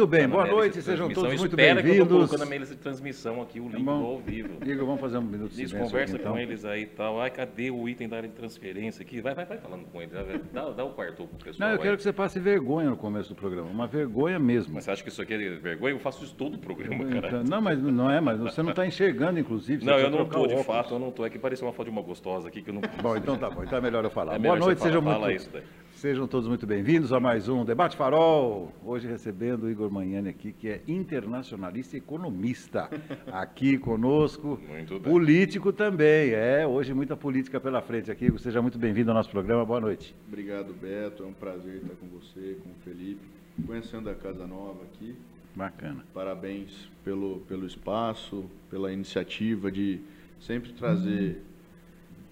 [0.00, 1.84] Muito bem, boa noite, sejam todos muito bem-vindos.
[1.84, 4.48] Espera que eu tô colocando na de transmissão aqui, o link tá do ao vivo.
[4.64, 6.32] Igor, vamos fazer um minuto de Diz, conversa aqui, então.
[6.32, 7.20] com eles aí e tal.
[7.20, 9.20] Ai, cadê o item da área de transferência aqui?
[9.20, 10.14] Vai, vai, vai falando com eles.
[10.54, 11.68] Dá, dá o quarto pro pessoal.
[11.68, 14.72] Não, eu quero que você passe vergonha no começo do programa, uma vergonha mesmo.
[14.72, 15.92] Mas você acha que isso aqui é vergonha?
[15.92, 17.28] Eu faço isso todo o programa, cara.
[17.28, 19.84] Então, não, mas não é, mas você não está enxergando, inclusive.
[19.84, 21.26] Não, eu não estou, de fato, eu não estou.
[21.26, 22.80] É que pareceu uma foto de uma gostosa aqui que eu não...
[23.02, 24.36] Bom, então tá bom, então é melhor eu falar.
[24.36, 25.50] É Boa noite, sejam fala, muito...
[25.50, 25.62] Fala
[26.00, 28.72] Sejam todos muito bem-vindos a mais um Debate Farol.
[28.82, 32.88] Hoje recebendo o Igor Manhani aqui, que é internacionalista e economista.
[33.30, 34.58] Aqui conosco.
[34.66, 35.12] Muito bem.
[35.12, 36.30] Político também.
[36.30, 38.32] É, hoje muita política pela frente aqui.
[38.38, 39.62] Seja muito bem-vindo ao nosso programa.
[39.62, 40.16] Boa noite.
[40.26, 41.22] Obrigado, Beto.
[41.22, 43.20] É um prazer estar com você, com o Felipe,
[43.66, 45.14] conhecendo a Casa Nova aqui.
[45.54, 46.02] Bacana.
[46.14, 50.00] Parabéns pelo, pelo espaço, pela iniciativa de
[50.40, 51.42] sempre trazer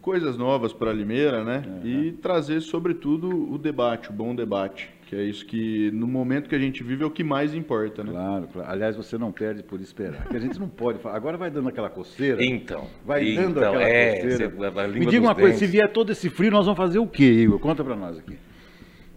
[0.09, 1.63] coisas novas para Limeira, né?
[1.67, 1.87] Uhum.
[1.87, 4.89] E trazer, sobretudo, o debate, o bom debate.
[5.07, 8.03] Que é isso que, no momento que a gente vive, é o que mais importa,
[8.03, 8.13] né?
[8.13, 8.71] Claro, claro.
[8.71, 10.23] Aliás, você não perde por esperar.
[10.23, 11.15] Porque a gente não pode falar.
[11.15, 12.43] Agora vai dando aquela coceira.
[12.43, 12.87] Então.
[13.05, 14.49] Vai então, dando aquela é, coceira.
[14.49, 15.43] Você, Me diga uma dentes.
[15.43, 17.59] coisa, se vier todo esse frio, nós vamos fazer o quê, Igor?
[17.59, 18.39] Conta para nós aqui.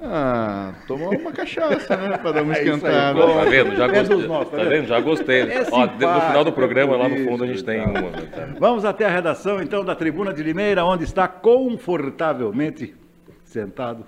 [0.04, 2.18] Ah, tomar uma cachaça, né?
[2.18, 3.20] Pra dar uma É esquentada.
[3.20, 3.76] Tá vendo?
[3.76, 4.28] Já É gostei.
[4.28, 4.88] nossos, tá tá vendo?
[4.88, 5.42] Já gostei.
[5.42, 8.02] É Ó, no final do programa, lá no fundo, a gente tem uma.
[8.12, 8.48] tá?
[8.60, 12.96] Vamos até a redação, então, da Tribuna de Limeira, onde está confortavelmente
[13.44, 14.04] sentado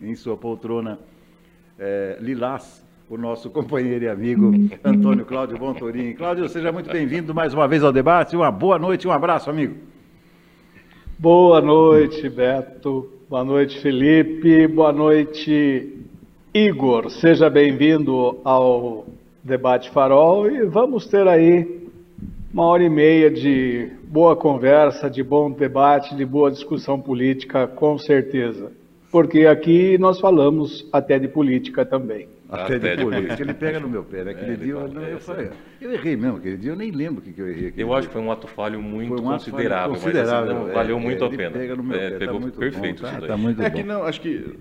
[0.00, 0.98] em sua poltrona
[1.78, 6.14] é, lilás, o nosso companheiro e amigo Antônio Cláudio Bontorim.
[6.14, 8.34] Cláudio, seja muito bem-vindo mais uma vez ao debate.
[8.34, 9.76] Uma boa noite, um abraço, amigo.
[11.18, 13.12] Boa noite, Beto.
[13.28, 14.68] Boa noite, Felipe.
[14.68, 15.92] Boa noite,
[16.54, 17.10] Igor.
[17.10, 19.04] Seja bem-vindo ao
[19.42, 21.88] Debate Farol e vamos ter aí
[22.54, 27.98] uma hora e meia de boa conversa, de bom debate, de boa discussão política, com
[27.98, 28.70] certeza.
[29.10, 32.28] Porque aqui nós falamos até de política também.
[32.48, 33.42] Até, Até de política.
[33.42, 34.24] Ele pega no meu pé.
[34.24, 34.30] Né?
[34.32, 36.76] Aquele É, dia eu, ele não, eu é, falei, eu errei mesmo aquele dia, eu
[36.76, 37.68] nem lembro o que, que eu errei.
[37.68, 37.96] aquele Eu dia.
[37.98, 40.74] acho que foi um ato falho muito um ato falho considerável, considerável, mas assim, é,
[40.74, 41.50] valeu é, muito a ele pena.
[41.58, 43.76] pega no meu É, pé, tá pegou muito perfeito bom, tá, tá muito É bom.
[43.76, 44.58] que não, acho que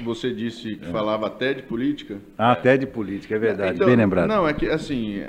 [0.00, 2.18] você disse que falava até de política.
[2.36, 4.28] Ah, até de política, é verdade, Então, bem lembrado.
[4.28, 5.22] Não, é que assim,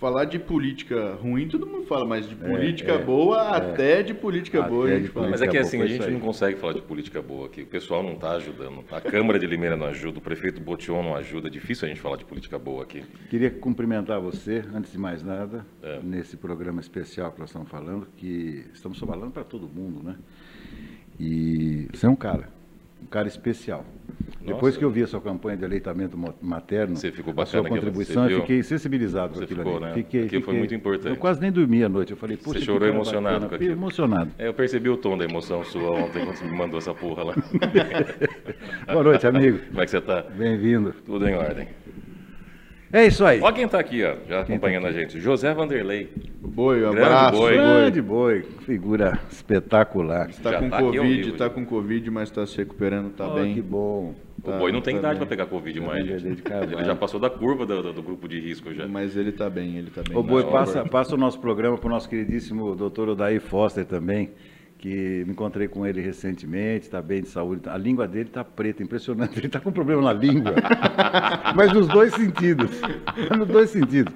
[0.00, 4.60] falar de política ruim, todo mundo fala, mas de política é, boa, até de política
[4.60, 5.28] Até boa a de gente fala.
[5.28, 7.62] Mas é que assim, a gente não consegue falar de política boa aqui.
[7.62, 8.82] O pessoal não está ajudando.
[8.90, 11.48] A Câmara de Limeira não ajuda, o prefeito Botion não ajuda.
[11.48, 13.02] É difícil a gente falar de política boa aqui.
[13.28, 16.00] Queria cumprimentar você, antes de mais nada, É.
[16.02, 20.16] nesse programa especial que nós estamos falando, que estamos falando para todo mundo, né?
[21.18, 22.48] E você é um cara,
[23.10, 23.84] cara especial.
[24.40, 28.24] Depois que eu vi a sua campanha de aleitamento materno, Você ficou a sua contribuição,
[28.26, 29.84] você eu fiquei sensibilizado Você com aquilo ficou, ali.
[29.86, 29.92] né?
[29.94, 31.08] Fiquei, Aquilo foi fiquei- muito importante.
[31.10, 32.12] Eu quase nem dormi à noite.
[32.12, 33.48] Eu falei, poxa, que chorou emocionado bacana.
[33.48, 33.72] com aquilo.
[33.72, 34.30] Emocionado.
[34.38, 37.24] É, eu percebi o tom da emoção sua ontem quando você me mandou essa porra
[37.24, 37.34] lá.
[38.90, 39.58] Boa noite, amigo.
[39.68, 40.22] Como é que você tá?
[40.22, 40.94] Bem-vindo.
[41.04, 41.68] Tudo em ordem.
[42.92, 43.40] É isso aí.
[43.40, 45.20] Olha quem tá aqui, ó, já acompanhando a gente.
[45.20, 46.08] José Vanderlei.
[46.40, 47.36] Boi, um Grande abraço.
[47.38, 47.54] boi.
[47.54, 50.28] Grande boi, figura espetacular.
[50.30, 53.54] Está Já com tá Covid, está com Covid, mas está se recuperando, está Oh, bem.
[53.54, 54.14] que bom.
[54.42, 56.04] O Tá, boi não tem tá idade para pegar Covid mais.
[56.08, 58.88] Ele já passou da curva do, do- do grupo de risco já.
[58.88, 60.16] Mas ele está bem, ele está bem.
[60.16, 64.30] Ô, Boi, passa, passa o nosso programa para o nosso queridíssimo doutor Odair Foster também,
[64.80, 67.68] que me encontrei com ele recentemente, está bem de saúde.
[67.68, 69.36] A língua dele está preta, impressionante.
[69.38, 70.54] Ele está com problema na língua,
[71.54, 72.70] mas nos dois sentidos.
[73.36, 74.12] Nos dois sentidos.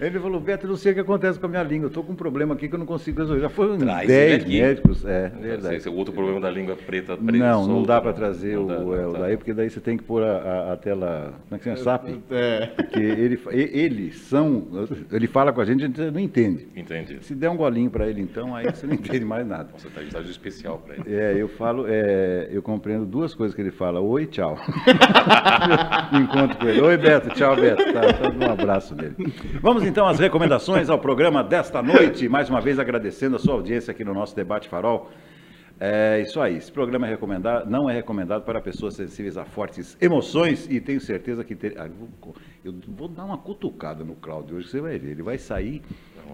[0.00, 2.02] Ele falou, Beto, eu não sei o que acontece com a minha língua, eu estou
[2.02, 3.42] com um problema aqui que eu não consigo resolver.
[3.42, 4.60] Já foram Traz 10 ele aqui.
[4.62, 5.80] médicos, é Não sei verdade.
[5.82, 8.64] se o outro problema da língua preta, preta Não, não solta, dá para trazer Não
[8.64, 9.18] o, dá, é, não o dá.
[9.20, 11.76] daí, porque daí você tem que pôr a, a- a tela, como é que chama?
[11.76, 12.08] SAP?
[12.30, 12.66] É.
[12.66, 14.66] Porque ele, e- eles são,
[15.12, 16.66] ele fala com a gente, a gente não entende.
[16.74, 17.18] Entendi.
[17.20, 19.68] Se der um golinho para ele, então, aí você não entende mais nada.
[19.76, 21.14] Você tá de estágio especial para ele.
[21.14, 24.00] É, eu falo, é, eu compreendo duas coisas que ele fala.
[24.00, 24.56] Oi, tchau.
[26.12, 26.80] Encontro com ele.
[26.80, 27.28] Oi, Beto.
[27.34, 27.84] Tchau, Beto.
[27.92, 29.14] Tá, tá, um abraço nele.
[29.60, 32.28] Vamos então às recomendações ao programa desta noite.
[32.28, 35.10] Mais uma vez agradecendo a sua audiência aqui no nosso Debate Farol.
[35.82, 36.58] É isso aí.
[36.58, 41.00] Esse programa é recomendado, não é recomendado para pessoas sensíveis a fortes emoções e tenho
[41.00, 42.34] certeza que ter, ah, eu vou-
[42.64, 45.10] eu vou dar uma cutucada no Cláudio hoje, você vai ver.
[45.12, 45.82] Ele vai sair,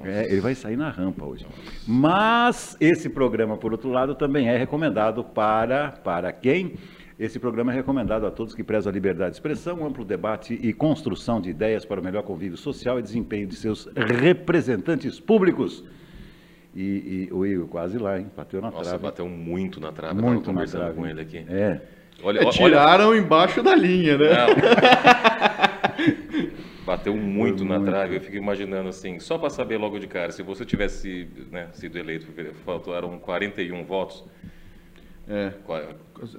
[0.04, 1.46] é, ele vai sair na rampa hoje.
[1.86, 6.74] Mas esse programa, por outro lado, também é recomendado para para quem?
[7.18, 10.70] Esse programa é recomendado a todos que prezam a liberdade de expressão, amplo debate e
[10.74, 13.88] construção de ideias para o melhor convívio social e desempenho de seus
[14.20, 15.82] representantes públicos.
[16.74, 18.26] E, e o Igor quase lá, hein?
[18.36, 19.02] Bateu na Nossa, trave.
[19.02, 20.20] bateu muito na trave.
[20.20, 20.94] Muito tava conversando trave.
[20.96, 21.38] com ele aqui.
[21.48, 21.80] É.
[22.22, 24.28] Olha, É, olha, tiraram embaixo da linha, né?
[26.84, 27.90] Bateu muito Foi na muito.
[27.90, 28.16] trave.
[28.16, 31.98] Eu fico imaginando assim, só para saber logo de cara, se você tivesse né, sido
[31.98, 32.26] eleito,
[32.64, 34.24] faltaram 41 votos.
[35.28, 35.50] É.
[35.64, 35.82] Qual-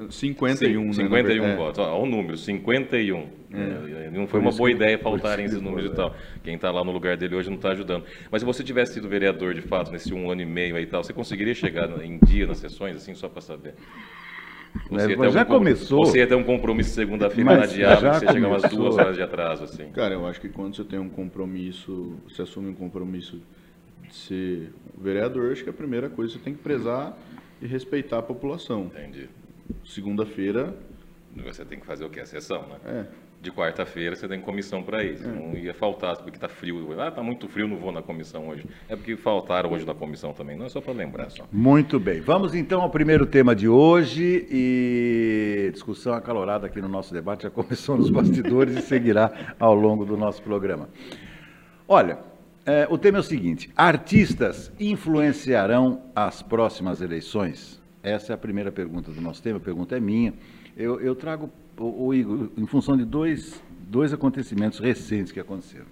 [0.10, 0.94] 51, né?
[0.94, 1.56] 51 É.
[1.56, 1.80] votos.
[1.80, 3.28] Ó, Olha o número, 51.
[3.54, 6.16] É, Não foi uma boa ideia faltarem esses números e tal.
[6.44, 8.06] Quem está lá no lugar dele hoje não está ajudando.
[8.32, 10.88] Mas se você tivesse sido vereador de fato nesse um ano e meio aí e
[10.88, 13.74] tal, você conseguiria chegar em dia nas sessões, assim, só para saber?
[14.90, 16.06] Mas ia ter já com- começou.
[16.06, 18.80] Você ia ter um compromisso segunda-feira Mas que você chega umas começou.
[18.80, 19.90] duas horas de atraso, assim.
[19.92, 23.42] Cara, eu acho que quando você tem um compromisso, você assume um compromisso
[24.08, 27.18] de ser vereador, acho que a primeira coisa você tem que prezar
[27.62, 28.86] e respeitar a população.
[28.86, 29.30] Entendi.
[29.86, 30.74] Segunda-feira,
[31.46, 32.22] Você tem que fazer o quê?
[32.22, 32.78] A sessão, né?
[32.86, 33.06] é.
[33.40, 35.28] De quarta-feira você tem comissão para isso.
[35.28, 37.00] Não ia faltar porque tá frio.
[37.00, 38.66] Ah, tá muito frio, não vou na comissão hoje.
[38.90, 40.58] É porque faltaram hoje na comissão também.
[40.58, 41.46] Não é só para lembrar só.
[41.52, 42.20] Muito bem.
[42.20, 47.52] Vamos então ao primeiro tema de hoje e discussão acalorada aqui no nosso debate já
[47.52, 50.90] começou nos bastidores e seguirá ao longo do nosso programa.
[51.88, 52.18] Olha,
[52.68, 57.82] é, o tema é o seguinte: artistas influenciarão as próximas eleições?
[58.04, 59.58] Essa é a primeira pergunta do nosso tema.
[59.58, 60.34] A pergunta é minha.
[60.76, 65.86] Eu, eu trago o, o Igor em função de dois, dois acontecimentos recentes que aconteceram.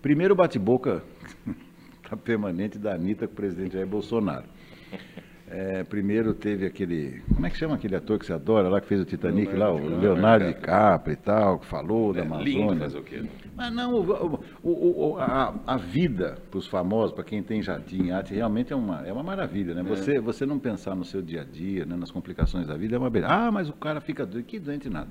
[0.00, 1.04] Primeiro, bate-boca
[2.08, 4.46] tá permanente da Anitta com o presidente Jair Bolsonaro.
[5.56, 7.22] É, primeiro teve aquele.
[7.32, 9.72] Como é que chama aquele ator que você adora lá, que fez o Titanic lá,
[9.72, 12.80] o Leonardo DiCaprio e tal, que falou da É, lindo Amazônia.
[12.80, 13.22] fazer o quê?
[13.54, 18.10] Mas não, o- o- o- a, a vida para os famosos, para quem tem jardim,
[18.10, 19.82] arte, realmente é uma, é uma maravilha, né?
[19.84, 22.98] Você, você não pensar no seu dia a dia, né, nas complicações da vida, é
[22.98, 23.32] uma beleza.
[23.32, 24.46] Ah, mas o cara fica doente.
[24.46, 25.08] Que doente nada.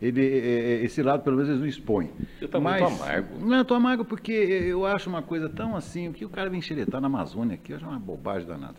[0.00, 0.38] Ele, é,
[0.78, 2.08] é, esse lado, pelo menos, eles não expõem.
[2.38, 3.38] Você tá muito amargo.
[3.44, 6.62] Não, eu tô amargo porque eu acho uma coisa tão assim, que o cara vem
[6.62, 8.76] xeretar na Amazônia aqui, eu acho uma bobagem danada.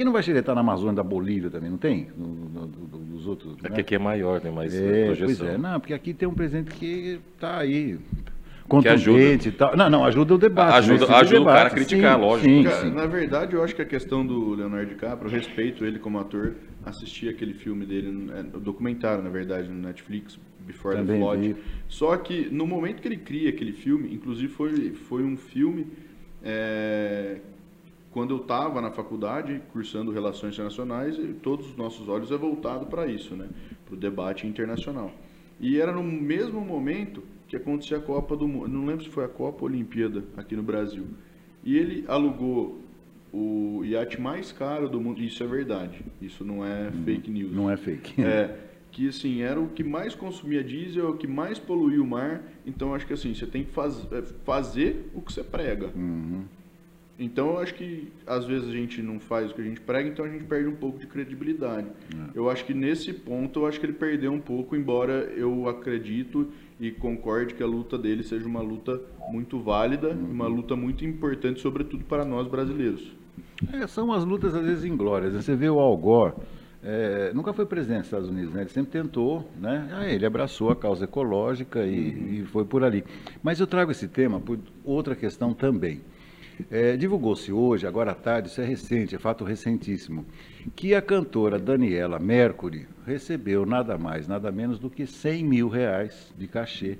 [0.00, 2.08] Que não vai xeretar na Amazônia da Bolívia também, não tem?
[2.16, 3.54] No- no- no- dos outros.
[3.62, 3.74] É né?
[3.74, 5.46] que aqui é maior, tem mais É, pois projeção.
[5.46, 7.98] é, não, porque aqui tem um presidente que está aí
[8.80, 9.18] Que ajuda.
[9.18, 9.76] contundente e tal.
[9.76, 10.72] Não, não, ajuda o debate.
[10.78, 11.14] Ajuda- né?
[11.16, 12.48] Ajuda o debate, cara a criticar, sim, lógico.
[12.48, 12.90] Sim, Cara, sim.
[12.94, 16.54] na verdade, eu acho que a questão do Leonardo DiCaprio, eu respeito ele como ator,
[16.86, 21.42] assisti aquele filme dele, é, o documentário, na verdade, no Netflix, Before Também the Flood.
[21.52, 21.56] vi.
[21.90, 25.88] Só que no momento que ele cria aquele filme, inclusive foi, foi um filme
[26.42, 27.36] é,
[28.10, 33.06] quando eu estava na faculdade, cursando Relações Internacionais, todos os nossos olhos é voltado para
[33.06, 33.48] isso, né?
[33.84, 35.12] Para o debate internacional.
[35.60, 39.24] E era no mesmo momento que acontecia a Copa do Mundo, não lembro se foi
[39.24, 41.06] a Copa ou a Olimpíada aqui no Brasil.
[41.62, 42.80] E ele alugou
[43.32, 47.52] o iate mais caro do mundo, isso é verdade, isso não é fake news.
[47.52, 48.20] Não é fake.
[48.22, 48.56] É,
[48.90, 52.42] que assim, era o que mais consumia diesel, o que mais poluía o mar.
[52.66, 55.90] Então acho que assim, você tem que faz, é, fazer o que você prega.
[55.94, 56.44] Uhum.
[57.20, 60.08] Então eu acho que às vezes a gente não faz o que a gente prega,
[60.08, 61.86] então a gente perde um pouco de credibilidade.
[62.34, 66.48] Eu acho que nesse ponto eu acho que ele perdeu um pouco, embora eu acredito
[66.80, 68.98] e concorde que a luta dele seja uma luta
[69.30, 73.12] muito válida, uma luta muito importante, sobretudo para nós brasileiros.
[73.70, 75.34] É, são as lutas, às vezes, inglórias.
[75.34, 76.32] Você vê o Al Gore,
[76.82, 78.62] é, nunca foi presidente dos Estados Unidos, né?
[78.62, 79.86] Ele sempre tentou, né?
[79.92, 83.04] Ah, ele abraçou a causa ecológica e, e foi por ali.
[83.42, 86.00] Mas eu trago esse tema por outra questão também.
[86.70, 90.24] É, Divulgou-se hoje, agora à tarde, isso é recente, é fato recentíssimo,
[90.74, 96.32] que a cantora Daniela Mercury recebeu nada mais, nada menos do que 100 mil reais
[96.36, 96.98] de cachê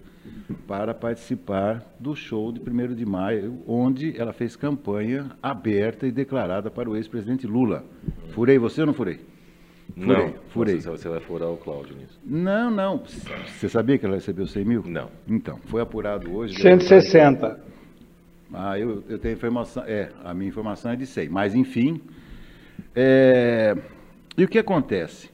[0.66, 6.70] para participar do show de 1 de maio, onde ela fez campanha aberta e declarada
[6.70, 7.84] para o ex-presidente Lula.
[8.30, 9.20] Furei você ou não furei?
[9.96, 10.80] Não, Furei, furei.
[10.80, 12.18] Você, você vai furar o Cláudio nisso.
[12.24, 13.02] Não, não.
[13.46, 14.84] Você sabia que ela recebeu 100 mil?
[14.86, 15.10] Não.
[15.28, 16.60] Então, foi apurado hoje.
[16.60, 17.69] 160.
[18.52, 19.84] Ah, eu, eu tenho informação.
[19.86, 21.28] É, a minha informação é de 100.
[21.28, 22.00] Mas, enfim.
[22.94, 23.76] é,
[24.36, 25.30] e o que acontece?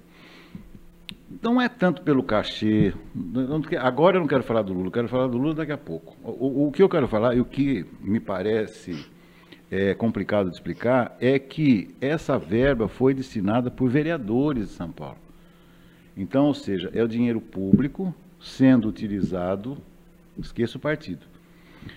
[1.42, 2.92] Não é tanto pelo cachê.
[3.14, 6.16] não- agora eu não quero falar do Lula, quero falar do Lula daqui a pouco.
[6.22, 6.30] O,
[6.64, 9.06] o- o que eu quero falar e o que me parece
[9.70, 15.18] é, complicado de explicar é que essa verba foi destinada por vereadores de São Paulo.
[16.16, 19.76] Então, ou seja, é o dinheiro público sendo utilizado,
[20.38, 21.26] esqueça o partido,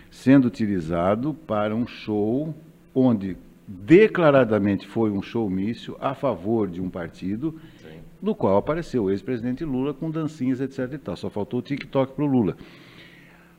[0.10, 2.54] sendo utilizado para um show
[2.94, 8.00] onde declaradamente foi um showmício a favor de um partido, Sim.
[8.22, 10.94] no qual apareceu o ex-presidente Lula com dancinhas, etc.
[10.94, 11.16] E tal.
[11.16, 12.58] Só faltou o TikTok para o Lula.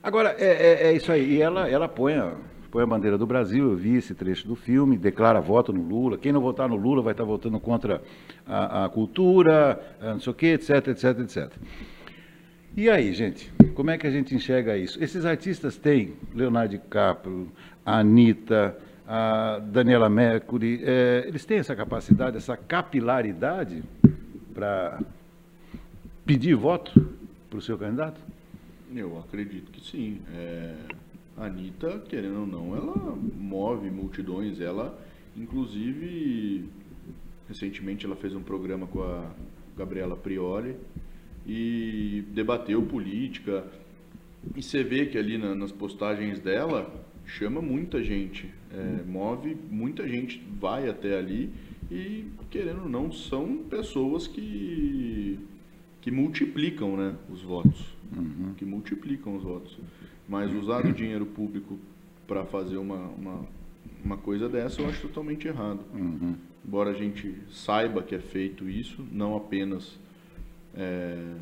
[0.03, 1.35] Agora, é, é- é isso aí.
[1.37, 2.35] E ela, ela põe, a,
[2.71, 6.19] põe a bandeira do Brasil, eu vi esse trecho do filme, declara voto no Lula.
[6.19, 8.03] Quem não votar no Lula vai estar votando contra
[8.47, 11.53] a, a cultura, a não sei o quê, etc, etc, etc.
[12.77, 15.03] E aí, gente, como é que a gente enxerga isso?
[15.03, 17.51] Esses artistas têm Leonardo DiCaprio,
[17.85, 23.83] a Anitta, a Daniela Mercury, é, eles têm essa capacidade, essa capilaridade
[24.55, 25.01] para
[26.25, 27.09] pedir voto
[27.49, 28.21] para o seu candidato?
[28.95, 30.21] Eu acredito que sim.
[30.33, 30.77] É,
[31.37, 34.97] a Anitta, querendo ou não, ela move multidões, ela
[35.37, 36.69] inclusive
[37.49, 39.29] recentemente ela fez um programa com a
[39.77, 40.77] Gabriela Prioli
[41.53, 43.65] e debateu política.
[44.55, 46.89] E você vê que ali na, nas postagens dela
[47.27, 51.51] chama muita gente, é, move muita gente, vai até ali
[51.91, 55.41] e, querendo ou não, são pessoas que,
[56.01, 57.97] que multiplicam né, os votos.
[58.17, 58.55] Uhum.
[58.57, 59.77] Que multiplicam os votos.
[60.29, 61.81] Mas usar o dinheiro público
[62.29, 63.45] para fazer uma, uma,
[64.05, 65.81] uma, coisa dessa eu acho totalmente errado.
[65.93, 66.37] Uhum.
[66.65, 69.99] Embora a gente saiba que é feito isso, não apenas
[70.77, 71.35] é,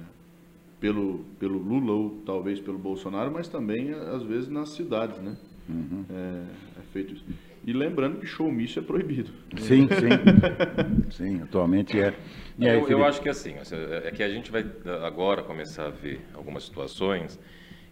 [0.81, 5.37] pelo, pelo Lula ou talvez pelo Bolsonaro, mas também às vezes nas cidades, né?
[5.69, 6.05] Uhum.
[6.11, 7.25] É, é, feito isso.
[7.65, 9.31] E lembrando que showmício é proibido.
[9.59, 9.89] Sim,
[11.11, 11.11] sim.
[11.11, 12.15] sim, atualmente é.
[12.61, 13.55] Aí, eu, eu, acho que assim,
[14.05, 14.65] é que a gente vai
[15.05, 17.39] agora começar a ver algumas situações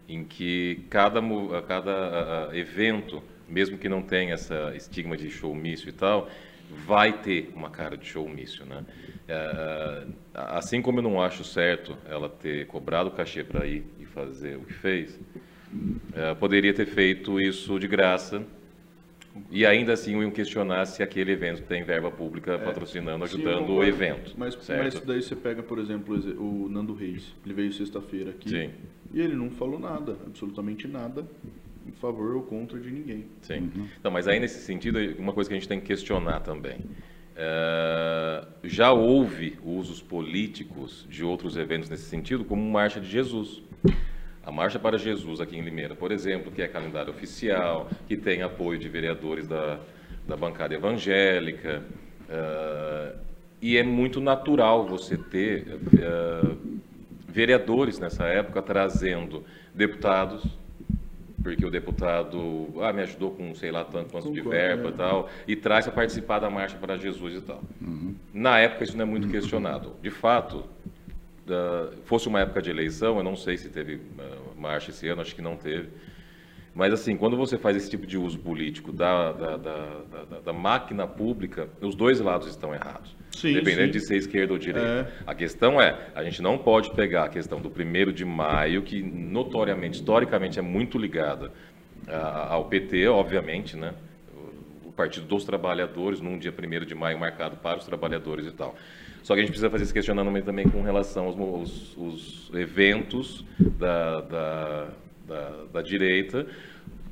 [0.09, 1.21] em que cada,
[1.63, 6.31] cada evento, mesmo que não tenha essa estigma de showmício e tal,
[6.71, 8.85] vai ter uma cara de showmício, né?
[9.29, 14.05] É, assim como eu não acho certo ela ter cobrado o cachê para ir e
[14.05, 15.19] fazer o que fez,
[16.15, 18.45] é, poderia ter feito isso de graça
[19.51, 23.73] e ainda assim iam questionar se aquele evento tem verba pública é, patrocinando, ajudando sim,
[23.73, 24.35] o evento.
[24.37, 27.35] Mas, mas daí você pega, por exemplo, o Nando Reis.
[27.45, 28.71] Ele veio sexta-feira aqui sim.
[29.13, 31.27] e ele não falou nada, absolutamente nada,
[31.87, 33.27] em favor ou contra de ninguém.
[33.43, 33.71] Sim.
[33.75, 33.89] Uhum.
[33.99, 36.79] Então, mas aí nesse sentido, uma coisa que a gente tem que questionar também.
[37.37, 43.63] Uh, já houve usos políticos de outros eventos nesse sentido, como Marcha de Jesus.
[44.43, 48.43] A Marcha para Jesus aqui em Limeira, por exemplo, que é calendário oficial, que tem
[48.43, 49.81] apoio de vereadores da,
[50.27, 51.83] da bancada evangélica.
[52.29, 53.19] Uh,
[53.61, 56.81] e é muito natural você ter uh,
[57.29, 60.43] vereadores nessa época trazendo deputados,
[61.47, 64.97] porque o deputado ah, me ajudou com sei lá tanto quanto de verba e é.
[64.97, 67.63] tal, e traz a participar da Marcha para Jesus e tal.
[67.81, 68.17] Uhum.
[68.35, 69.95] Na época isso não é muito questionado.
[70.03, 70.65] De fato,
[72.05, 75.37] fosse uma época de eleição, eu não sei se teve uh, marcha esse ano, acho
[75.37, 75.89] que não teve.
[76.77, 81.07] Mas, assim, quando você faz esse tipo de uso político da, da, da, da, máquina
[81.07, 83.17] pública, os dois lados estão errados.
[83.33, 83.99] Sim, Independente sim.
[83.99, 85.11] de ser esquerda ou direita.
[85.11, 85.23] É.
[85.27, 89.03] A questão é, a gente não pode pegar a questão do primeiro de maio, que
[89.03, 91.51] notoriamente, historicamente, é muito ligada
[92.07, 93.95] ao PT, obviamente, né?
[94.85, 98.75] O Partido dos Trabalhadores, num dia 1 de maio marcado para os trabalhadores e tal.
[99.23, 103.45] Só que a gente precisa fazer esse questionamento também com relação aos, aos, aos eventos
[103.59, 104.89] da, da,
[105.27, 106.47] da, da direita,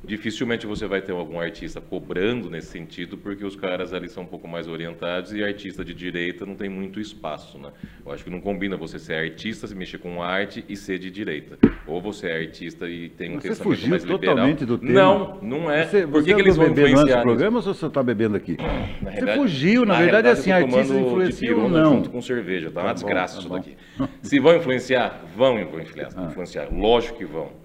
[0.05, 4.27] dificilmente você vai ter algum artista cobrando nesse sentido, porque os caras ali são um
[4.27, 7.71] pouco mais orientados e artista de direita não tem muito espaço, né?
[8.05, 11.09] Eu acho que não combina você ser artista, se mexer com arte e ser de
[11.09, 11.57] direita.
[11.87, 14.77] Ou você é artista e tem um você pensamento fugiu mais totalmente liberal.
[14.77, 14.93] do tema.
[14.93, 15.85] Não, não é.
[15.85, 17.21] Você, Por que, que eles vão influenciar?
[17.21, 18.57] programa ou você está bebendo aqui?
[19.01, 21.95] Na você fugiu, na, na verdade, assim, artistas influenciam ou não?
[21.95, 23.75] junto com cerveja, tá, tá uma desgraça tá isso daqui.
[24.21, 26.25] Se vão influenciar, vão influenciar, ah.
[26.25, 27.64] influenciar, lógico que vão.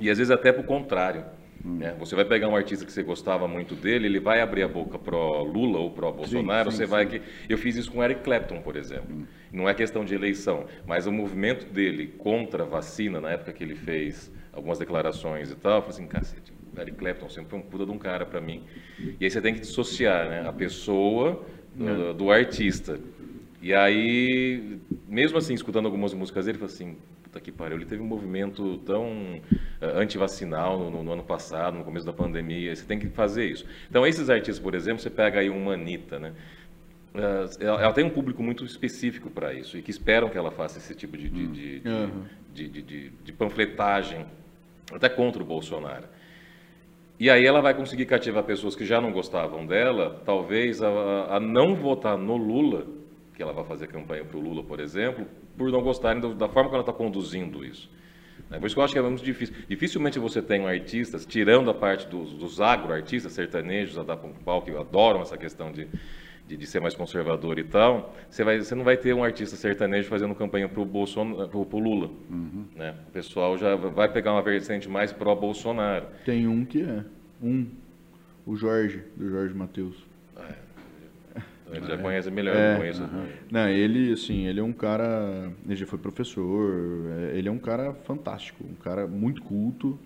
[0.00, 1.24] E às vezes até para o contrário.
[1.64, 1.94] Né?
[2.00, 4.98] Você vai pegar um artista que você gostava muito dele, ele vai abrir a boca
[4.98, 8.22] pro Lula ou pro Bolsonaro, sim, sim, você vai que eu fiz isso com Eric
[8.22, 9.14] Clapton, por exemplo.
[9.14, 9.24] Hum.
[9.52, 13.62] Não é questão de eleição, mas o movimento dele contra a vacina na época que
[13.62, 17.62] ele fez algumas declarações e tal, eu falei assim, cacete, Eric Clapton sempre foi um
[17.62, 18.64] puta de um cara para mim.
[19.20, 21.44] E aí você tem que dissociar, né, a pessoa
[21.74, 22.12] do, é.
[22.12, 22.98] do artista.
[23.60, 26.96] E aí, mesmo assim, escutando algumas músicas dele, eu falei assim,
[27.32, 29.40] puta que pariu, ele teve um movimento tão
[29.80, 33.46] uh, antivacinal no, no, no, ano passado, no começo da pandemia, você tem que fazer
[33.46, 33.64] isso.
[33.88, 36.32] Então, esses artistas, por exemplo, você pega aí uma Anitta, né?
[37.14, 40.50] Uh, ela, ela, tem um público muito específico para isso e que esperam que ela
[40.50, 42.22] faça esse tipo de, de, de, uhum.
[42.52, 44.26] de, de, de panfletagem,
[44.92, 46.04] até contra o Bolsonaro.
[47.18, 51.40] E aí ela vai conseguir cativar pessoas que já não gostavam dela, talvez a, a
[51.40, 52.86] não votar no Lula,
[53.42, 56.70] que ela vai fazer campanha para o Lula, por exemplo, por não gostarem da forma
[56.70, 57.90] como ela está conduzindo isso.
[58.50, 59.54] É por isso que eu acho que é muito difícil.
[59.68, 64.32] Dificilmente você tem um artista, tirando a parte dos, dos agro-artistas sertanejos, a dar um
[64.32, 65.88] pau, que adoram essa questão de,
[66.46, 69.56] de, de, ser mais conservador e tal, você, vai, você não vai ter um artista
[69.56, 72.10] sertanejo fazendo campanha para o Lula.
[72.30, 72.66] Uhum.
[72.76, 72.94] Né?
[73.08, 76.06] O pessoal já vai pegar uma vertente mais pró-Bolsonaro.
[76.24, 77.04] Tem um que é.
[77.42, 77.66] Um.
[78.44, 80.11] O Jorge, do Jorge Matheus.
[81.72, 83.10] Ele já conhece melhor, é, eu conheço.
[83.50, 85.50] Não, ele, assim, ele é um cara.
[85.64, 86.72] Ele já foi professor,
[87.18, 89.98] é, ele é um cara fantástico, um cara muito culto,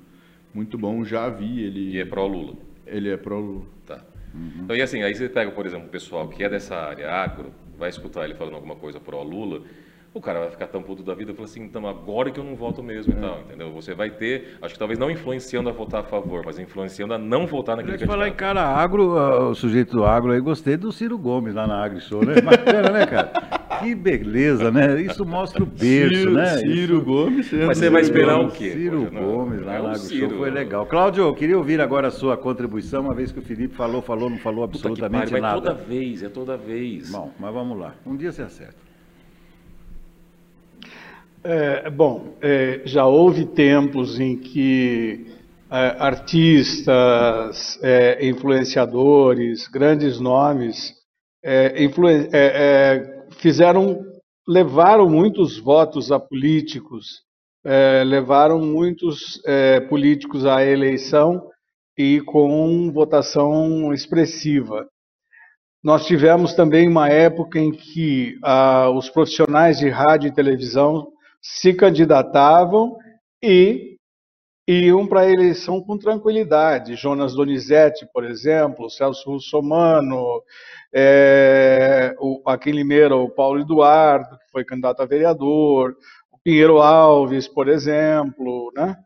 [0.54, 1.04] muito bom.
[1.04, 1.92] Já vi ele.
[1.92, 2.54] E é pró-Lula.
[2.86, 3.64] Ele é pró-Lula.
[3.84, 4.04] Tá.
[4.34, 4.62] Uhum.
[4.64, 7.52] Então, e assim, aí você pega, por exemplo, o pessoal que é dessa área agro,
[7.78, 9.62] vai escutar ele falando alguma coisa pró-Lula.
[10.18, 12.54] O cara vai ficar tão puto da vida, fala assim, então agora que eu não
[12.54, 13.70] voto mesmo e tal, entendeu?
[13.72, 17.18] Você vai ter, acho que talvez não influenciando a votar a favor, mas influenciando a
[17.18, 18.16] não votar naquele candidato.
[18.16, 21.84] falar em cara agro, o sujeito do agro aí, gostei do Ciro Gomes lá na
[21.84, 22.40] Agri Show, né?
[22.40, 23.30] Bacana, né, cara?
[23.78, 25.02] Que beleza, né?
[25.02, 26.56] Isso mostra o berço, Ciro, né?
[26.56, 27.04] Ciro Isso...
[27.04, 27.52] Gomes.
[27.52, 28.70] Mas você vai esperar o quê?
[28.70, 30.30] Ciro Poxa, não, Gomes lá é na o Agri Ciro.
[30.30, 30.86] Show, foi legal.
[30.86, 34.30] Cláudio, eu queria ouvir agora a sua contribuição, uma vez que o Felipe falou, falou,
[34.30, 35.60] não falou Puta que absolutamente vai nada.
[35.60, 37.10] toda vez, é toda vez.
[37.10, 37.94] Bom, mas vamos lá.
[38.06, 38.85] Um dia você acerta.
[41.48, 45.26] É, bom, é, já houve tempos em que
[45.70, 50.92] é, artistas, é, influenciadores, grandes nomes
[51.44, 51.84] é,
[52.32, 54.04] é, fizeram,
[54.44, 57.22] levaram muitos votos a políticos,
[58.04, 59.40] levaram muitos
[59.88, 61.48] políticos à eleição
[61.96, 64.84] e com votação expressiva.
[65.82, 71.12] Nós tivemos também uma época em que ah, os profissionais de rádio e televisão
[71.54, 72.96] se candidatavam
[73.42, 73.96] e
[74.68, 76.96] iam para a eleição com tranquilidade.
[76.96, 80.42] Jonas Donizete, por exemplo, Celso Russomano,
[80.92, 85.96] é, o Joaquim Limeira, o Paulo Eduardo, que foi candidato a vereador,
[86.32, 88.96] o Pinheiro Alves, por exemplo, né?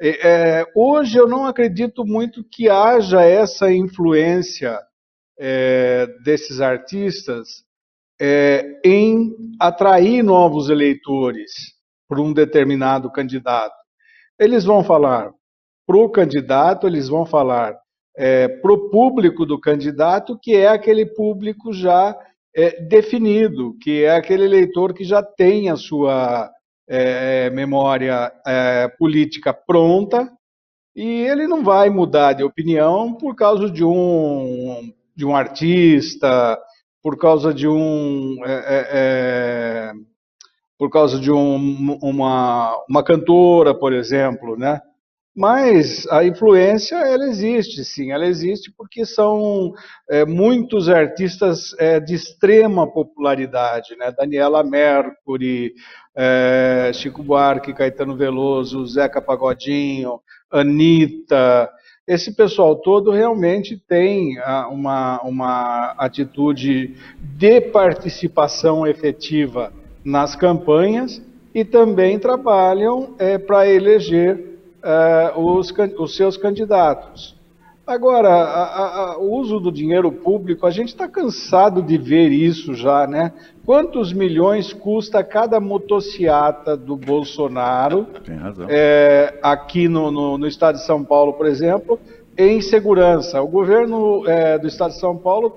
[0.00, 4.78] É, hoje eu não acredito muito que haja essa influência
[5.36, 7.64] é, desses artistas
[8.20, 11.77] é, em atrair novos eleitores
[12.08, 13.76] para um determinado candidato.
[14.38, 15.30] Eles vão falar
[15.86, 17.76] para o candidato, eles vão falar
[18.16, 22.16] é, para o público do candidato, que é aquele público já
[22.54, 26.50] é, definido, que é aquele eleitor que já tem a sua
[26.88, 30.32] é, memória é, política pronta
[30.96, 36.58] e ele não vai mudar de opinião por causa de um, de um artista,
[37.00, 38.36] por causa de um.
[40.78, 44.80] Por causa de um, uma, uma cantora, por exemplo, né?
[45.36, 49.72] Mas a influência, ela existe, sim, ela existe porque são
[50.10, 54.12] é, muitos artistas é, de extrema popularidade, né?
[54.16, 55.74] Daniela Mercury,
[56.16, 61.70] é, Chico Buarque, Caetano Veloso, Zeca Pagodinho, Anitta,
[62.08, 69.72] esse pessoal todo realmente tem ah, uma, uma atitude de participação efetiva
[70.04, 71.22] nas campanhas
[71.54, 77.36] e também trabalham é, para eleger é, os, os seus candidatos.
[77.86, 82.74] Agora, a- a- o uso do dinheiro público, a gente está cansado de ver isso
[82.74, 83.32] já, né?
[83.64, 88.06] Quantos milhões custa cada motociata do Bolsonaro?
[88.24, 88.66] Tem razão.
[88.68, 91.98] é, aqui no, no- no estado de São Paulo, por exemplo,
[92.36, 93.40] em segurança.
[93.42, 95.56] O governo é, do estado de São Paulo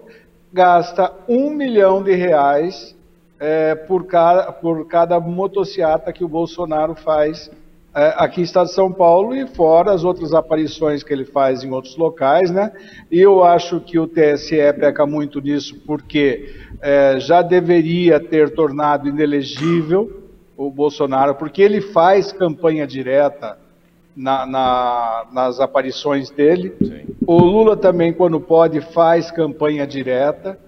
[0.54, 2.96] gasta um milhão de reais
[3.42, 7.50] é, por, cada, por cada motociata que o Bolsonaro faz
[7.94, 11.64] é, aqui no estado de São Paulo e fora as outras aparições que ele faz
[11.64, 12.72] em outros locais, né?
[13.12, 19.10] E eu acho que o TSE peca muito nisso porque é, já deveria ter tornado
[19.10, 20.22] inelegível
[20.56, 23.58] o Bolsonaro, porque ele faz campanha direta
[24.16, 26.76] na- na- nas aparições dele.
[26.84, 27.08] Sim.
[27.26, 30.60] O Lula também, quando pode, faz campanha direta.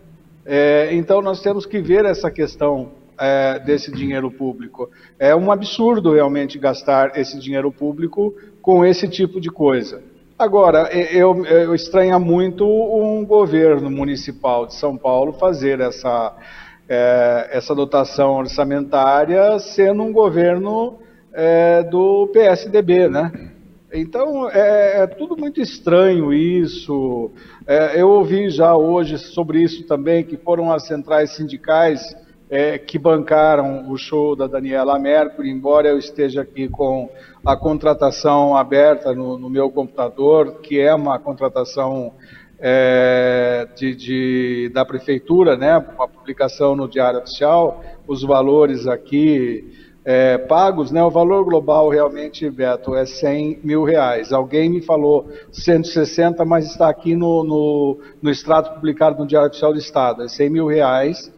[0.45, 4.89] É, então nós temos que ver essa questão é, desse dinheiro público.
[5.17, 10.01] É um absurdo realmente gastar esse dinheiro público com esse tipo de coisa.
[10.38, 16.36] Agora, eu, eu estranha muito um governo municipal de São Paulo fazer essa,
[16.89, 20.99] é, essa dotação orçamentária sendo um governo
[21.34, 23.53] é, do PSDB, né?
[23.95, 27.29] Então, é, é tudo muito estranho isso.
[27.67, 32.01] É, eu ouvi já hoje sobre isso também, que foram as centrais sindicais
[32.49, 37.08] é, que bancaram o show da Daniela Mercury, embora eu esteja aqui com
[37.45, 42.13] a contratação aberta no, no meu computador, que é uma contratação
[42.60, 50.38] é, de, de- da prefeitura, né, uma publicação no Diário Oficial, os valores aqui é,
[50.38, 54.34] pagos, né, o valor global realmente, Beto, é 100 mil reais.
[54.34, 59.72] Alguém me falou 160, mas está aqui no, no, no extrato publicado no Diário Oficial
[59.72, 61.32] do Estado, é 100 mil reais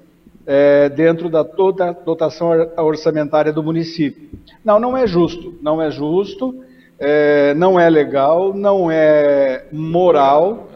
[0.48, 4.30] é, dentro da toda dotação or- orçamentária do município.
[4.64, 6.64] Não, não é justo, não é justo,
[7.00, 10.70] é, não é legal, não é moral,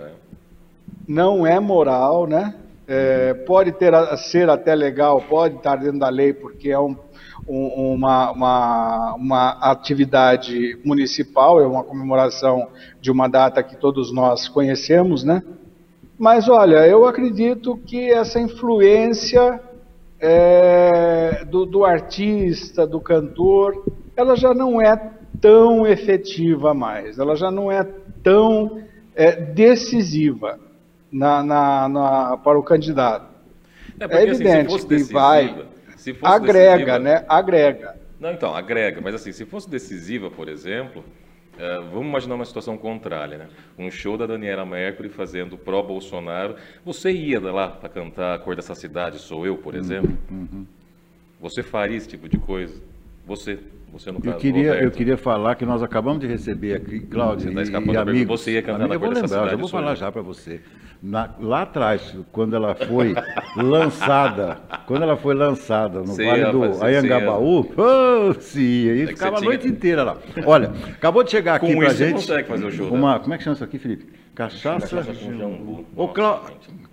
[1.07, 2.53] não é moral, né?
[2.87, 6.95] É, pode ter ser até legal, pode estar dentro da lei, porque é um-
[7.49, 12.67] uma, uma, uma atividade municipal, é uma comemoração
[13.01, 15.41] de uma data que todos nós conhecemos, né?
[16.17, 19.59] Mas olha, eu acredito que essa influência
[20.19, 23.83] é, do, do artista, do cantor,
[24.15, 24.95] ela já não é
[25.41, 27.83] tão efetiva mais, ela já não é
[28.21, 28.83] tão
[29.15, 30.59] é, decisiva
[31.11, 33.25] na, na, na, para o candidato.
[33.99, 35.13] É, porque, é evidente assim, que
[35.99, 37.25] decisiva, vai, agrega, decisiva, né?
[37.27, 37.95] Agrega.
[38.19, 41.03] Não, então, agrega, mas assim, se fosse decisiva, por exemplo,
[41.55, 43.47] uh, vamos imaginar uma situação contrária, né?
[43.77, 48.75] Um show da Daniela Mercury fazendo pró-Bolsonaro, você ia lá para cantar A Cor dessa
[48.75, 50.17] Cidade, Sou Eu, por uhum, exemplo?
[50.29, 50.65] Uhum.
[51.39, 52.81] Você faria esse tipo de coisa?
[53.25, 53.59] Você,
[53.93, 57.53] você no caso, eu queria, eu queria falar que nós acabamos de receber aqui, Cláudio
[57.53, 58.41] tá e, e amigos.
[58.41, 60.59] Você ia cantar na eu vou lembrar, já vou falar já para você.
[61.01, 63.15] Na, lá atrás, quando ela foi
[63.55, 69.37] lançada, quando ela foi lançada no sim, Vale do Ayangabaú, oh, sim, e é ficava
[69.37, 69.71] a noite tinha...
[69.71, 70.17] inteira lá.
[70.45, 72.25] Olha, acabou de chegar aqui com pra gente.
[72.25, 73.19] Você fazer o show, uma, né?
[73.19, 74.07] Como é que chama isso aqui, Felipe?
[74.39, 74.95] Cachaça.
[74.95, 75.85] Cachaça com jambu.
[75.97, 76.41] Ô, Clá...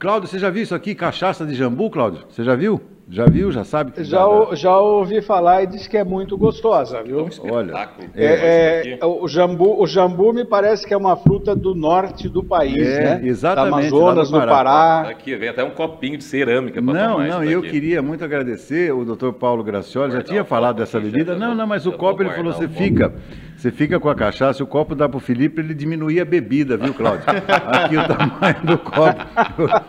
[0.01, 0.97] Cláudio, você já viu isso aqui?
[0.97, 2.25] Cachaça de jambu, Cláudio?
[2.29, 2.81] Você já viu?
[3.09, 3.53] Já viu?
[3.53, 3.93] Já sabe?
[4.03, 7.25] Já, já ouvi falar e disse que é muito gostosa, viu?
[7.25, 11.73] Um Olha, é, é, o, jambu, o jambu me parece que é uma fruta do
[11.73, 13.21] norte do país, é, né?
[13.23, 13.71] Exatamente.
[13.71, 15.05] Da Amazonas, no Pará.
[15.05, 18.93] Tá aqui, vem até um copinho de cerâmica para Não, não, eu queria muito agradecer
[18.93, 21.37] o doutor Paulo Gracioli, já tinha falado dessa bebida.
[21.37, 23.15] Não, não, mas o copo ele falou, você fica.
[23.57, 26.77] Você fica com a cachaça, o copo dá para o Felipe, ele diminui a bebida,
[26.77, 27.25] viu, Cláudio?
[27.27, 29.25] Aqui o tamanho do copo.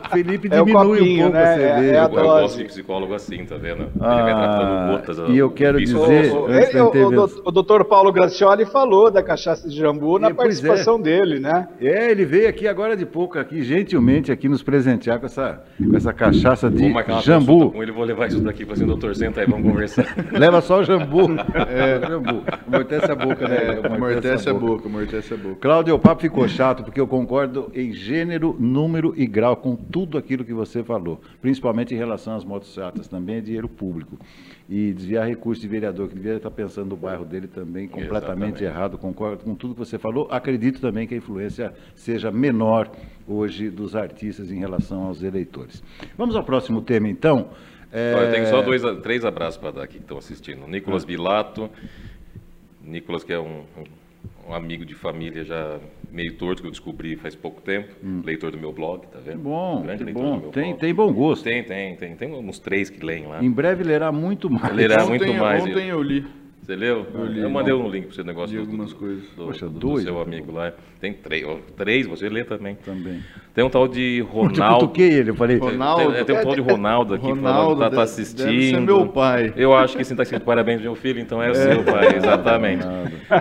[0.08, 1.44] O Felipe diminui é o copinho, um pouco né?
[1.44, 1.92] a cerveja.
[1.92, 3.82] É, é a eu gosto de psicólogo assim, tá vendo?
[3.84, 5.18] Ele ah, vai tratando gotas.
[5.30, 6.32] E eu quero dizer...
[6.32, 10.96] O, o, o, o doutor Paulo Gracioli falou da cachaça de jambu na e, participação
[11.00, 11.02] é.
[11.02, 11.68] dele, né?
[11.82, 15.96] É, ele veio aqui agora de pouco, aqui, gentilmente, aqui nos presentear com essa, com
[15.96, 17.72] essa cachaça de jambu.
[17.72, 20.06] Com ele, vou levar isso daqui para assim, doutor, senta aí, vamos conversar.
[20.32, 21.28] Leva só o jambu.
[21.68, 22.44] É, jambu.
[22.66, 23.57] Amortece a boca, né?
[23.58, 25.56] É, amortece a boca, amortece a boca.
[25.60, 30.18] Cláudio, o papo ficou chato porque eu concordo em gênero, número e grau com tudo
[30.18, 34.18] aquilo que você falou, principalmente em relação às motocicletas, também é dinheiro público.
[34.70, 38.64] E desviar recursos de vereador, que deveria estar pensando no bairro dele também completamente Exatamente.
[38.64, 40.28] errado, concordo com tudo que você falou.
[40.30, 42.92] Acredito também que a influência seja menor
[43.28, 45.82] hoje dos artistas em relação aos eleitores.
[46.18, 47.50] Vamos ao próximo tema, então.
[47.92, 48.14] É...
[48.28, 50.68] Eu tenho só dois, três abraços para dar aqui que estão assistindo.
[50.68, 51.08] Nicolas ah.
[51.08, 51.70] Bilato,
[52.88, 53.64] Nicolas, que é um,
[54.48, 55.80] um, amigo de família já
[56.12, 58.22] meio torto que eu descobri faz pouco tempo, hum.
[58.26, 59.40] leitor do meu blog, tá vendo?
[59.40, 60.36] Bom, Grande leitor bom.
[60.36, 60.80] do meu tem, blog.
[60.80, 61.44] Tem bom gosto.
[61.44, 62.16] Tem, tem, tem.
[62.16, 63.44] Tem uns três que leem lá.
[63.44, 64.74] Em breve lerá muito mais.
[64.74, 65.64] Lerá ontem, muito mais.
[65.64, 66.26] Ontem eu li.
[66.68, 67.08] Você leu?
[67.14, 69.24] Eu, li, eu mandei um link para você negócio de algumas do, coisas.
[69.38, 70.74] Do, Poxa, do, do seu amigo lá.
[71.00, 71.46] Tem três,
[71.78, 72.76] três, você lê também.
[72.76, 73.24] Também.
[73.54, 74.62] Tem um tal de Ronaldo.
[74.62, 75.58] Eu cutuquei ele, eu falei.
[75.58, 76.12] Ronaldo.
[76.12, 78.48] Tem, tem um tal de Ronaldo aqui Ronaldo falando, tá, tá assistindo.
[78.48, 79.54] Deve ser meu pai.
[79.56, 81.52] Eu acho que sim, tá escrito parabéns, meu filho, então é, é.
[81.52, 82.86] o seu pai, exatamente.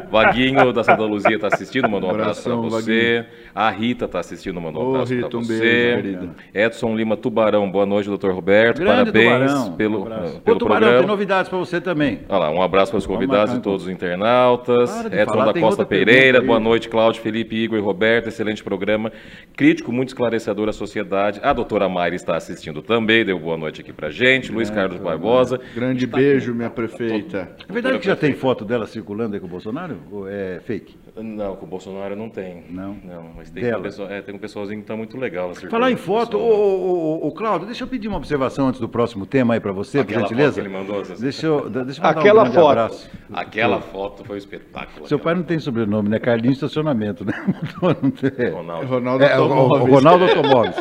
[0.08, 3.22] Vaguinho da Santa Luzia tá assistindo, mandou um abraço para você.
[3.22, 3.46] Vaguinho.
[3.54, 6.00] A Rita tá assistindo, mandou um abraço para você.
[6.02, 8.78] Beijo, Edson Lima Tubarão, boa noite, doutor Roberto.
[8.78, 9.72] Grande parabéns tubarão.
[9.76, 10.98] pelo, um pelo Ô, Tubarão, programa.
[10.98, 12.20] tem novidades para você também.
[12.28, 15.05] Olha lá, um abraço para os convidados e todos os internautas.
[15.07, 19.12] Edson falar, da Costa Pereira, boa noite, Cláudio, Felipe, Igor e Roberto, excelente programa.
[19.57, 21.40] Crítico, muito esclarecedor à sociedade.
[21.42, 24.52] A doutora Mayra está assistindo também, deu boa noite aqui pra gente.
[24.52, 25.61] Luiz Carlos Barbosa.
[25.74, 27.57] Grande está beijo, minha prefeita.
[27.68, 29.96] É verdade que já tem foto dela circulando aí com o Bolsonaro?
[30.11, 30.96] Ou é fake?
[31.22, 32.64] Não, com o Bolsonaro não tem.
[32.68, 32.96] Não?
[33.02, 35.55] Não, mas tem, um, pessoal, é, tem um pessoalzinho que está muito legal.
[35.55, 39.24] Falar em foto, ô, ô, ô, Cláudio, deixa eu pedir uma observação antes do próximo
[39.24, 40.52] tema aí para você, Aquela por gentileza.
[40.52, 42.68] Foto que ele mandou, deixa eu, deixa eu Aquela um foto.
[42.68, 43.05] Abraço.
[43.32, 45.06] Aquela foto foi um espetáculo.
[45.06, 46.18] Seu pai não tem sobrenome, né?
[46.18, 47.32] Carlinhos Estacionamento, né?
[48.52, 48.86] Ronaldo.
[48.86, 49.94] Ronaldo é, Automóveis.
[49.94, 50.76] Ronaldo Automóveis.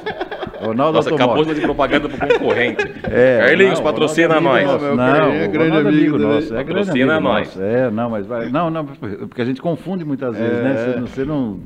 [0.61, 2.85] Ronaldo Nossa, acabou de propaganda para concorrente.
[3.03, 4.65] É, Carlinhos, não, patrocina nós.
[4.65, 6.55] Não, não é grande amigo, nosso.
[6.55, 7.59] É patrocina nós.
[7.59, 8.49] É, não, mas vai.
[8.49, 10.71] Não, não, porque a gente confunde muitas vezes, né?
[10.71, 10.73] é.
[10.73, 10.93] né?
[10.93, 11.59] Você, você não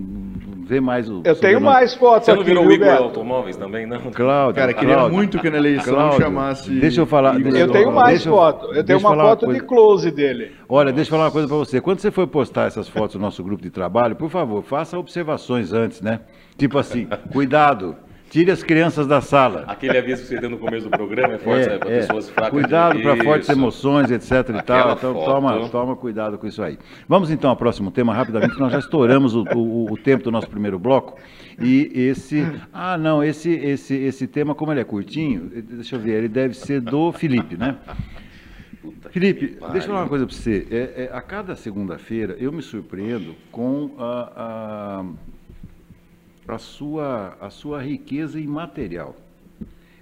[0.69, 1.23] vê mais o.
[1.25, 3.99] Eu tenho mais fotos Você não virou o Igor Automóveis também, não?
[4.12, 4.62] Cláudio.
[4.62, 6.69] Cara, queria Cláudio, muito que na eleição Cláudio, chamasse.
[6.69, 7.39] Deixa eu falar.
[7.39, 8.77] Deixa eu tenho mais fotos.
[8.77, 10.51] Eu tenho uma foto uma de close dele.
[10.69, 11.82] Olha, deixa eu falar uma coisa para você.
[11.82, 15.73] Quando você for postar essas fotos no nosso grupo de trabalho, por favor, faça observações
[15.73, 16.19] antes, né?
[16.55, 17.95] Tipo assim, cuidado.
[18.29, 19.63] Tire as crianças da sala.
[19.67, 21.99] Aquele aviso que você deu no começo do programa é forte é, para é.
[21.99, 22.51] pessoas fracas.
[22.51, 24.31] Cuidado para fortes emoções, etc.
[24.49, 24.93] e tal.
[24.93, 26.77] Então toma, toma cuidado com isso aí.
[27.07, 30.47] Vamos então ao próximo tema rapidamente, nós já estouramos o, o, o, tempo do nosso
[30.47, 31.19] primeiro bloco.
[31.59, 32.45] E esse.
[32.71, 36.53] Ah, não, esse, esse, esse tema, como ele é curtinho, deixa eu ver, ele deve
[36.53, 37.77] ser do Felipe, né?
[38.81, 40.67] Puta Felipe, deixa eu falar uma coisa para você.
[40.69, 45.05] É, é, a cada segunda-feira eu me surpreendo com a, a
[46.53, 49.15] a sua, a sua riqueza imaterial.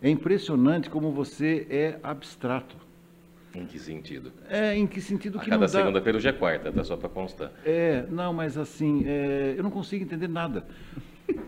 [0.02, 2.76] É impressionante como você é abstrato.
[3.56, 4.32] Em que sentido?
[4.50, 6.84] É, em que sentido a que cada não segunda-feira hoje é quarta, tá?
[6.84, 7.52] Só para constar.
[7.66, 10.64] É, não, mas assim, é, eu não consigo entender nada.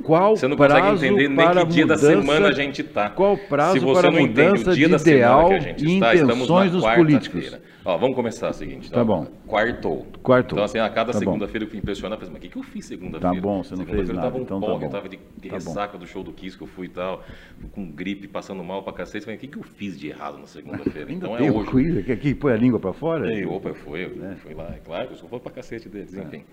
[0.04, 2.82] Qual Você não prazo consegue entender nem para que dia da mudança- semana a gente
[2.82, 3.10] está.
[3.12, 5.86] Qual prazo Se você para não entende o dia da semana ideal que a gente
[5.86, 7.62] e está, estamos intenções na dos quarta-feira.
[7.86, 8.92] Ó, vamos começar o seguinte.
[8.92, 9.06] Tá ó.
[9.06, 9.26] bom.
[9.48, 10.06] Quartou.
[10.22, 10.58] Quartou.
[10.58, 11.26] Então, assim, a cada Tá bom.
[11.26, 12.20] segunda-feira eu fui impressionado.
[12.20, 13.34] Falei, mas o que, que eu fiz segunda-feira?
[13.36, 14.86] Tá bom, você não fez Segunda-feira eu nada, tava um então tá pó, bom.
[14.86, 15.64] eu tava de, de Tá bom.
[15.66, 17.24] ressaca do show do Kiss que eu fui e tal,
[17.72, 19.24] com gripe, passando mal pra cacete.
[19.24, 21.10] Falei, o que, que eu fiz de errado na segunda-feira?
[21.14, 21.72] Então tem é hoje.
[21.72, 23.34] quiz que aqui põe a língua para fora?
[23.34, 26.14] Ei, opa, eu fui, eu fui lá, é claro, eu só vou pra cacete deles,
[26.16, 26.22] É.
[26.22, 26.44] enfim.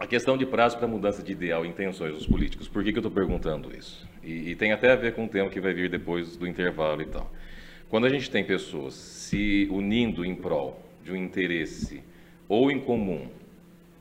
[0.00, 2.66] A questão de prazo para mudança de ideal e intenções dos políticos.
[2.66, 4.04] Por que, que eu estou perguntando isso?
[4.24, 7.00] E, e tem até a ver com o tema que vai vir depois do intervalo
[7.00, 7.30] e tal.
[7.94, 12.02] Quando a gente tem pessoas se unindo em prol de um interesse
[12.48, 13.28] ou em comum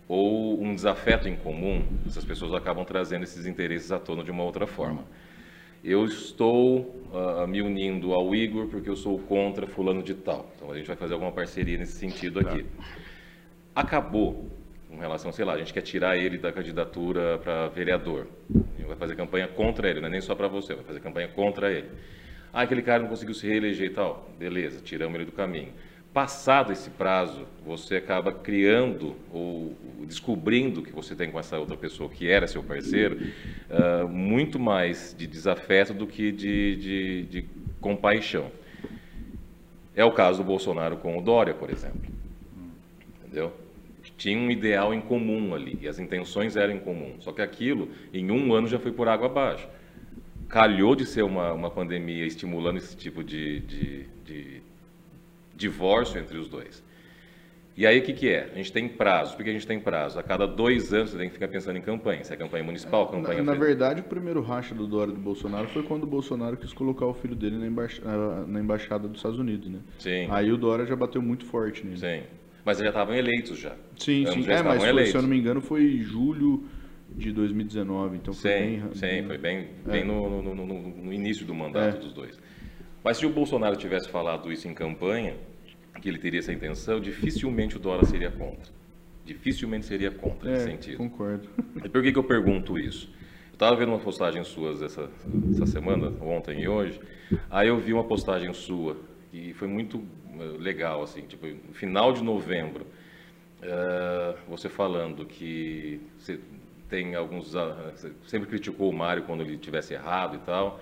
[0.08, 4.44] ou um desafeto em comum, essas pessoas acabam trazendo esses interesses à tona de uma
[4.44, 5.06] outra forma.
[5.84, 10.52] Eu estou ah, me unindo ao Igor porque eu sou contra fulano de tal.
[10.56, 12.66] Então a gente vai fazer alguma parceria nesse sentido aqui.
[13.76, 14.50] Acabou
[14.90, 18.26] com relação, sei lá, a gente quer tirar ele da candidatura para vereador.
[18.88, 21.72] Vai fazer campanha contra ele, não é nem só para você, vai fazer campanha contra
[21.72, 21.90] ele.
[22.54, 24.30] Ah, aquele cara não conseguiu se reeleger e tal.
[24.38, 25.74] Beleza, tiramos ele do caminho.
[26.14, 32.08] Passado esse prazo, você acaba criando ou descobrindo que você tem com essa outra pessoa
[32.08, 33.18] que era seu parceiro
[33.72, 37.46] ah, muito mais de desafeto do que de, de, de
[37.82, 38.52] compaixão.
[39.96, 42.02] É o caso do Bolsonaro com o Dória, por exemplo.
[43.20, 43.52] Entendeu?
[44.16, 47.16] Tinha um ideal em comum ali, e as intenções eram em comum.
[47.20, 49.68] Só que aquilo, em um ano, já foi por água abaixo.
[50.54, 54.62] Calhou de ser uma, uma pandemia estimulando esse tipo de, de, de
[55.56, 56.84] divórcio entre os dois.
[57.76, 58.52] E aí o que, que é?
[58.54, 59.36] A gente tem prazo.
[59.36, 60.20] Por que a gente tem prazo?
[60.20, 62.24] A cada dois anos você tem que ficar pensando em campanha.
[62.24, 63.68] Se é campanha municipal, Na, campanha na federal.
[63.68, 67.16] verdade, o primeiro racha do Dória do Bolsonaro foi quando o Bolsonaro quis colocar o
[67.16, 67.66] filho dele na,
[68.06, 69.80] ah, na embaixada dos Estados Unidos, né?
[69.98, 71.98] Sim, Aí o Dória já bateu muito forte nele.
[71.98, 72.22] sim.
[72.64, 73.76] Mas já estavam eleitos já.
[73.98, 74.44] Sim, Ambos sim.
[74.44, 76.64] já É, mas foi, se eu não me engano foi julho
[77.18, 78.94] de 2019, então foi Sim, bem...
[78.94, 82.00] sim, foi bem, bem no, no- no- no- no início do mandato É.
[82.00, 82.40] dos dois.
[83.04, 85.36] Mas se o Bolsonaro tivesse falado isso em campanha,
[86.02, 88.72] que ele teria essa intenção, dificilmente o Dória seria contra.
[89.26, 90.98] Dificilmente seria contra nesse É, sentido.
[90.98, 91.48] concordo.
[91.84, 93.10] E por que, que eu pergunto isso?
[93.52, 95.10] Eu estava vendo uma postagem suas essa,
[95.54, 97.00] essa semana, ontem e hoje,
[97.50, 98.98] aí eu vi uma postagem sua,
[99.32, 100.04] e foi muito
[100.40, 102.86] eh, legal, assim, tipo, no final de novembro,
[103.62, 106.40] eh, você falando que você
[106.94, 107.56] tem alguns...
[108.28, 110.80] sempre criticou o Mário quando ele tivesse errado e tal,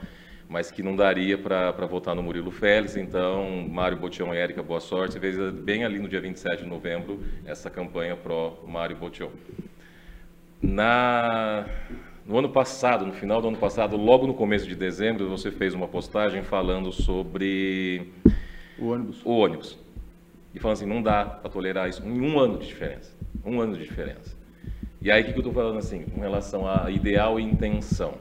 [0.49, 4.81] mas que não daria para votar no Murilo Félix, então Mário Botion e Érica, boa
[4.81, 5.13] sorte.
[5.13, 9.29] Você fez bem ali no dia 27 de novembro essa campanha pró-Mário Botion.
[10.61, 11.65] Na,
[12.25, 15.73] no ano passado, no final do ano passado, logo no começo de dezembro, você fez
[15.73, 18.11] uma postagem falando sobre
[18.77, 19.21] O ônibus.
[19.23, 19.79] o ônibus.
[20.53, 23.15] E falando assim, não dá para tolerar isso em um ano de diferença.
[23.45, 24.40] Um ano de diferença.
[25.01, 28.13] E aí, o que, que eu estou falando assim, com relação a ideal e intenção?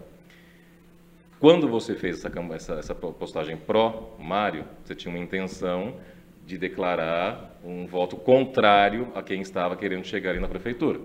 [1.38, 5.96] Quando você fez essa, essa, essa postagem pró-Mário, você tinha uma intenção
[6.46, 11.00] de declarar um voto contrário a quem estava querendo chegar ali na prefeitura.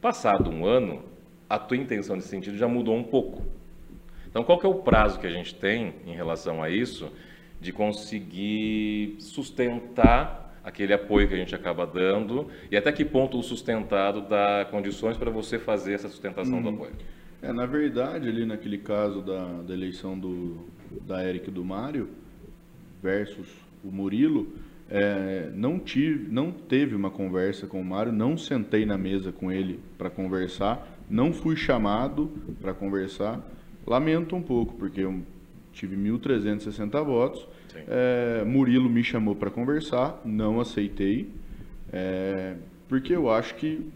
[0.00, 1.04] Passado um ano,
[1.48, 3.40] a tua intenção nesse sentido já mudou um pouco.
[4.28, 7.08] Então, qual que é o prazo que a gente tem em relação a isso
[7.60, 13.42] de conseguir sustentar aquele apoio que a gente acaba dando e até que ponto o
[13.42, 16.92] sustentado dá condições para você fazer essa sustentação do apoio?
[17.42, 20.68] É, na verdade, ali naquele caso da, da eleição do,
[21.06, 22.08] da Érica e do Mário
[23.02, 23.48] versus
[23.82, 24.52] o Murilo,
[24.88, 29.50] é, não, tive, não teve uma conversa com o Mário, não sentei na mesa com
[29.50, 33.40] ele para conversar, não fui chamado para conversar.
[33.84, 35.22] Lamento um pouco, porque eu
[35.72, 37.48] tive 1.360 votos.
[37.76, 41.30] É, Murilo me chamou para conversar, não aceitei,
[41.92, 42.56] é,
[42.88, 43.90] porque eu acho que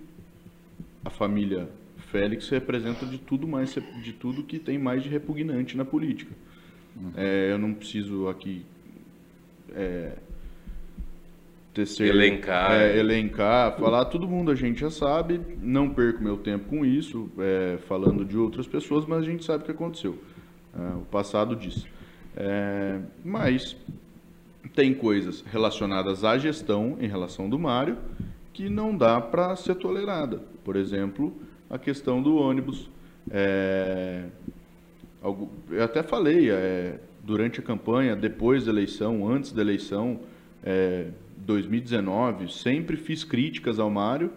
[1.05, 1.69] a família
[2.11, 6.35] Félix representa de tudo mais de tudo que tem mais de repugnante na política.
[7.17, 8.65] É, eu não preciso aqui
[9.75, 10.13] é,
[11.75, 12.73] tecer, Elencar.
[12.73, 14.07] é, elencar, falar.
[14.07, 15.41] Todo mundo a gente já sabe.
[15.61, 19.63] Não perco meu tempo com isso, é, falando de outras pessoas, mas a gente sabe
[19.63, 20.19] o que aconteceu.
[21.01, 21.87] O passado diz.
[22.37, 23.77] É, mas
[24.75, 27.97] tem coisas relacionadas à gestão em relação do Mário
[28.53, 30.43] que não dá para ser tolerada.
[30.65, 31.35] Por exemplo,
[31.69, 32.91] a questão do ônibus.
[33.31, 34.25] É,
[35.23, 40.21] eu até falei é, durante a campanha, depois da eleição, antes da eleição,
[40.63, 44.31] é, 2019, sempre fiz críticas ao Mário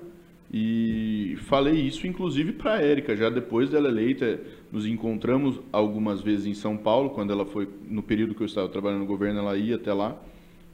[0.51, 4.39] e falei isso inclusive para a Érica, já depois dela eleita,
[4.71, 8.69] nos encontramos algumas vezes em São Paulo, quando ela foi, no período que eu estava
[8.69, 10.15] trabalhando no governo, ela ia até lá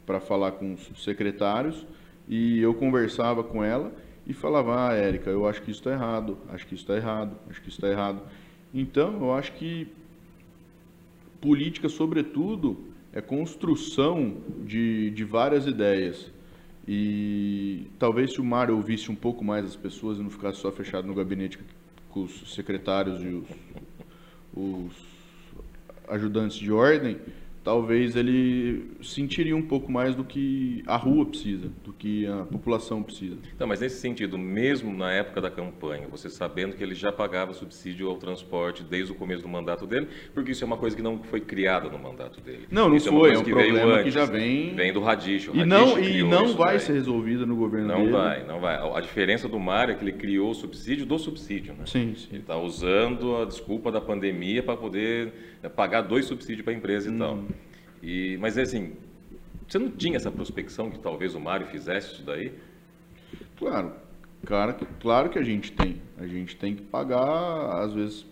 [0.06, 1.86] para falar com os secretários
[2.28, 3.92] e eu conversava com ela
[4.28, 7.36] e falava, ah, Érica, eu acho que isso está errado, acho que isso está errado,
[7.50, 8.22] acho que isso está errado.
[8.74, 9.88] Então, eu acho que
[11.40, 12.78] política, sobretudo,
[13.14, 16.32] é construção de, de várias ideias.
[16.88, 20.72] E talvez se o Mário ouvisse um pouco mais as pessoas e não ficasse só
[20.72, 21.60] fechado no gabinete
[22.10, 23.48] com os secretários e os,
[24.56, 24.94] os
[26.08, 27.20] ajudantes de ordem,
[27.66, 33.02] talvez ele sentiria um pouco mais do que a rua precisa, do que a população
[33.02, 33.38] precisa.
[33.60, 37.54] Não, mas nesse sentido, mesmo na época da campanha, você sabendo que ele já pagava
[37.54, 41.02] subsídio ao transporte desde o começo do mandato dele, porque isso é uma coisa que
[41.02, 42.68] não foi criada no mandato dele.
[42.70, 44.76] Não, não isso foi, é, é um problema que já vem...
[44.76, 45.52] Vem do Radicho.
[45.56, 48.12] E não, e não vai ser resolvido no governo não dele.
[48.12, 48.76] Não vai, não vai.
[48.96, 51.86] A diferença do Mário é que ele criou o subsídio do subsídio, né?
[51.88, 52.28] Sim, sim.
[52.32, 55.34] Ele está usando a desculpa da pandemia para poder
[55.70, 57.44] pagar dois subsídios para a empresa e tal.
[58.02, 58.94] E, mas assim,
[59.68, 62.54] você não tinha essa prospecção que talvez o Mário fizesse isso daí?
[63.58, 63.94] Claro,
[64.46, 66.02] claro, claro que a gente tem.
[66.18, 68.26] A gente tem que pagar, às vezes,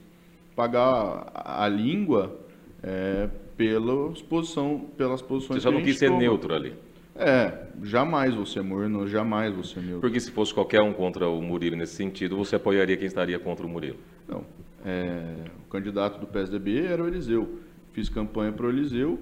[0.56, 2.40] pagar a língua
[2.82, 6.20] é, pela exposição, pelas posições Você só não quis ser toma.
[6.20, 6.74] neutro ali.
[7.16, 10.02] É, jamais você morno, jamais você neutro.
[10.02, 13.66] Porque se fosse qualquer um contra o Murilo nesse sentido, você apoiaria quem estaria contra
[13.66, 13.98] o Murilo?
[14.28, 14.44] Não.
[14.84, 17.60] É, o candidato do PSDB era o Eliseu.
[17.94, 19.20] Fiz campanha para o Eliseu,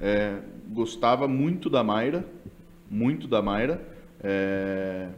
[0.00, 2.24] é, gostava muito da Mayra,
[2.90, 3.80] muito da Mayra.
[4.22, 5.08] É,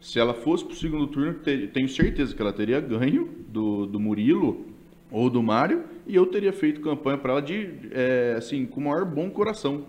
[0.00, 4.00] se ela fosse para o segundo turno, tenho certeza que ela teria ganho do, do
[4.00, 4.66] Murilo
[5.10, 8.84] ou do Mário, e eu teria feito campanha para ela de, é, assim, com o
[8.84, 9.84] maior bom coração.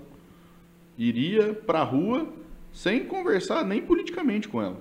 [0.98, 2.28] Iria para a rua
[2.74, 4.78] sem conversar nem politicamente com ela.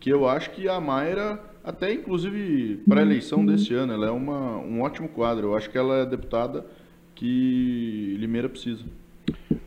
[0.00, 4.10] Que eu acho que a Mayra, até inclusive para a eleição desse ano, ela é
[4.10, 5.48] uma, um ótimo quadro.
[5.48, 6.66] Eu acho que ela é deputada
[7.14, 8.84] que Limeira precisa.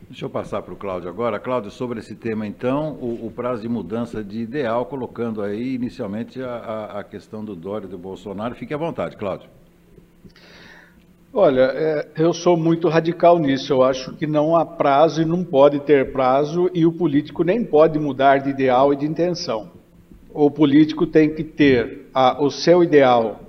[0.08, 1.38] Deixa eu passar para o Cláudio agora.
[1.38, 6.40] Cláudio, sobre esse tema, então, o, o, prazo de mudança de ideal, colocando aí inicialmente
[6.40, 8.54] a, a, a questão do Dória e do Bolsonaro.
[8.54, 9.50] Fique à vontade, Cláudio.
[11.32, 13.72] Olha, é, eu sou muito radical nisso.
[13.72, 17.64] Eu acho que não há prazo e não pode ter prazo, e o político nem
[17.64, 19.77] pode mudar de ideal e de intenção.
[20.30, 23.40] O político tem que ter a, o seu ideal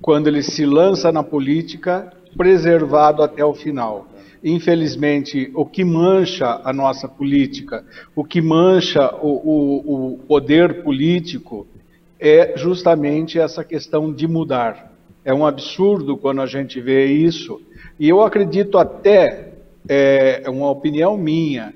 [0.00, 4.06] quando ele se lança na política preservado até o final.
[4.44, 7.84] Infelizmente, o que mancha a nossa política,
[8.14, 11.66] o que mancha o, o, o poder político,
[12.20, 14.92] é justamente essa questão de mudar.
[15.24, 17.60] É um absurdo quando a gente vê isso,
[17.98, 19.52] e eu acredito até,
[19.88, 21.74] é, é uma opinião minha,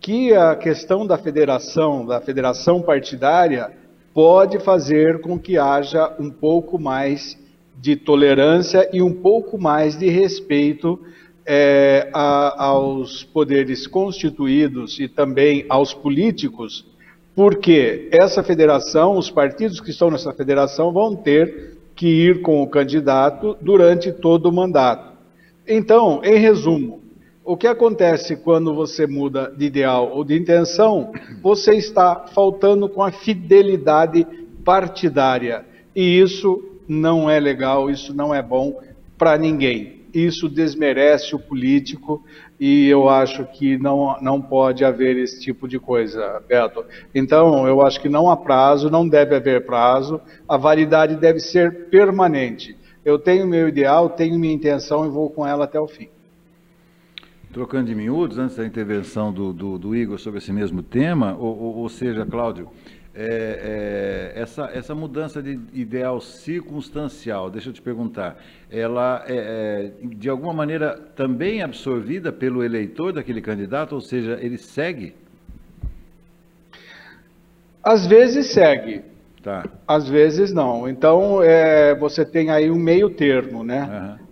[0.00, 3.70] que a questão da federação, da federação partidária,
[4.18, 7.38] pode fazer com que haja um pouco mais
[7.80, 10.98] de tolerância e um pouco mais de respeito
[11.46, 16.84] é, a, aos poderes constituídos e também aos políticos,
[17.32, 22.68] porque essa federação, os partidos que estão nessa federação vão ter que ir com o
[22.68, 25.16] candidato durante todo o mandato.
[25.64, 27.02] Então, em resumo,
[27.48, 31.10] o que acontece quando você muda de ideal ou de intenção?
[31.40, 34.26] Você está faltando com a fidelidade
[34.62, 35.64] partidária.
[35.96, 38.78] E isso não é legal, isso não é bom
[39.16, 40.02] para ninguém.
[40.12, 42.22] Isso desmerece o político
[42.60, 46.84] e eu acho que não, não pode haver esse tipo de coisa, Beto.
[47.14, 51.88] Então, eu acho que não há prazo, não deve haver prazo, a validade deve ser
[51.88, 52.76] permanente.
[53.02, 56.10] Eu tenho meu ideal, tenho minha intenção e vou com ela até o fim.
[57.58, 61.58] Trocando de miúdos, antes da intervenção do, do, do Igor sobre esse mesmo tema, ou,
[61.58, 62.68] ou, ou seja, Cláudio,
[63.12, 68.36] é, é, essa, essa mudança de ideal circunstancial, deixa eu te perguntar,
[68.70, 74.56] ela é, é, de alguma maneira também absorvida pelo eleitor daquele candidato, ou seja, ele
[74.56, 75.16] segue?
[77.82, 79.02] Às vezes segue.
[79.42, 79.64] Tá.
[79.84, 80.88] Às vezes não.
[80.88, 84.16] Então é, você tem aí um meio termo, né?
[84.20, 84.27] Uhum.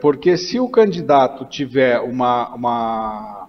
[0.00, 3.48] Porque se o candidato tiver uma, uma,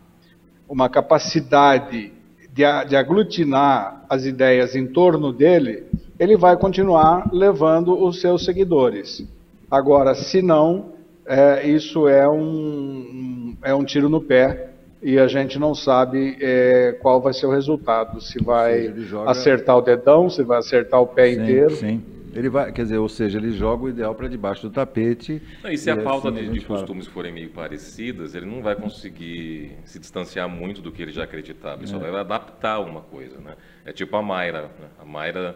[0.67, 2.13] uma capacidade
[2.53, 5.85] de, de aglutinar as ideias em torno dele,
[6.19, 9.23] ele vai continuar levando os seus seguidores.
[9.69, 10.93] Agora, se não,
[11.25, 14.69] é, isso é um, é um tiro no pé
[15.01, 18.19] e a gente não sabe é, qual vai ser o resultado.
[18.19, 19.31] Se vai joga...
[19.31, 21.75] acertar o dedão, se vai acertar o pé sim, inteiro.
[21.75, 22.01] Sim.
[22.33, 25.41] Ele vai, quer dizer, ou seja, ele joga o ideal para debaixo do tapete.
[25.63, 28.61] Não, e se e a pauta assim de, de costumes forem meio parecidas, ele não
[28.61, 31.77] vai conseguir se distanciar muito do que ele já acreditava.
[31.77, 31.87] Ele é.
[31.87, 33.55] só vai adaptar uma coisa, né?
[33.85, 34.63] É tipo a Mayra.
[34.79, 34.87] Né?
[34.99, 35.55] A Mayra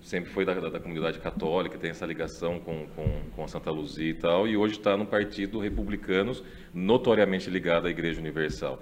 [0.00, 3.70] sempre foi da, da, da, comunidade católica, tem essa ligação com, com, com a Santa
[3.70, 8.80] Luzia e tal, e hoje está no Partido Republicanos, notoriamente ligado à Igreja Universal.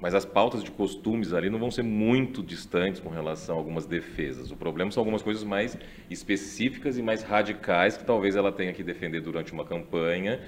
[0.00, 3.86] Mas as pautas de costumes ali não vão ser muito distantes com relação a algumas
[3.86, 4.50] defesas.
[4.50, 5.76] O problema são algumas coisas mais
[6.10, 10.40] específicas e mais radicais que talvez ela tenha que defender durante uma campanha,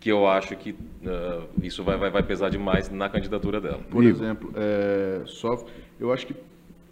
[0.00, 3.80] que eu acho que uh, isso vai, vai, vai, pesar demais na candidatura dela.
[3.88, 5.64] Por exemplo, é, só,
[6.00, 6.34] eu acho que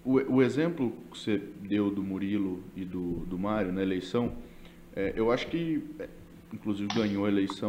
[0.05, 4.33] o, o, exemplo que você deu do Murilo e do, do Mário na eleição,
[4.95, 6.09] é, eu acho que, é,
[6.53, 7.69] inclusive ganhou a eleição,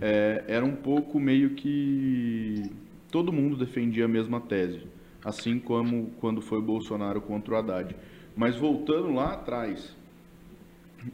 [0.00, 2.70] é, era um pouco meio que
[3.16, 4.82] todo mundo defendia a mesma tese,
[5.24, 7.96] assim como quando foi Bolsonaro contra o Haddad.
[8.36, 9.96] Mas voltando lá atrás,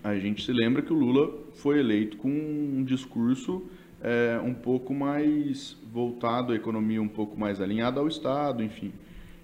[0.03, 3.63] a gente se lembra que o Lula foi eleito com um discurso
[4.01, 8.93] é, um pouco mais voltado à economia, um pouco mais alinhado ao Estado, enfim.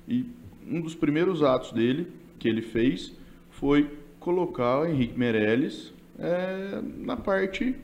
[0.08, 0.26] E
[0.66, 2.08] um dos primeiros atos dele,
[2.40, 3.16] que ele fez,
[3.50, 3.88] foi
[4.18, 7.76] colocar o Henrique Meirelles é, na parte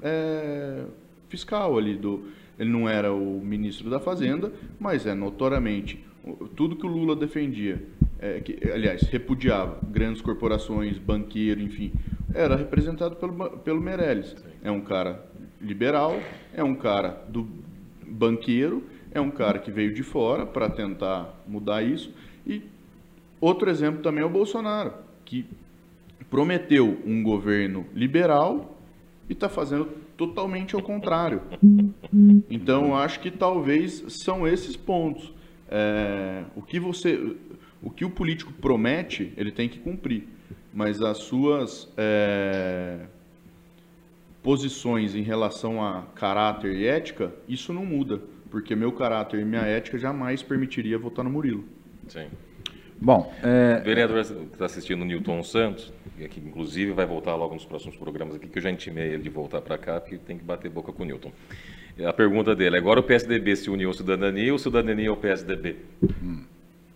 [0.00, 0.86] é,
[1.28, 6.04] fiscal ali do, ele não era o ministro da Fazenda, mas é notoriamente
[6.54, 7.82] tudo que o Lula defendia,
[8.18, 11.92] é, que, aliás, repudiava, grandes corporações, banqueiro, enfim,
[12.32, 14.36] era representado pelo, pelo Meirelles.
[14.62, 15.26] É um cara
[15.60, 16.18] liberal,
[16.54, 17.48] é um cara do
[18.06, 22.12] banqueiro, é um cara que veio de fora para tentar mudar isso.
[22.46, 22.62] E
[23.40, 24.92] outro exemplo também é o Bolsonaro,
[25.24, 25.44] que
[26.30, 28.78] prometeu um governo liberal
[29.28, 29.88] e está fazendo
[30.26, 31.42] totalmente ao contrário.
[32.48, 35.32] Então, acho que talvez são esses pontos.
[35.68, 37.34] É, o que você,
[37.82, 40.28] o que o político promete, ele tem que cumprir,
[40.72, 43.00] mas as suas é,
[44.42, 49.62] posições em relação a caráter e ética, isso não muda, porque meu caráter e minha
[49.62, 51.64] ética jamais permitiria votar no Murilo.
[52.06, 52.28] Sim.
[53.00, 53.80] Bom, é...
[53.80, 55.92] o vereador está assistindo, Newton Santos,
[56.30, 59.28] que inclusive vai voltar logo nos próximos programas aqui, que eu já intimei ele de
[59.28, 61.32] voltar para cá, porque tem que bater boca com o Newton.
[62.06, 65.76] A pergunta dele, agora o PSDB se uniu ao Cidadania ou o Cidadania ao PSDB?
[66.22, 66.44] Hum.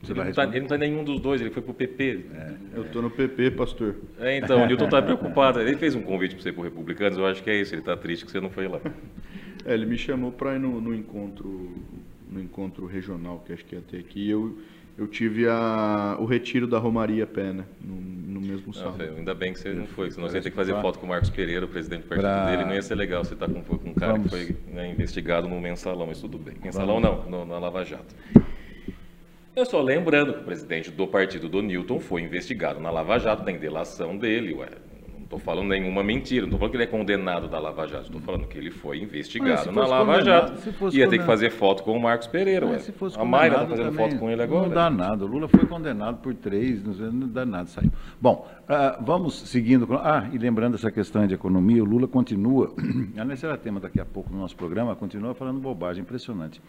[0.09, 2.27] Ele não, está, ele não tá em nenhum dos dois, ele foi para o PP.
[2.33, 3.97] É, eu estou no PP, pastor.
[4.21, 5.61] É, então, o Newton está preocupado.
[5.61, 7.97] Ele fez um convite para você para Republicanos, eu acho que é isso, ele está
[7.97, 8.81] triste que você não foi lá.
[9.65, 11.73] É, ele me chamou para ir no, no, encontro
[12.31, 14.57] no encontro regional, que acho que ia ter aqui, eu
[14.99, 17.65] eu tive a, o retiro da Romaria Pé, né?
[17.81, 19.05] No, no mesmo sábado.
[19.05, 21.07] Não, ainda bem que você não foi, senão você ia ter que fazer foto com
[21.07, 22.51] o Marcos Pereira, o presidente do partido pra...
[22.51, 24.31] dele, não ia ser legal você estar tá com, com um cara Vamos.
[24.31, 26.55] que foi né, investigado no mensalão, mas tudo bem.
[26.63, 27.31] Mensalão Vamos.
[27.31, 28.15] não, no, na Lava Jato.
[29.55, 33.45] Eu só lembrando que o presidente do partido do Newton foi investigado na Lava Jato,
[33.45, 34.69] da delação dele, ué
[35.27, 38.21] estou falando nenhuma mentira, não estou falando que ele é condenado da Lava Jato, estou
[38.21, 40.55] falando que ele foi investigado na Lava Jato.
[40.93, 42.81] Ia ter que fazer foto com o Marcos Pereira, ué.
[43.17, 44.69] a Mayra está fazendo foto com ele agora.
[44.69, 47.91] Não dá nada, o Lula foi condenado por três, não dá nada, saiu.
[48.21, 49.87] Bom, uh, vamos seguindo.
[49.95, 52.73] Ah, e lembrando essa questão de economia, o Lula continua,
[53.19, 56.63] aliás, será tema daqui a pouco no nosso programa, continua falando bobagem, impressionante.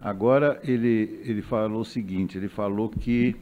[0.00, 3.34] Agora ele, ele falou o seguinte, ele falou que...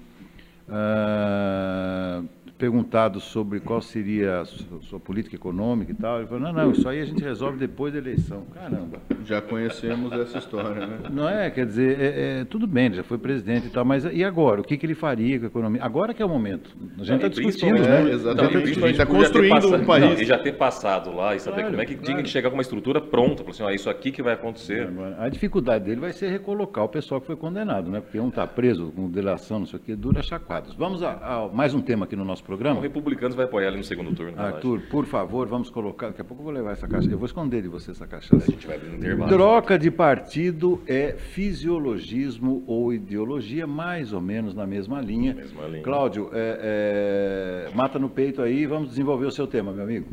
[0.69, 6.71] Uh, perguntado sobre qual seria a sua, política econômica e tal, ele falou, não, não,
[6.71, 8.45] isso aí a gente resolve depois da eleição.
[8.55, 8.99] Caramba.
[9.25, 10.99] Já conhecemos essa história, né?
[11.11, 11.51] Não é?
[11.51, 14.61] Quer dizer, é, é, tudo bem, ele já foi presidente e tal, mas e agora?
[14.61, 15.83] O que, que ele faria com a economia?
[15.83, 16.71] Agora que é o momento.
[17.01, 18.11] A gente está discutindo, né?
[18.11, 18.57] É, exatamente.
[18.57, 20.21] a gente está construindo um país.
[20.21, 22.07] e já ter passado lá e saber claro, como é que claro.
[22.07, 24.89] tinha que chegar com uma estrutura pronta, assim, ah, isso aqui que vai acontecer.
[25.19, 28.01] A dificuldade dele vai ser recolocar o pessoal que foi condenado, né?
[28.01, 30.75] Porque um está preso com delação, não sei o quê, dura chacoadas.
[30.75, 32.52] Vamos a, a mais um tema aqui no nosso programa?
[32.79, 34.39] O Republicanos vai apoiar ele no segundo turno.
[34.41, 36.09] Arthur, por favor, vamos colocar.
[36.09, 37.11] Daqui a pouco eu vou levar essa caixa.
[37.11, 38.35] Eu vou esconder de você essa caixa.
[38.37, 39.31] A gente vai no intervalo.
[39.31, 45.35] Troca de partido é fisiologismo ou ideologia, mais ou menos na mesma linha.
[45.35, 45.83] Mesma linha.
[45.83, 50.07] Cláudio, é, é, mata no peito aí, vamos desenvolver o seu tema, meu amigo.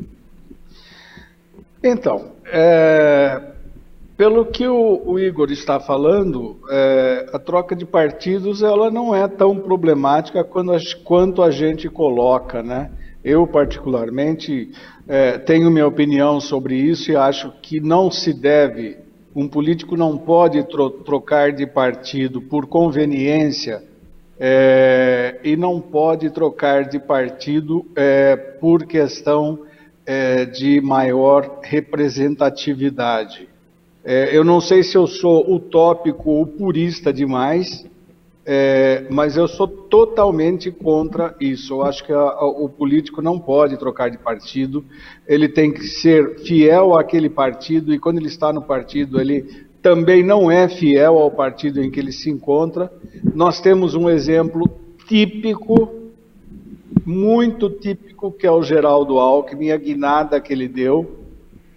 [1.82, 3.40] Então, é,
[4.20, 9.26] pelo que o, o, Igor está falando, é, a troca de partidos ela não é
[9.26, 12.90] tão problemática quando quanto a gente coloca, né?
[13.24, 14.72] Eu, particularmente,
[15.08, 18.98] é, tenho minha opinião sobre isso e acho que não se deve,
[19.34, 23.82] um político não pode tro trocar de partido por conveniência
[24.38, 29.60] é, e não pode trocar de partido é, por questão
[30.04, 33.48] é, de maior representatividade.
[34.02, 37.84] É, eu não sei se eu sou utópico ou purista demais,
[38.46, 41.74] é, mas eu sou totalmente contra isso.
[41.74, 44.82] Eu acho que a, a, o político não pode trocar de partido,
[45.28, 50.22] ele tem que ser fiel àquele partido, e quando ele está no partido, ele também
[50.22, 52.90] não é fiel ao partido em que ele se encontra.
[53.34, 54.68] Nós temos um exemplo
[55.06, 55.90] típico,
[57.04, 61.19] muito típico, que é o Geraldo Alckmin, a guinada que ele deu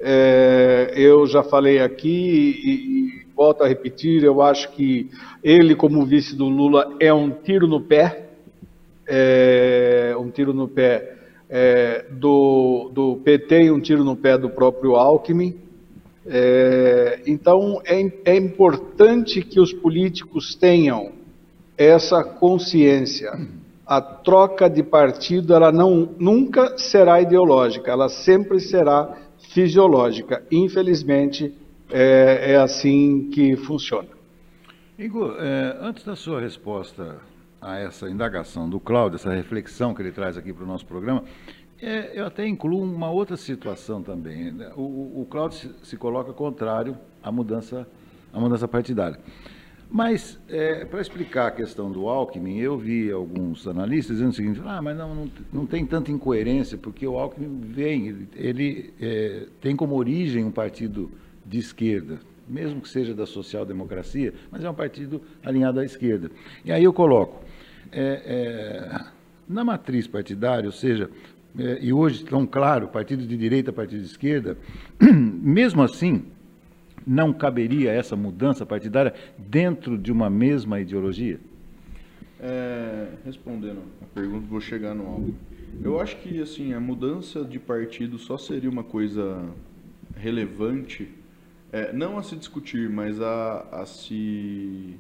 [0.03, 5.09] é, eu já falei aqui e, volto a repetir, eu acho que
[5.43, 8.29] ele, como vice do Lula, é um tiro no pé,
[9.07, 11.15] é, um tiro no pé
[11.49, 15.55] é, do, do PT e um tiro no pé do próprio Alckmin.
[16.25, 21.11] É, então, é, é importante que os políticos tenham
[21.77, 23.31] essa consciência.
[23.85, 29.17] A troca de partido, ela não, nunca será ideológica, ela sempre será
[29.53, 30.43] fisiológica.
[30.51, 31.53] Infelizmente,
[31.89, 34.09] é, é assim que funciona.
[34.97, 37.17] Igor, é, antes da sua resposta
[37.61, 41.23] a essa indagação do Cláudio, essa reflexão que ele traz aqui para o nosso programa,
[41.81, 44.51] é, eu até incluo uma outra situação também.
[44.51, 44.71] Né?
[44.75, 47.87] O, o Cláudio se, se, coloca contrário à mudança,
[48.31, 49.19] à mudança partidária.
[49.93, 54.59] Mas, é, para explicar a questão do Alckmin, eu vi alguns analistas dizendo o seguinte,
[54.65, 59.45] ah, mas não, não, não tem tanta incoerência, porque o Alckmin vem, ele, ele é,
[59.61, 61.11] tem como origem um partido
[61.45, 62.17] de esquerda,
[62.49, 66.31] mesmo que seja da social-democracia, mas é um partido alinhado à esquerda.
[66.65, 67.43] E aí eu coloco,
[67.91, 69.05] é, é,
[69.47, 71.07] na matriz partidária, ou seja,
[71.55, 74.57] é, e hoje tão claro, partido de direita, partido de esquerda,
[74.99, 76.25] mesmo assim,
[77.05, 81.39] não caberia essa mudança partidária dentro de uma mesma ideologia?
[82.39, 85.35] É, respondendo a pergunta, vou chegar no algo.
[85.81, 89.43] Eu acho que assim a mudança de partido só seria uma coisa
[90.15, 91.09] relevante
[91.73, 94.95] é, não a se discutir, mas a, a se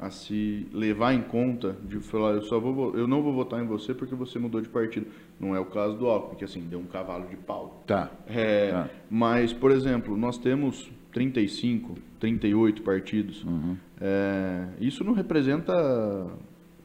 [0.00, 3.66] a se levar em conta de falar eu só vou eu não vou votar em
[3.66, 5.08] você porque você mudou de partido
[5.40, 8.70] não é o caso do Alckmin que assim deu um cavalo de pau tá, é,
[8.70, 8.88] tá.
[9.10, 13.76] mas por exemplo nós temos 35 38 partidos uhum.
[14.00, 15.74] é, isso não representa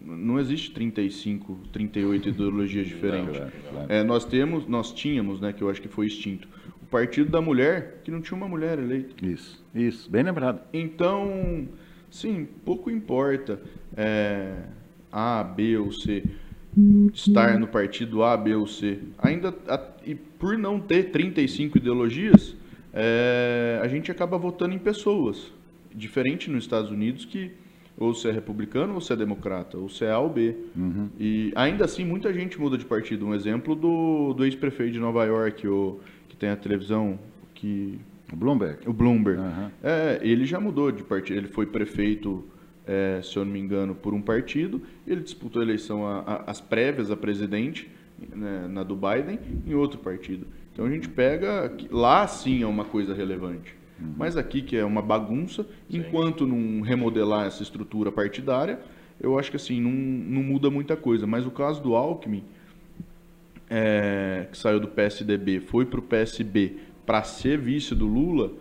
[0.02, 3.94] não existe 35 38 ideologias diferentes claro, claro.
[3.94, 6.48] É, nós temos nós tínhamos né que eu acho que foi extinto
[6.94, 9.26] Partido da Mulher, que não tinha uma mulher eleita.
[9.26, 10.62] Isso, isso, bem lembrado.
[10.72, 11.68] Então,
[12.08, 13.60] sim, pouco importa
[13.98, 14.58] é,
[15.12, 16.24] A, B ou C
[17.12, 19.00] estar no partido A, B ou C.
[19.18, 19.52] Ainda,
[20.06, 22.56] e por não ter 35 ideologias,
[22.94, 25.52] é, a gente acaba votando em pessoas.
[25.94, 27.52] Diferente nos Estados Unidos, que
[27.96, 30.56] ou você é republicano ou você é democrata, ou você é A ou B.
[30.76, 31.10] Uhum.
[31.20, 33.28] E ainda assim, muita gente muda de partido.
[33.28, 36.00] Um exemplo do, do ex-prefeito de Nova York, o
[36.44, 37.18] tem a televisão
[37.56, 37.98] que
[38.30, 38.80] o Bloomberg.
[38.86, 39.40] O Bloomberg.
[39.40, 39.70] Uhum.
[39.82, 41.38] É, ele já mudou de partido.
[41.38, 42.44] Ele foi prefeito,
[42.86, 44.82] é, se eu não me engano, por um partido.
[45.08, 47.90] Ele disputou a eleição, a, a, as prévias a presidente,
[48.36, 50.46] né, na do Biden, em outro partido.
[50.74, 51.72] Então a gente pega.
[51.90, 53.76] Lá sim é uma coisa relevante.
[54.00, 54.16] Uhum.
[54.18, 56.00] Mas aqui, que é uma bagunça, sim.
[56.00, 58.80] enquanto não remodelar essa estrutura partidária,
[59.22, 61.28] eu acho que assim, não, não muda muita coisa.
[61.28, 62.44] Mas o caso do Alckmin
[63.70, 68.52] é, que saiu do PSDB, foi para o PSB para ser vice do Lula,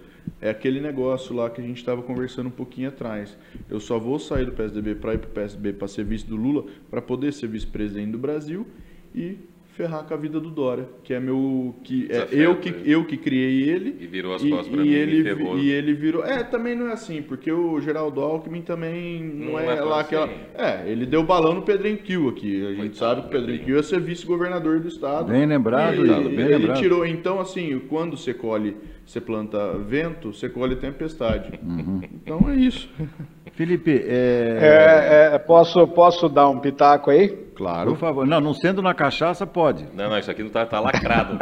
[0.41, 3.37] é aquele negócio lá que a gente estava conversando um pouquinho atrás.
[3.69, 6.37] Eu só vou sair do PSDB para ir para o PSB para ser vice do
[6.37, 8.67] Lula, para poder ser vice-presidente do Brasil
[9.15, 9.37] e
[9.73, 13.17] ferrar com a vida do Dória, que é meu que é eu que eu que
[13.17, 15.59] criei ele e virou as costas para mim ele e, ferrou.
[15.59, 19.61] e ele virou é também não é assim porque o Geraldo Alckmin também não, não
[19.61, 20.35] é, é lá aquela assim.
[20.55, 23.65] é ele deu balão no Pedrinho Kiel aqui a gente Coitado sabe que o Pedrinho
[23.65, 26.79] Kiel ia ser vice-governador do estado bem lembrado e, bem ele lembrado.
[26.79, 32.01] tirou então assim quando você colhe você planta vento você colhe tempestade uhum.
[32.13, 32.91] então é isso
[33.53, 35.31] Felipe é...
[35.31, 37.91] É, é, posso posso dar um pitaco aí Claro.
[37.91, 38.27] Por favor.
[38.27, 39.87] Não, não sendo na cachaça, pode.
[39.95, 41.39] Não, não, isso aqui não tá, tá lacrado.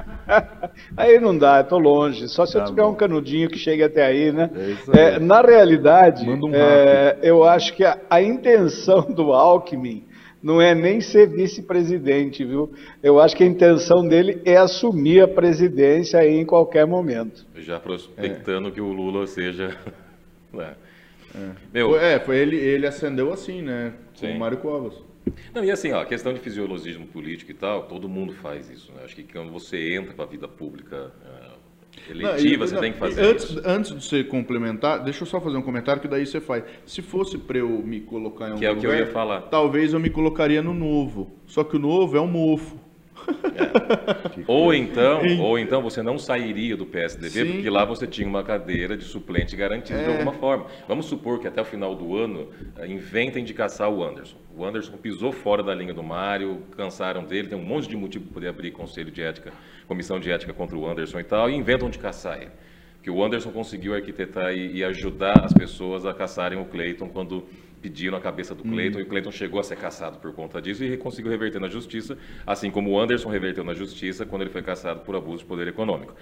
[0.96, 2.28] aí não dá, eu tô longe.
[2.28, 2.92] Só se tá eu tiver bom.
[2.92, 4.50] um canudinho que chegue até aí, né?
[4.96, 10.06] É é, na realidade, um é, eu acho que a, a intenção do Alckmin
[10.42, 12.72] não é nem ser vice-presidente, viu?
[13.02, 17.44] Eu acho que a intenção dele é assumir a presidência aí em qualquer momento.
[17.56, 18.70] Já prospectando é.
[18.70, 19.76] que o Lula seja.
[20.56, 20.72] É.
[21.36, 21.50] É.
[21.72, 21.98] Meu...
[21.98, 23.92] é, foi ele, ele acendeu assim, né?
[24.20, 24.94] Com o Mário Covas.
[25.54, 28.92] Não, e assim, ó, a questão de fisiologismo político e tal, todo mundo faz isso.
[28.92, 29.02] Né?
[29.04, 32.92] Acho que quando você entra para a vida pública uh, eletiva, não, você não, tem
[32.92, 33.62] que fazer antes, isso.
[33.64, 36.64] Antes de você complementar, deixa eu só fazer um comentário que daí você faz.
[36.84, 39.12] Se fosse para eu me colocar em algum que é o que lugar, eu ia
[39.12, 39.42] falar.
[39.42, 41.32] talvez eu me colocaria no novo.
[41.46, 42.83] Só que o novo é um mofo.
[43.54, 44.44] É.
[44.46, 47.52] Ou então, ou então você não sairia do PSDB Sim.
[47.52, 50.04] porque lá você tinha uma cadeira de suplente garantida é.
[50.04, 50.66] de alguma forma.
[50.88, 52.48] Vamos supor que até o final do ano
[52.78, 54.36] eh, inventem de caçar o Anderson.
[54.56, 58.24] O Anderson pisou fora da linha do Mário, cansaram dele, tem um monte de motivo
[58.24, 59.52] para poder abrir conselho de ética,
[59.86, 62.50] comissão de ética contra o Anderson e tal, e inventam de caçar ele.
[63.02, 67.44] Que o Anderson conseguiu arquitetar e, e ajudar as pessoas a caçarem o Cleiton quando
[67.84, 69.00] pediram a cabeça do Cleiton, hum.
[69.02, 72.16] e o Cleiton chegou a ser caçado por conta disso e conseguiu reverter na justiça,
[72.46, 75.68] assim como o Anderson reverteu na justiça quando ele foi caçado por abuso de poder
[75.68, 76.14] econômico.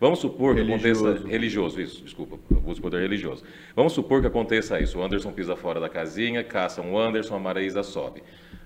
[0.00, 1.06] Vamos supor que religioso.
[1.06, 1.28] aconteça.
[1.28, 3.44] Religioso, isso, desculpa, abuso de poder religioso.
[3.76, 4.98] Vamos supor que aconteça isso.
[4.98, 8.22] O Anderson pisa fora da casinha, caça um Anderson, a Maraísa sobe.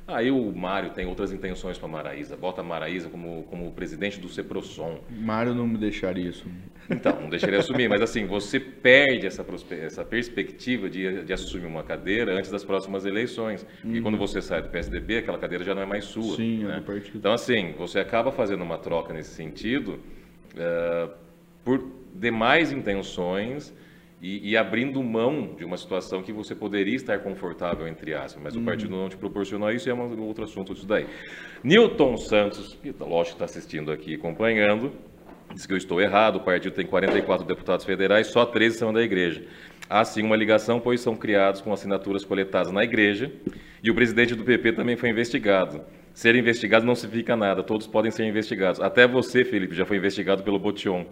[0.06, 4.20] Aí o Mário tem outras intenções para a Maraísa, bota a Maraísa como, como presidente
[4.20, 5.00] do Ceprosom.
[5.10, 6.74] Mário não me deixaria assumir.
[6.90, 11.82] Então, não deixaria assumir, mas assim, você perde essa, essa perspectiva de, de assumir uma
[11.82, 13.66] cadeira antes das próximas eleições.
[13.82, 13.96] Uhum.
[13.96, 16.36] E quando você sai do PSDB, aquela cadeira já não é mais sua.
[16.36, 16.76] Sim, é né?
[16.76, 17.16] é do partido.
[17.16, 19.98] Então, assim, você acaba fazendo uma troca nesse sentido.
[20.54, 21.10] Uh,
[21.64, 21.82] por
[22.14, 23.74] demais intenções
[24.24, 28.56] e, e, abrindo mão de uma situação que você poderia estar confortável, entre aspas, mas
[28.56, 28.64] o uhum.
[28.64, 31.06] partido não te proporcionou isso e é um outro assunto disso daí.
[31.62, 34.92] Newton Santos, que lógico está assistindo aqui acompanhando,
[35.52, 39.02] diz que eu estou errado, o partido tem 44 deputados federais, só 13 são da
[39.02, 39.44] igreja.
[39.90, 43.30] Há sim uma ligação, pois são criados com assinaturas coletadas na igreja
[43.82, 45.82] e o presidente do PP também foi investigado.
[46.14, 48.80] Ser investigado não significa nada, todos podem ser investigados.
[48.80, 51.04] Até você, Felipe, já foi investigado pelo Botion.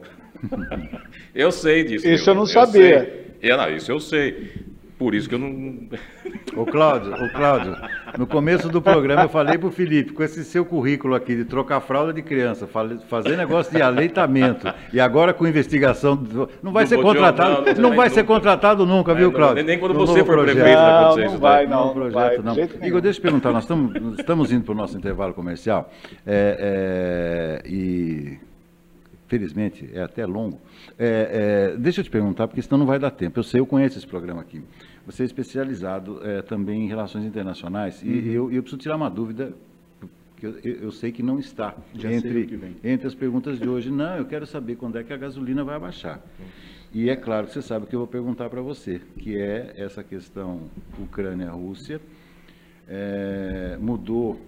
[1.34, 2.08] Eu sei disso.
[2.08, 3.34] Isso eu, eu não sabia.
[3.40, 4.52] Eu, não, isso eu sei.
[5.02, 5.88] Por isso que eu não.
[6.54, 7.76] Ô Cláudio, ô Cláudio,
[8.16, 11.80] no começo do programa eu falei pro Felipe, com esse seu currículo aqui de trocar
[11.80, 16.22] fralda de criança, fazer negócio de aleitamento e agora com investigação,
[16.62, 19.64] não vai do ser contratado, não, não, não vai ser contratado nunca, viu, Cláudio?
[19.64, 20.54] Nem, quando no você for projeto.
[20.56, 21.32] prefeito vai acontecer isso.
[21.32, 22.86] Não vai, não, não, projeto, não.
[22.86, 25.90] Igor, deixa eu perguntar, nós estamos, estamos indo para o nosso intervalo comercial
[26.26, 28.38] é, é, e
[29.32, 30.60] felizmente é até longo.
[30.98, 33.38] É, é, deixa eu te perguntar, porque senão não vai dar tempo.
[33.38, 34.62] Eu sei, eu conheço esse programa aqui.
[35.06, 38.02] Você é especializado é, também em relações internacionais.
[38.02, 38.26] E uhum.
[38.26, 39.54] eu, eu preciso tirar uma dúvida
[40.36, 43.90] que eu, eu, sei que não está Já entre, entre as perguntas de hoje.
[43.90, 46.20] Não, eu quero saber quando é que a gasolina vai abaixar.
[46.92, 49.72] E é claro que você sabe o que eu vou perguntar para você, que é
[49.78, 50.60] essa questão
[51.00, 52.02] Ucrânia-Rússia.
[52.86, 54.38] É, mudou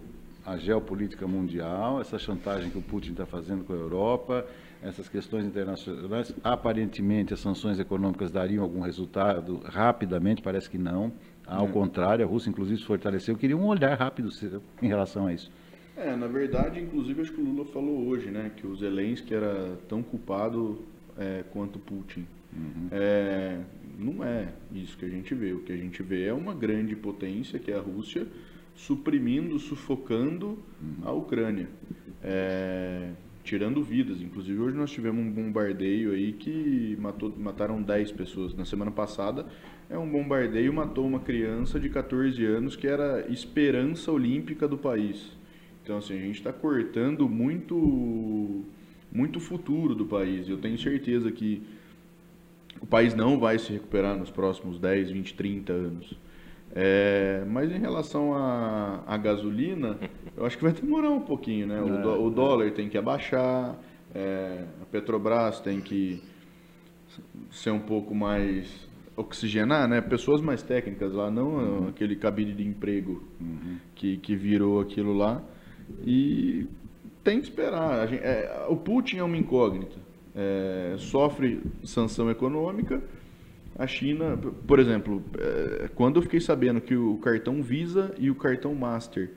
[0.45, 4.47] a geopolítica mundial, essa chantagem que o Putin está fazendo com a Europa,
[4.85, 6.35] essas questões internacionais.
[6.45, 11.11] Aparentemente, as sanções econômicas dariam algum resultado rapidamente, parece que não.
[11.47, 11.71] Ao é.
[11.71, 13.35] contrário, a Rússia, inclusive, se fortaleceu.
[13.35, 14.29] Eu queria um olhar rápido
[14.83, 15.51] em relação a isso.
[15.97, 19.79] É, na verdade, inclusive, acho que o Lula falou hoje, né, que o Zelensky era
[19.89, 20.83] tão culpado
[21.17, 22.27] é, quanto Putin.
[22.53, 22.89] Uhum.
[22.91, 23.61] É,
[23.99, 25.53] não é isso que a gente vê.
[25.53, 28.27] O que a gente vê é uma grande potência, que é a Rússia,
[28.75, 30.97] suprimindo, sufocando uhum.
[31.05, 31.69] a Ucrânia.
[32.23, 33.11] É,
[33.45, 34.21] tirando vidas.
[34.21, 38.55] Inclusive, hoje nós tivemos um bombardeio aí que matou, mataram 10 pessoas.
[38.55, 39.47] Na semana passada,
[39.89, 45.31] é um bombardeio matou uma criança de 14 anos que era esperança olímpica do país.
[45.83, 48.65] Então, assim, a gente está cortando muito,
[49.13, 50.49] muito futuro do país.
[50.49, 51.63] Eu tenho certeza que
[52.81, 56.19] o país não vai se recuperar nos próximos 10, 20, 30 anos.
[56.77, 59.97] É, mas em relação à gasolina,
[60.37, 61.81] eu acho que vai demorar um pouquinho, né?
[61.81, 63.77] O, do, o dólar tem que abaixar,
[64.13, 66.21] é, a Petrobras tem que
[67.51, 70.01] ser um pouco mais oxigenar, né?
[70.01, 71.89] Pessoas mais técnicas lá, não uhum.
[71.89, 73.77] aquele cabide de emprego uhum.
[73.95, 75.41] que, que virou aquilo lá.
[76.05, 76.67] E
[77.23, 78.09] tem que esperar.
[78.09, 79.97] Gente, é, o Putin é uma incógnita.
[80.35, 83.01] É, sofre sanção econômica
[83.77, 88.35] a China, por exemplo, é, quando eu fiquei sabendo que o cartão Visa e o
[88.35, 89.33] cartão Master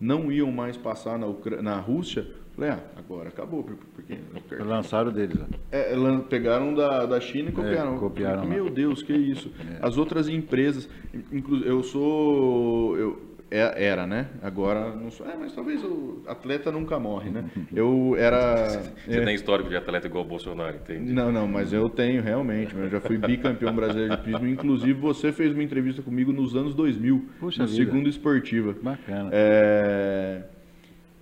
[0.00, 1.26] não iam mais passar na,
[1.62, 3.62] na Rússia, falei, ah, agora acabou.
[3.62, 4.18] Porque...
[4.62, 5.36] Lançaram deles.
[5.38, 5.46] Né?
[5.70, 5.94] É,
[6.28, 7.96] pegaram da, da China e copiaram.
[7.96, 9.50] É, copiaram Meu Deus, que isso.
[9.60, 9.78] É.
[9.86, 10.88] As outras empresas,
[11.30, 12.96] inclusive, eu sou...
[12.96, 14.28] Eu, é, era, né?
[14.42, 15.26] Agora não sou.
[15.26, 17.44] É, mas talvez o atleta nunca morre, né?
[17.74, 18.68] Eu era.
[19.06, 19.24] Você é...
[19.24, 21.12] tem histórico de atleta igual o Bolsonaro, entende?
[21.12, 22.74] Não, não, mas eu tenho realmente.
[22.74, 24.46] Eu já fui bicampeão brasileiro de pismo.
[24.46, 27.84] Inclusive, você fez uma entrevista comigo nos anos 2000, Puxa no vida.
[27.84, 28.74] segundo esportiva.
[28.82, 29.30] Bacana.
[29.32, 30.42] É...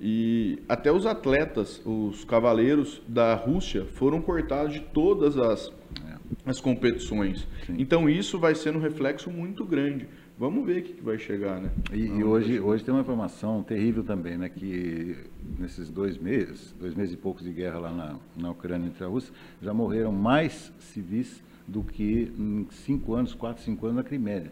[0.00, 5.70] E até os atletas, os cavaleiros da Rússia, foram cortados de todas as,
[6.06, 6.16] é.
[6.46, 7.46] as competições.
[7.66, 7.74] Sim.
[7.78, 10.08] Então isso vai ser um reflexo muito grande.
[10.40, 11.68] Vamos ver o que, vai chegar, né?
[11.92, 14.48] E, e hoje, hoje tem uma informação terrível também, né?
[14.48, 15.14] Que
[15.58, 19.06] nesses dois meses, dois meses e poucos de guerra lá na, na Ucrânia entre a
[19.06, 24.50] Rússia, já morreram mais civis do que em cinco anos, quatro, cinco anos na Crimeia.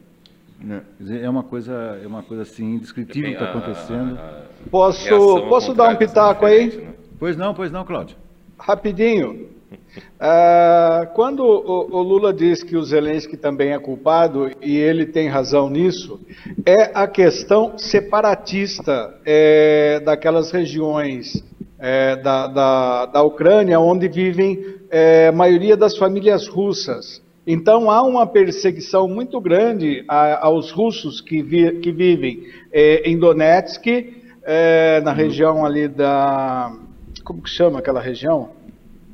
[0.68, 0.82] É.
[1.00, 4.18] Dizer, é uma coisa, é uma coisa assim indescritível que está acontecendo.
[4.18, 5.08] A, a posso,
[5.48, 6.76] posso dar um pitaco aí?
[6.76, 6.92] Né?
[7.18, 8.14] Pois não, pois não, Cláudio.
[8.58, 9.48] Rapidinho.
[10.20, 15.28] Ah, quando o, o, Lula diz que o Zelensky também é culpado, e ele tem
[15.28, 16.20] razão nisso,
[16.66, 21.44] é a questão separatista é, daquelas regiões
[21.78, 27.22] é, da, da, da, Ucrânia onde vivem é, a maioria das famílias russas.
[27.46, 32.42] Então há uma perseguição muito grande a, aos russos que, vi, que vivem
[32.72, 33.86] é, em Donetsk,
[34.42, 36.72] é, na região ali da.
[37.24, 38.57] Como que chama aquela região?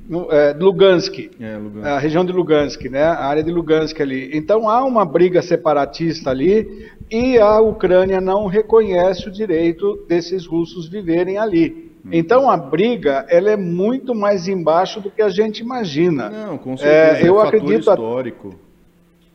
[0.07, 3.05] No, é, Lugansk, é, Lugansk, a região de Lugansk, né?
[3.05, 4.31] A área de Lugansk ali.
[4.35, 10.89] Então há uma briga separatista ali e a Ucrânia não reconhece o direito desses russos
[10.89, 11.91] viverem ali.
[12.05, 12.11] Uhum.
[12.13, 16.29] Então a briga ela é muito mais embaixo do que a gente imagina.
[16.29, 17.25] Não, com certeza.
[17.25, 18.55] É, eu é acredito histórico.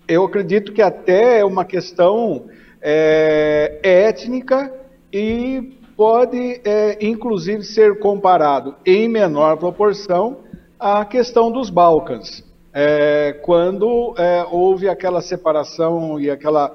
[0.08, 2.46] Eu acredito que até é uma questão
[2.80, 4.72] é, étnica
[5.12, 10.38] e pode, é, inclusive, ser comparado em menor proporção
[10.80, 12.48] à questão dos Balcãs.
[12.72, 16.74] É, quando é, houve aquela separação e aquela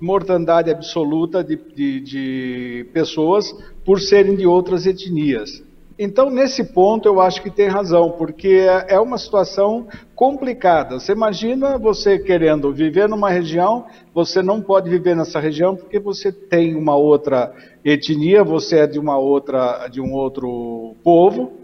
[0.00, 3.52] mortandade absoluta de, de, de, pessoas
[3.84, 5.62] por serem de outras etnias.
[5.98, 10.98] Então, nesse ponto, eu acho que tem razão, porque é uma situação complicada.
[10.98, 16.32] Você imagina você querendo viver numa região, você não pode viver nessa região porque você
[16.32, 17.52] tem uma outra
[17.84, 21.63] etnia, você é de uma outra, de um outro povo,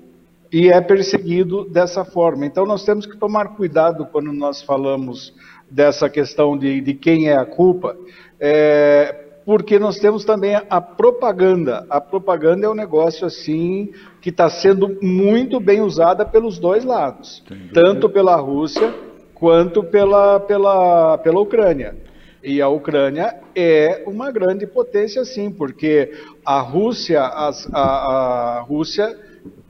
[0.53, 2.45] e é perseguido dessa forma.
[2.45, 5.33] Então, nós temos que tomar cuidado quando nós falamos
[5.71, 7.97] dessa questão de, de quem é a culpa,
[8.41, 11.87] é, porque nós temos também a propaganda.
[11.89, 17.43] A propaganda é um negócio assim que está sendo muito bem usada pelos dois lados,
[17.73, 18.93] tanto pela Rússia
[19.35, 21.97] quanto pela, pela, pela Ucrânia.
[22.43, 26.11] E a Ucrânia é uma grande potência, sim, porque
[26.45, 29.17] a Rússia, a, a Rússia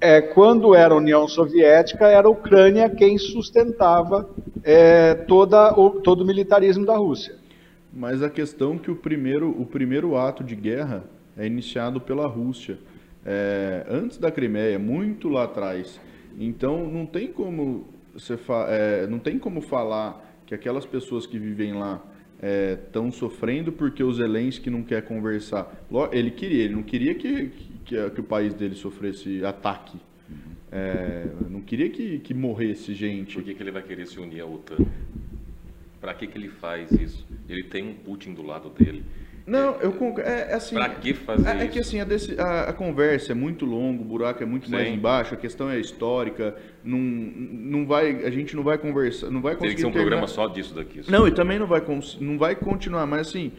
[0.01, 4.29] é, quando era União Soviética, era a Ucrânia quem sustentava
[4.63, 7.37] é, toda, o, todo o militarismo da Rússia.
[7.93, 11.05] Mas a questão é que o primeiro, o primeiro ato de guerra
[11.37, 12.79] é iniciado pela Rússia,
[13.25, 16.01] é, antes da Crimeia, muito lá atrás.
[16.39, 21.75] Então não tem como você é, não tem como falar que aquelas pessoas que vivem
[21.75, 22.03] lá
[22.87, 25.85] estão é, sofrendo porque o Zelensky não quer conversar.
[26.11, 27.53] Ele queria, ele não queria que,
[27.91, 29.99] que, que o país dele sofresse ataque.
[30.71, 33.35] É, não queria que, que morresse gente.
[33.35, 34.77] Por que, que ele vai querer se unir à OTAN?
[36.01, 37.27] Para que, que ele faz isso?
[37.49, 39.05] Ele tem um Putin do lado dele.
[39.45, 40.77] Não, eu é, é assim.
[40.77, 41.65] Pra que fazer é, isso?
[41.65, 44.67] É que assim, a, desse, a, a, conversa é muito longa, o buraco é muito
[44.67, 44.73] Sim.
[44.73, 49.43] mais embaixo, a questão é histórica, não, não vai, a gente não vai conversar, não
[49.43, 50.21] vai conseguir Tem que ser um terminar.
[50.21, 51.03] programa só disso daqui.
[51.11, 51.83] Não, e também não vai,
[52.21, 53.51] não vai continuar, mas assim,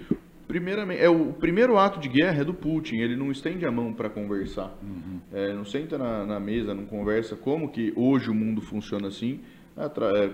[0.52, 2.98] Primeiramente, é o primeiro ato de guerra é do Putin.
[2.98, 4.78] Ele não estende a mão para conversar.
[4.84, 5.22] Uhum.
[5.32, 7.38] É, não senta na, na, mesa, não conversa.
[7.38, 9.40] Como que hoje o mundo funciona assim?
[9.78, 10.30] É,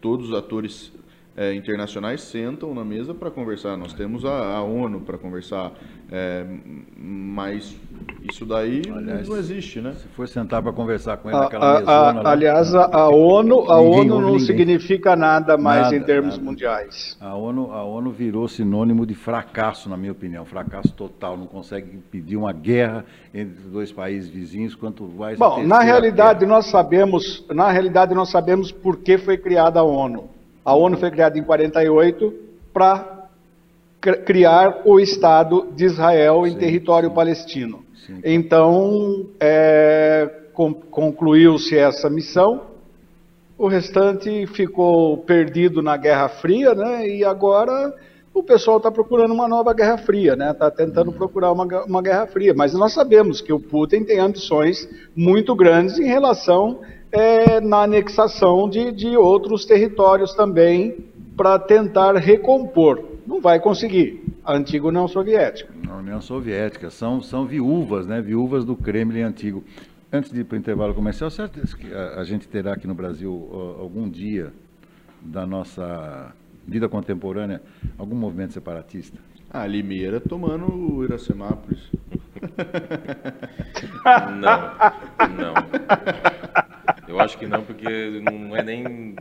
[0.00, 0.92] todos os atores
[1.40, 3.74] é, internacionais sentam na mesa para conversar.
[3.74, 5.72] Nós temos a, a ONU para conversar,
[6.12, 6.44] é,
[6.98, 7.74] mas
[8.30, 9.94] isso daí aliás, não existe, né?
[9.94, 12.28] Se for sentar para conversar com ele a, naquela mesa.
[12.28, 14.40] Aliás, a, a ONU, a ONU não ninguém.
[14.40, 16.44] significa nada mais nada, em termos nada.
[16.44, 17.16] mundiais.
[17.18, 21.38] A ONU, a ONU virou sinônimo de fracasso, na minha opinião, fracasso total.
[21.38, 25.36] Não consegue impedir uma guerra entre dois países vizinhos, quanto vai.
[25.36, 26.52] Bom, na realidade guerra.
[26.52, 30.38] nós sabemos, na realidade nós sabemos por que foi criada a ONU.
[30.64, 32.34] A ONU foi criada em 48
[32.72, 33.28] para
[34.24, 37.14] criar o Estado de Israel em sim, território sim.
[37.14, 37.84] palestino.
[38.06, 38.20] Sim.
[38.24, 40.28] Então, é,
[40.90, 42.62] concluiu-se essa missão,
[43.58, 47.06] o restante ficou perdido na Guerra Fria, né?
[47.06, 47.94] E agora
[48.32, 50.52] o pessoal está procurando uma nova Guerra Fria, né?
[50.52, 52.54] Está tentando procurar uma, uma Guerra Fria.
[52.54, 56.80] Mas nós sabemos que o Putin tem ambições muito grandes em relação
[57.12, 60.96] é, na anexação de, de outros territórios também
[61.36, 63.02] para tentar recompor.
[63.26, 64.22] Não vai conseguir.
[64.44, 65.72] A antiga União Soviética.
[65.88, 66.90] A União Soviética.
[66.90, 68.20] São, são viúvas, né?
[68.20, 69.62] Viúvas do Kremlin antigo.
[70.12, 72.94] Antes de ir para o intervalo comercial, certo que a, a gente terá aqui no
[72.94, 74.52] Brasil uh, algum dia
[75.22, 76.32] da nossa
[76.66, 77.60] vida contemporânea
[77.98, 79.18] algum movimento separatista?
[79.52, 81.80] Ah, Limeira tomando o Iracemápolis.
[84.40, 84.60] não,
[85.36, 85.54] não.
[87.10, 89.16] Eu acho que não, porque não é nem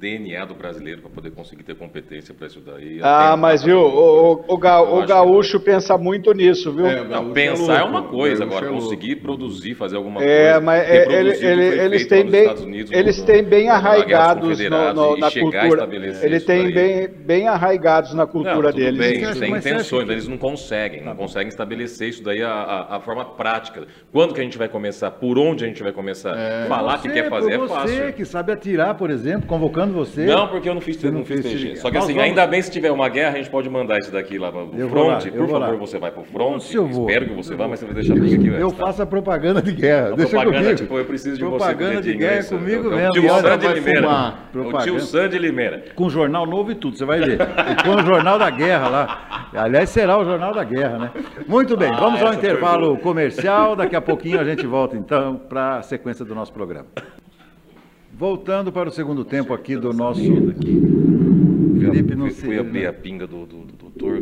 [0.00, 3.00] DNA do brasileiro para poder conseguir ter competência para isso daí.
[3.02, 5.66] Ah, mas viu, o, o, o, ga, o gaúcho que...
[5.66, 6.86] pensa muito nisso, viu?
[6.86, 10.60] É, não, pensar é, é, uma coisa, agora é conseguir produzir, fazer alguma é, coisa.
[10.60, 15.16] Mas é, ele, ele, eles têm bem, Unidos, eles no, têm bem arraigados no, no,
[15.18, 15.88] na cultura.
[16.22, 18.98] Eles têm bem, bem arraigados na cultura não, deles.
[18.98, 23.00] Bem, eles têm intenções, eles não conseguem, não conseguem estabelecer isso daí a, a, a,
[23.00, 23.86] forma prática.
[24.10, 25.10] Quando que a gente vai começar?
[25.10, 26.34] Por onde a gente vai começar?
[26.38, 26.66] É.
[26.66, 27.96] Falar você, que quer fazer é fácil.
[27.96, 30.26] Você que sabe atirar, por exemplo, convocando ajudando você.
[30.26, 31.76] Não, porque eu não fiz, Você não fiz TG.
[31.76, 33.98] Só que Nós assim, vamos- ainda bem se tiver uma guerra, a gente pode mandar
[33.98, 35.34] isso daqui lá Eu vou lá, front.
[35.34, 36.60] eu Por favor, você vai pro front.
[36.62, 37.08] Se eu vou.
[37.08, 38.48] Espero que você vá, mas você vai deixar bem aqui.
[38.48, 38.86] Eu tá?
[38.86, 40.08] faço a propaganda de guerra.
[40.08, 40.76] A Deixa propaganda, comigo.
[40.76, 42.00] tipo, eu preciso de propaganda você.
[42.12, 43.00] de guerra é comigo mesmo.
[43.00, 44.06] É o tio vai Limeira.
[44.06, 44.84] É o Propaganda.
[44.84, 45.84] tio Sandy Limeira.
[45.94, 47.38] Com jornal novo e tudo, você vai ver.
[47.84, 49.48] Com o jornal da guerra lá.
[49.54, 51.10] Aliás, será o jornal da guerra, né?
[51.46, 53.74] Muito bem, vamos ao intervalo comercial.
[53.76, 56.86] Daqui a pouquinho a gente volta então para a sequência do nosso programa.
[58.20, 60.20] Voltando para o segundo tempo aqui do nosso.
[60.20, 62.44] Felipe não se.
[62.44, 64.20] Fui a a pinga do, do, do doutor.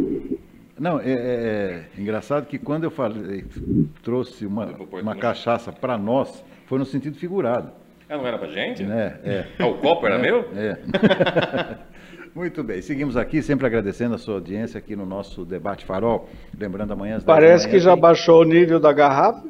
[0.79, 3.45] Não, é, é- é engraçado que quando eu falei,
[4.05, 4.73] trouxe uma,
[5.03, 7.73] uma cachaça para nós, foi no sentido figurado.
[8.09, 8.85] Ah, não era pra gente?
[8.85, 9.19] Né?
[9.25, 9.47] É.
[9.59, 10.49] Ah, o copo era meu?
[10.55, 10.79] É.
[12.33, 16.29] Muito bem, seguimos aqui, sempre agradecendo a sua audiência aqui no nosso Debate Farol.
[16.57, 19.43] Lembrando amanhã às 10 da Parece manhã que já tem- baixou o nível da garrafa.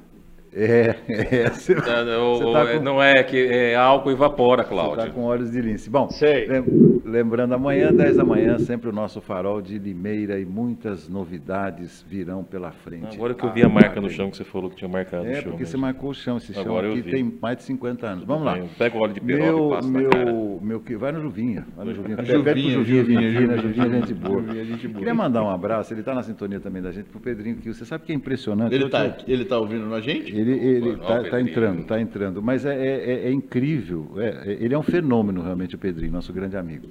[0.52, 1.50] É, é.
[1.50, 5.00] Você, Ah, não, você tá com- Não é que é álcool evapora, Você Cláudio.
[5.00, 5.90] está com olhos de lince.
[5.90, 6.46] Bom, Sei.
[6.46, 12.04] lem- lembrando amanhã, 10 da manhã, sempre o nosso farol de Limeira e muitas novidades
[12.08, 13.16] virão pela frente.
[13.16, 15.30] Agora que eu vi a marca no chão que você falou que tinha marcado no
[15.30, 15.42] É, chão.
[15.44, 15.66] porque mesmo.
[15.72, 16.36] você marcou o chão.
[16.38, 17.10] Esse chão Agora eu aqui vi.
[17.10, 18.24] tem mais de 50 anos.
[18.24, 18.58] Vamos lá.
[18.78, 20.24] Pega o óleo de peroba e Meu, passa na cara.
[20.24, 22.16] meu, meu, que vai no Juvinha, vai no Juvinha.
[22.24, 22.38] Juvinha,
[22.72, 23.56] Juvinha, Juvinha, né?
[23.56, 24.40] Juvinha, Juvinha é gente boa.
[24.42, 24.98] Juvinha é gente boa.
[24.98, 27.84] Queria mandar um abraço, ele está na sintonia também da gente, pro Pedrinho, que você
[27.84, 28.74] sabe que é impressionante.
[28.74, 29.08] Ele Eu tá,
[29.48, 30.37] tá ouvindo a gente?
[30.38, 32.42] Ele, ele Não, tá, tá entrando, tá entrando.
[32.42, 34.12] Mas é, é- é- é incrível.
[34.16, 36.86] é- é- ele é um fenômeno, realmente, o Pedrinho, nosso grande amigo.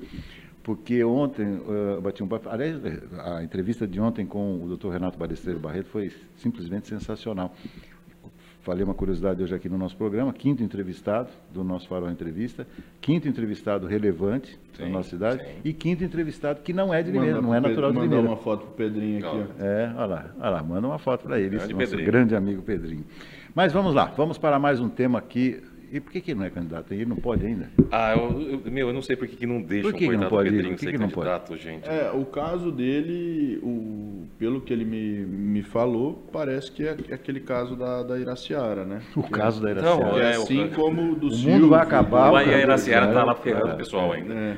[0.63, 1.61] Porque ontem,
[1.95, 2.49] eu bati um papo.
[2.49, 2.75] Aliás,
[3.23, 4.89] a entrevista de ontem com o Dr.
[4.89, 7.55] Renato Balesteiro Barreto foi simplesmente sensacional.
[8.61, 12.67] Falei uma curiosidade hoje aqui no nosso programa, quinto entrevistado do nosso Farol Entrevista,
[12.99, 15.49] quinto entrevistado relevante da Sim, nossa cidade sim.
[15.63, 18.23] e quinto entrevistado que não é de Limeira, Manda não é natural de Pedro- Limeira.
[18.23, 19.63] Mandar uma foto pro Pedrinho aqui, ó.
[19.63, 22.05] É, olha lá, olha lá, manda uma foto para ele, Grande esse nosso Pedrinho.
[22.11, 23.05] grande amigo Pedrinho.
[23.57, 25.59] Mas vamos lá, vamos para mais um tema aqui.
[25.91, 26.93] E por que, que ele não é candidato?
[26.93, 27.71] Ele não pode ainda?
[27.91, 30.13] Ah, eu, eu- meu, eu não sei por que, que não deixa Por que que
[30.15, 31.27] o não pode, Pedrinho por que ser que não pode?
[31.27, 31.89] candidato, gente.
[31.89, 37.39] É, o caso dele, o, pelo que ele me, me falou, parece que é aquele
[37.39, 39.01] caso da, da Iraciara, né?
[39.15, 40.03] O caso da Iraciara.
[40.05, 42.47] Não, Que é É, o- assim como o do O Silvio, mundo vai acabar, Mas
[42.47, 44.35] o a Iraciara tá lá É, ferrando é, o pessoal ainda.
[44.35, 44.57] É,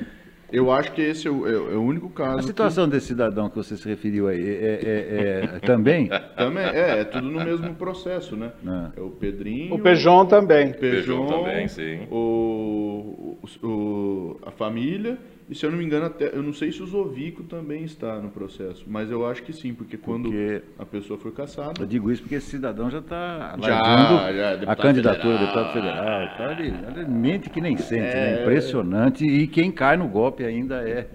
[0.52, 2.40] eu acho que esse é o, é- é o único caso.
[2.40, 6.08] A situação desse cidadão que você se referiu aí, é, é- é- também?
[6.08, 8.52] que também é, é tudo no mesmo processo, né?
[8.66, 8.92] Ah.
[8.96, 10.72] É o Pedrinho, O Pejon também.
[10.74, 12.08] Peugeot, Peugeot também, sim.
[12.12, 15.18] O, o- o- a família,
[15.50, 18.20] e se eu não me engano, até, eu não sei se o Zovico também está
[18.20, 21.82] no processo, mas eu acho que sim, porque quando Porque- a pessoa foi caçada.
[21.82, 25.40] Eu digo isso porque esse cidadão já está Já, já, a candidatura federal.
[25.40, 26.38] deputado federal.
[26.38, 26.52] Tá?
[26.52, 28.38] Ele, ele mente que nem sente, né?
[28.38, 28.42] É.
[28.42, 29.26] Impressionante.
[29.26, 31.08] E quem cai no golpe ainda é.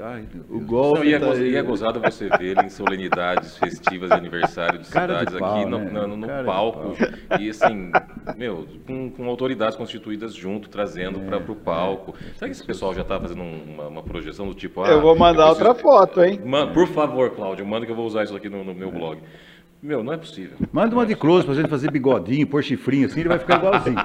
[0.00, 2.68] Ai, meu O golpe Não, e, é tá e é gozado você ver ele em
[2.70, 5.90] solenidades festivas de aniversário de Cara de cidades pau, aqui no, né?
[5.90, 6.96] no- no de palco.
[7.38, 7.92] E assim,
[8.36, 12.14] meu, com, com autoridades constituídas junto, trazendo para o palco.
[12.36, 14.82] Será que esse pessoal já está fazendo um- uma, uma projeção do tipo.
[14.82, 16.40] ah, Eu vou mandar preciso- outra foto, hein?
[16.44, 19.18] Man- por favor, Cláudio, manda que eu vou usar isso aqui no, no meu blog.
[19.82, 20.56] Meu, não é possível.
[20.72, 23.96] Manda uma de close pra gente fazer bigodinho, pôr chifrinho assim, ele vai ficar igualzinho.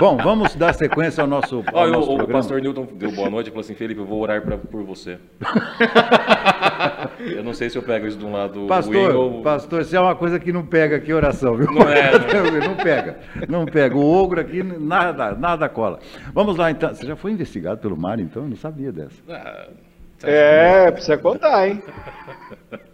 [0.00, 2.38] Bom, vamos dar sequência ao nosso, ao Olha, nosso o, o programa.
[2.40, 5.18] pastor Newton deu boa noite e falou assim: Felipe, eu vou orar pra, por você.
[7.20, 9.42] eu não sei se eu pego isso de um lado Pastor, ruim ou.
[9.42, 11.70] pastor, isso é uma coisa que não pega aqui oração, viu?
[11.72, 12.10] Não é,
[12.66, 13.18] não pega,
[13.48, 13.96] não pega.
[13.96, 16.00] O ogro aqui, nada, nada cola.
[16.34, 16.92] Vamos lá então.
[16.92, 18.42] Você já foi investigado pelo Mário, então?
[18.42, 19.22] Eu não sabia dessa.
[19.28, 19.68] Ah,
[20.24, 21.80] É, precisa contar, hein?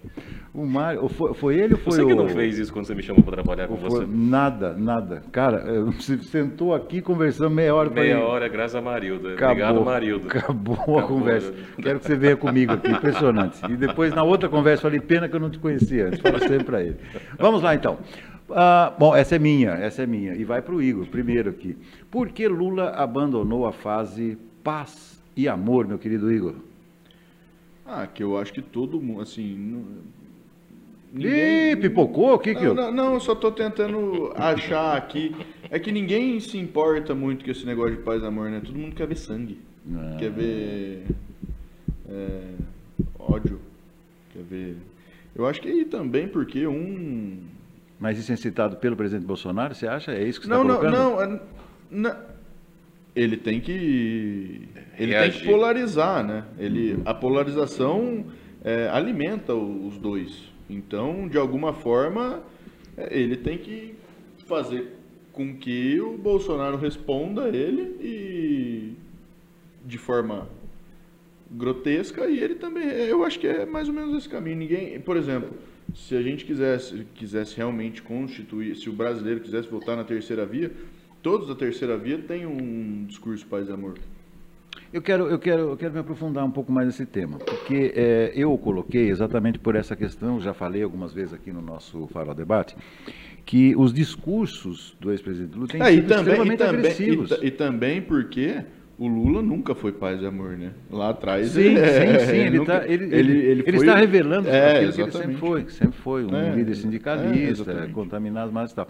[0.56, 2.06] O Mário, foi, foi ele ou foi Você o...
[2.06, 4.06] que não fez isso quando você me chamou pra trabalhar com Foi- você.
[4.08, 5.22] Nada, nada.
[5.30, 7.90] Cara, eu- você sentou aqui conversando meia hora.
[7.90, 9.34] eu Meia falei, hora, graças a Marilda.
[9.34, 10.26] Acabou, Obrigado, Marilda.
[10.28, 11.50] Acabou a Acabou, conversa.
[11.50, 11.58] né?
[11.82, 13.60] Quero que você venha comigo aqui, impressionante.
[13.70, 16.20] E depois, na outra conversa, falei, pena que eu não te conhecia antes.
[16.20, 16.96] Fala sempre para ele.
[17.38, 17.98] Vamos lá, então.
[18.50, 20.34] Ah, bom, essa é minha, essa é minha.
[20.34, 21.76] E vai para o Igor, primeiro aqui.
[22.10, 26.54] Por que Lula abandonou a fase paz e amor, meu querido Igor?
[27.84, 29.84] Ah, que eu acho que todo mundo, assim.
[31.24, 31.30] Não-
[31.72, 32.34] Ih, pipocou?
[32.34, 32.74] O que que Não, eu...
[32.74, 35.34] não, não, eu só tô tentando achar aqui.
[35.70, 38.60] É que ninguém se importa muito com esse negócio de paz e amor, né?
[38.64, 39.58] Todo mundo quer ver sangue.
[39.94, 40.16] Ah.
[40.18, 41.04] Quer ver
[42.08, 42.40] é,
[43.18, 43.60] ódio.
[44.32, 44.76] Quer ver.
[45.34, 47.38] Eu acho que aí também porque um.
[47.98, 50.12] Mas isso é citado pelo presidente Bolsonaro, você acha?
[50.12, 50.80] É isso que você Não, está não,
[51.14, 51.30] colocando?
[51.30, 51.40] não, é-
[51.90, 52.16] não.
[53.14, 54.68] Ele tem que.
[54.98, 55.40] Ele tem Reagir.
[55.42, 56.44] que polarizar, né?
[56.58, 58.26] Ele, a polarização
[58.62, 60.52] é, alimenta os dois.
[60.68, 62.42] Então, de alguma forma,
[63.10, 63.94] ele tem que
[64.46, 64.92] fazer
[65.32, 68.94] com que o Bolsonaro responda a ele e
[69.84, 70.48] de forma
[71.50, 72.84] grotesca e ele também.
[72.88, 74.56] Eu acho que é mais ou menos esse caminho.
[74.56, 75.50] Ninguém, por exemplo,
[75.94, 80.72] se a gente quisesse, quisesse realmente constituir, se o brasileiro quisesse voltar na terceira via,
[81.22, 83.98] todos da terceira via têm um discurso paz e amor.
[84.96, 88.32] Eu quero, eu, quero, eu quero me aprofundar um pouco mais nesse tema, porque é,
[88.34, 92.74] eu coloquei exatamente por essa questão, já falei algumas vezes aqui no nosso Farol Debate,
[93.44, 97.30] que os discursos do ex-presidente Lula têm É, e sido também, e, extremamente também, agressivos.
[97.42, 98.62] e, e também porque
[98.98, 100.72] o Lula nunca foi paz e amor, né?
[100.90, 102.36] Lá atrás Sim, é, sim, sim.
[102.48, 105.12] Ele, nunca- tá, ele, ele, ele, ele foi- está revelando É, aquilo que ele sempre
[105.12, 105.38] exatamente.
[105.40, 107.92] foi, que sempre foi um É, líder é, sindicalista, exatamente.
[107.92, 108.88] contaminado mais e tal.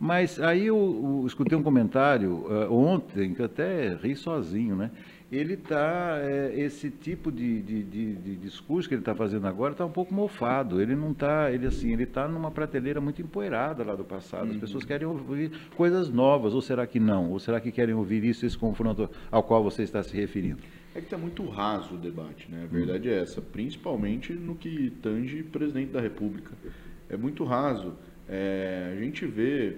[0.00, 4.90] Mas aí eu, eu escutei um comentário ah, ontem, que até ri sozinho, né?
[5.30, 6.20] Ele está,
[6.54, 10.14] esse tipo de, de, de- de discurso que ele está fazendo agora está um pouco
[10.14, 10.80] mofado.
[10.80, 14.46] Ele não está, ele assim, ele está numa prateleira muito empoeirada lá do passado.
[14.46, 14.60] As Uhum.
[14.60, 17.30] pessoas querem ouvir coisas novas, ou será que não?
[17.30, 20.60] Ou será que querem ouvir isso, esse confronto ao qual você está se referindo?
[20.94, 22.62] É que está muito raso o debate, né?
[22.64, 26.52] A verdade é essa, principalmente no que tange presidente da República.
[27.10, 27.92] É muito raso.
[28.26, 29.76] É, a gente vê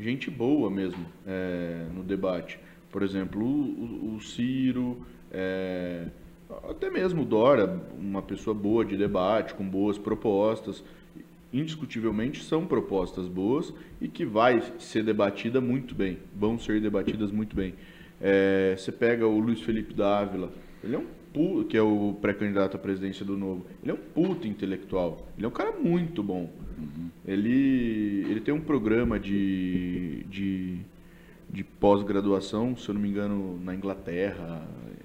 [0.00, 2.58] gente boa mesmo é, no debate.
[2.90, 4.98] Por exemplo, o, o- Ciro,
[5.32, 6.06] é,
[6.68, 10.82] até mesmo o Dora, uma pessoa boa de debate, com boas propostas.
[11.52, 17.56] Indiscutivelmente são propostas boas e que vai ser debatida muito bem, vão ser debatidas muito
[17.56, 17.74] bem.
[18.20, 20.52] É, você pega o Luiz Felipe Dávila,
[20.84, 21.06] ele é um
[21.68, 23.64] que é o pré-candidato à presidência do Novo.
[23.82, 25.28] Ele é um puto intelectual.
[25.36, 26.50] Ele é um cara muito bom.
[27.24, 30.78] Ele, ele tem um programa de, de,
[31.52, 34.62] de pós-graduação, se eu não me engano, na Inglaterra,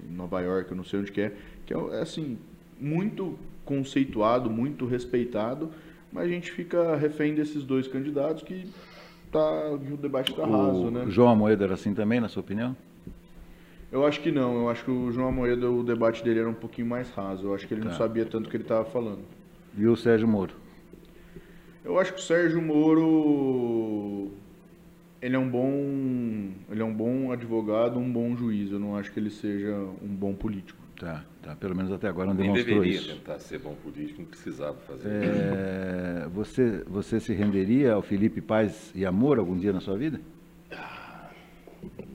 [0.08, 1.32] em Nova York, eu não sei onde que é,
[1.64, 2.38] que é é, assim,
[2.80, 5.70] muito conceituado, muito respeitado,
[6.12, 8.64] mas a gente fica refém desses dois candidatos que
[9.32, 11.04] tá, o debate está raso, o né?
[11.08, 12.76] João Amoedo era assim também, na sua opinião?
[13.90, 16.54] Eu acho que não, eu acho que o João Amoedo, o debate dele era um
[16.54, 17.98] pouquinho mais raso, eu acho que ele não Tá.
[17.98, 19.20] sabia tanto o que ele estava falando.
[19.76, 20.54] E o Sérgio Moro?
[21.84, 24.30] Eu acho que o Sérgio Moro
[25.26, 28.70] ele é um bom ele é um bom advogado, um bom juiz.
[28.70, 30.80] Eu não acho que ele seja um bom político.
[30.98, 31.56] Tá, tá.
[31.56, 33.14] Pelo menos até agora não Nem demonstrou deveria isso.
[33.14, 35.08] tentar ser bom político, não precisava fazer.
[35.08, 40.20] É, você, você se renderia ao Felipe Paz e Amor algum dia na sua vida?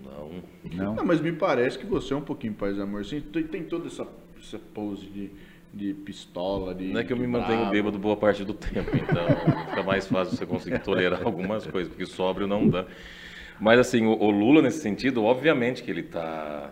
[0.05, 0.43] Não.
[0.73, 0.95] Não?
[0.95, 3.01] Não, mas me parece que você é um pouquinho paz e amor.
[3.01, 4.07] Assim, tem, tem toda essa,
[4.39, 5.29] essa pose de,
[5.73, 7.71] de pistola, de Não é que eu me de mantenho bravo.
[7.71, 9.25] bêbado boa parte do tempo, então
[9.69, 12.85] fica mais fácil você conseguir tolerar algumas coisas, porque sóbrio não dá.
[13.59, 16.71] Mas assim, o, o Lula nesse sentido, obviamente que ele está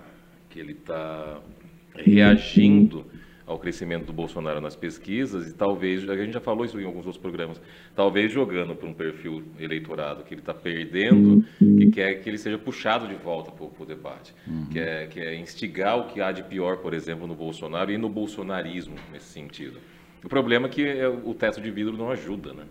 [0.49, 1.39] que ele tá
[1.95, 3.05] reagindo
[3.49, 7.05] ao crescimento do Bolsonaro nas pesquisas e talvez, a gente já falou isso em alguns
[7.07, 7.59] outros programas,
[7.95, 12.59] talvez jogando para um perfil eleitorado que ele está perdendo, que quer que ele seja
[12.59, 14.35] puxado de volta para o debate,
[14.71, 17.97] que, é, que é instigar o que há de pior, por exemplo, no Bolsonaro e
[17.97, 19.79] no bolsonarismo nesse sentido.
[20.23, 22.65] O problema é que é, o teto de vidro não ajuda, né?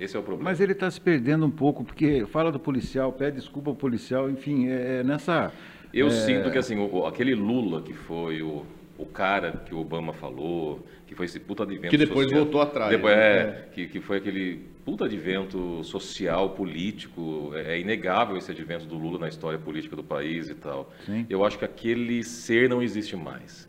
[0.00, 0.50] Esse é o problema.
[0.50, 4.28] Mas ele está se perdendo um pouco, porque fala do policial, pede desculpa ao policial,
[4.28, 5.52] enfim, é, é nessa.
[5.94, 8.64] Eu é, sinto que assim, o- aquele Lula que foi o,
[9.02, 12.60] o cara que o Obama falou, que foi esse puta advento Que depois social- voltou
[12.62, 13.22] atrás, Depois, né?
[13.22, 17.52] é, Que, que foi aquele puta advento social, político.
[17.54, 20.92] É, é inegável esse advento do Lula na história política do país e tal.
[21.06, 21.26] Sim.
[21.28, 23.68] Eu acho que aquele ser não existe mais.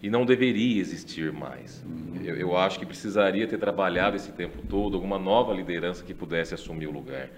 [0.00, 1.84] E não deveria existir mais.
[2.24, 6.54] Eu, eu acho que precisaria ter trabalhado esse tempo todo alguma nova liderança que pudesse
[6.54, 7.28] assumir o lugar.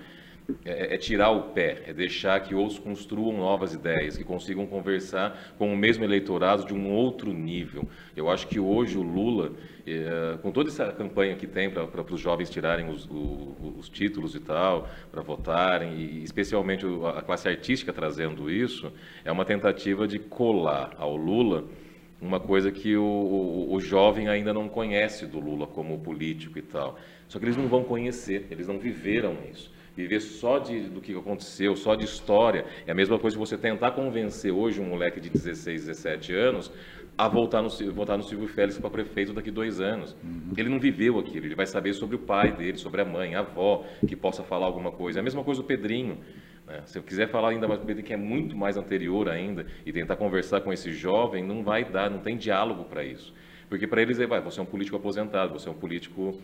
[0.65, 5.55] É, é tirar o pé, é deixar que outros construam novas ideias, que consigam conversar
[5.57, 7.89] com o mesmo eleitorado de um outro nível.
[8.15, 9.53] Eu acho que hoje o Lula,
[9.87, 14.35] eh, com toda essa campanha que tem para os jovens tirarem os, o- os títulos
[14.35, 16.85] e tal, para votarem, e especialmente
[17.17, 18.93] a classe artística trazendo isso,
[19.25, 21.65] é uma tentativa de colar ao Lula
[22.21, 26.63] uma coisa que o, o, o jovem ainda não conhece do Lula como político e
[26.63, 26.99] tal.
[27.29, 29.71] Só que eles não vão conhecer, eles não viveram isso.
[29.97, 33.59] Viver só de, do que aconteceu, só de história, é a mesma coisa que você
[33.59, 36.73] tentar convencer hoje um moleque de 16, 17 anos
[37.21, 40.17] a voltar no, votar no Silvio Félix para prefeito daqui dois anos.
[40.57, 43.41] Ele não viveu aquilo, ele vai saber sobre o pai dele, sobre a mãe, a
[43.41, 45.19] avó, que possa falar alguma coisa.
[45.19, 46.19] É a mesma coisa o Pedrinho.
[46.67, 46.81] né?
[46.87, 49.93] Se eu quiser falar ainda mais do Pedrinho, que é muito mais anterior ainda, e
[49.93, 53.35] tentar conversar com esse jovem, não vai dar, não tem diálogo para isso.
[53.69, 56.41] Porque para eles é, vai, você é um político aposentado, você é um político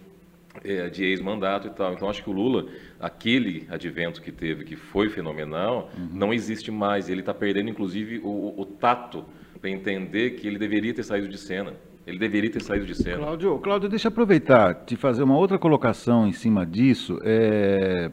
[0.65, 1.93] é, de ex-mandato e tal.
[1.93, 2.67] Então acho que o Lula,
[3.01, 7.09] aquele advento que teve, que foi fenomenal, não existe mais.
[7.09, 9.25] Ele está perdendo, inclusive, o, o tato
[9.61, 11.75] para entender que ele deveria ter saído de cena.
[12.07, 13.19] Ele deveria ter saído de cena.
[13.19, 17.19] Cláudio, Cláudio, deixa eu aproveitar de fazer uma outra colocação em cima disso.
[17.25, 18.11] É,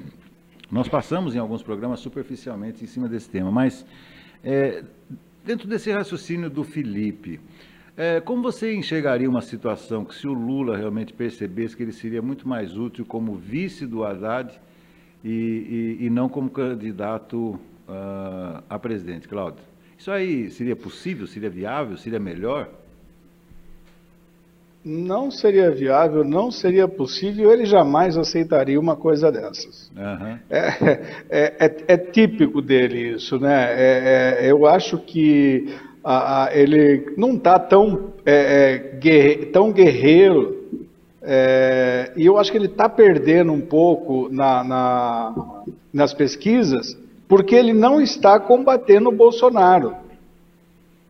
[0.72, 3.86] nós passamos em alguns programas superficialmente em cima desse tema, mas
[4.44, 4.84] é,
[5.46, 7.40] dentro desse raciocínio do Felipe,
[7.96, 12.22] é, como você enxergaria uma situação que se o Lula realmente percebesse que ele seria
[12.22, 14.60] muito mais útil como vice do Haddad
[15.24, 19.64] e, e- e não como candidato ah, a presidente, Cláudio?
[19.98, 22.70] Isso aí seria possível, seria viável, seria melhor?
[24.84, 29.90] Não seria viável, não seria possível, ele jamais aceitaria uma coisa dessas.
[30.50, 30.60] É,
[31.30, 33.72] é- é- é típico dele isso, né?
[33.72, 35.74] É- é- eu acho que
[36.04, 40.62] a- a- ele não está tão, é, é, guerre- tão guerreiro
[41.22, 46.98] é, e eu acho que ele está perdendo um pouco na- na- nas pesquisas
[47.28, 49.96] porque ele não está combatendo o Bolsonaro.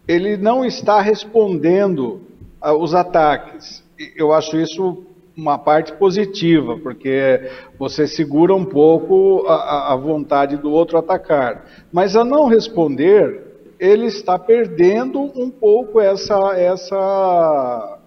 [0.08, 2.22] Ele não está respondendo
[2.62, 3.84] aos ataques.
[4.16, 5.04] Eu acho isso
[5.36, 11.66] uma parte positiva, porque você segura um pouco a- a vontade do outro atacar.
[11.91, 13.41] Mas a não responder,
[13.80, 17.99] ele está perdendo um pouco essa, essa,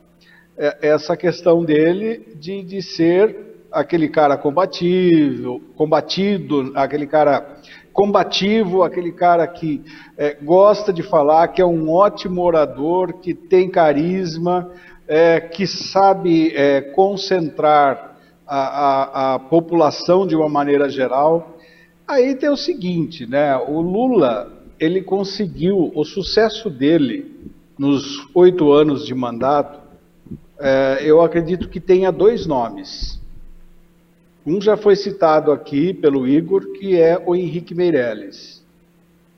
[0.56, 7.56] é- essa questão dele de, de ser aquele cara combatível, combatido, aquele cara
[7.92, 9.82] combativo, aquele cara que
[10.16, 14.70] é, gosta de falar, que é um ótimo orador, que tem carisma,
[15.08, 21.56] é, que sabe é, concentrar a, a- a população de uma maneira geral.
[22.06, 23.56] Aí tem o seguinte, né?
[23.56, 27.34] O Lula ele conseguiu o sucesso dele
[27.78, 29.80] nos oito anos de mandato.
[30.58, 33.20] é, eu acredito que tenha dois nomes.
[34.46, 38.64] Um já foi citado aqui pelo Igor, que é o Henrique Meirelles.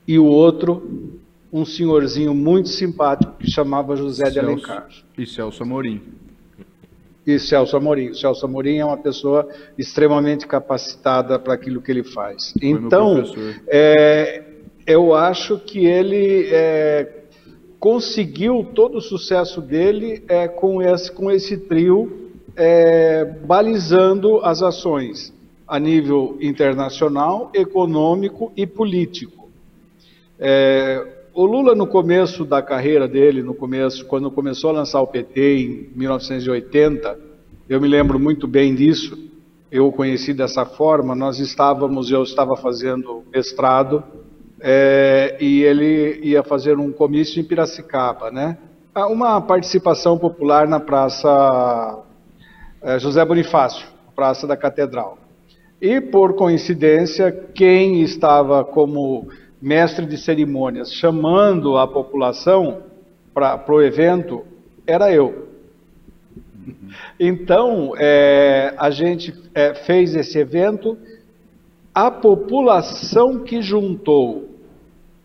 [0.07, 1.19] E o outro,
[1.51, 4.47] um senhorzinho muito simpático que chamava José de Celso.
[4.47, 4.87] Alencar.
[5.17, 6.01] E Celso Amorim.
[7.25, 8.13] E Celso Amorim.
[8.13, 12.53] Celso Amorim é uma pessoa extremamente capacitada para aquilo que ele faz.
[12.61, 13.23] meu então,
[13.67, 14.43] é,
[14.89, 17.25] eu acho que ele é,
[17.79, 25.31] conseguiu todo o sucesso dele é, com, esse, com esse trio é, balizando as ações
[25.67, 29.47] a nível internacional, econômico e político.
[30.39, 35.07] É, o Lula, no começo da carreira dele, no começo, quando começou a lançar o
[35.07, 37.15] PT em 1980,
[37.69, 39.15] eu me lembro muito bem disso.
[39.71, 41.13] Eu o conheci dessa forma.
[41.13, 44.03] Nós estávamos, eu estava fazendo mestrado
[44.61, 48.57] é, e ele ia fazer um comício em Piracicaba, né?
[48.93, 51.99] Ah, Uma participação popular na Praça
[52.81, 55.17] é, José Bonifácio, Praça da Catedral.
[55.81, 59.29] E, por coincidência, quem estava como
[59.61, 62.83] mestre de cerimônias chamando a população
[63.33, 64.43] para o evento
[64.85, 65.47] era eu.
[67.19, 70.97] Então, é, a gente é, fez esse evento,
[71.93, 74.48] a população que juntou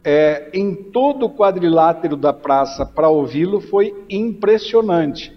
[0.05, 5.33] é, em todo o quadrilátero da praça para ouvi-lo foi impressionante.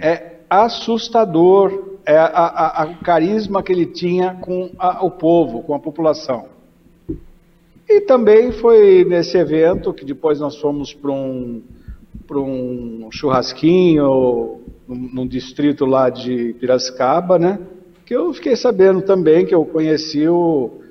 [0.00, 5.62] É assustador é, a, a- a- o carisma que ele tinha com a- o povo,
[5.62, 6.46] com a população.
[7.88, 11.62] E também foi nesse evento que depois nós fomos para um,
[12.30, 17.58] um churrasquinho num, num distrito lá de Piracicaba, né?
[18.06, 20.81] Que eu fiquei sabendo também que eu conheci o,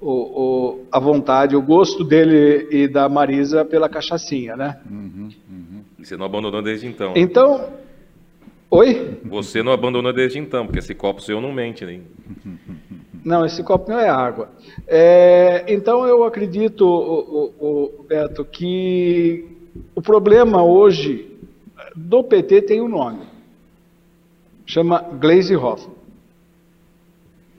[0.00, 4.80] o, o- a vontade, o gosto dele e da Marisa pela cachaçinha, né?
[5.98, 7.12] E você não abandonou desde então.
[7.16, 7.70] Então,
[8.70, 9.18] oi?
[9.24, 12.00] Você não abandonou desde então, porque esse copo seu não mente, né?
[13.24, 14.48] Não, esse copo não é água.
[14.86, 19.44] É, então eu acredito, o, o- o Beto, que
[19.96, 21.36] o problema hoje
[21.96, 23.24] do PT tem um nome.
[24.64, 25.96] Chama Glaze Hoffman.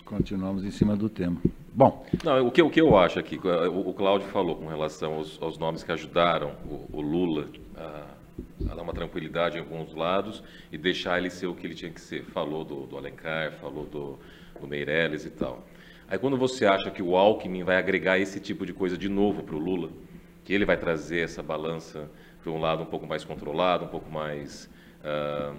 [0.06, 1.36] Continuamos em cima do tema.
[1.78, 5.14] Bom, Não, o que, o que eu acho aqui, o, o Cláudio falou com relação
[5.14, 9.94] aos, aos nomes que ajudaram o, o Lula a, a dar uma tranquilidade em alguns
[9.94, 12.26] lados e deixar ele ser o que ele tinha que ser.
[12.26, 14.18] Falou do, do Alencar, falou do,
[14.60, 15.68] do Meirelles e tal.
[16.08, 19.44] Aí quando você acha que o Alckmin vai agregar esse tipo de coisa de novo
[19.44, 19.92] para o Lula,
[20.44, 22.10] que ele vai trazer essa balança
[22.42, 24.68] para um lado um pouco mais controlado, um pouco mais
[25.04, 25.54] ah,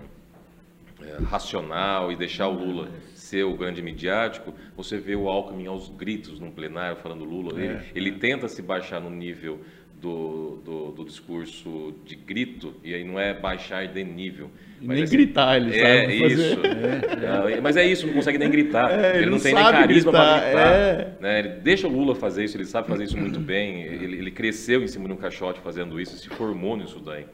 [1.02, 5.88] é, racional e deixar o Lula ser o grande midiático, você vê o Alckmin aos
[5.88, 7.60] gritos num plenário falando Lula.
[7.60, 9.60] Ele, ele tenta se baixar no nível
[10.00, 14.50] do, do, do discurso de grito, e aí não é baixar de nível.
[14.80, 16.34] Mas nem assim, gritar ele é, sabe fazer.
[16.34, 16.60] isso.
[17.48, 18.90] É, mas é isso, não consegue nem gritar.
[18.90, 20.74] É, ele, ele não tem nem carisma para gritar, gritar.
[20.74, 21.16] é.
[21.20, 21.38] né?
[21.40, 23.82] Ele deixa o Lula fazer isso, ele sabe fazer isso muito bem.
[23.82, 27.26] Ele, ele cresceu em cima de um caixote fazendo isso, se formou nisso daí.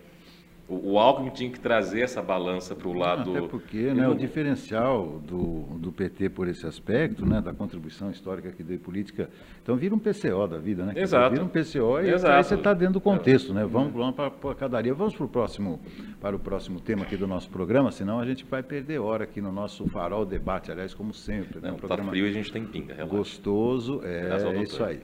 [0.66, 3.31] O, o Alckmin tinha que trazer essa balança para o lado.
[3.36, 8.51] até porque né, o diferencial do, do PT por esse aspecto, né, da contribuição histórica
[8.51, 9.28] que deu política,
[9.62, 10.95] então vira um PCO da vida, né?
[10.97, 11.32] Exato.
[11.32, 12.35] Vira um PCO e Exato.
[12.35, 13.66] aí você está dentro do contexto, né?
[13.66, 14.95] Vamos, vamos para a cadaria.
[14.95, 15.81] Vamos para o próximo,
[16.20, 19.41] para o próximo tema aqui do nosso programa, senão a gente vai perder hora aqui
[19.43, 21.69] no nosso farol debate, aliás, como sempre, né?
[21.69, 23.16] Não, Um tá programa frio e a gente tem pinga, relaxa.
[23.16, 25.01] gostoso, é do isso aí.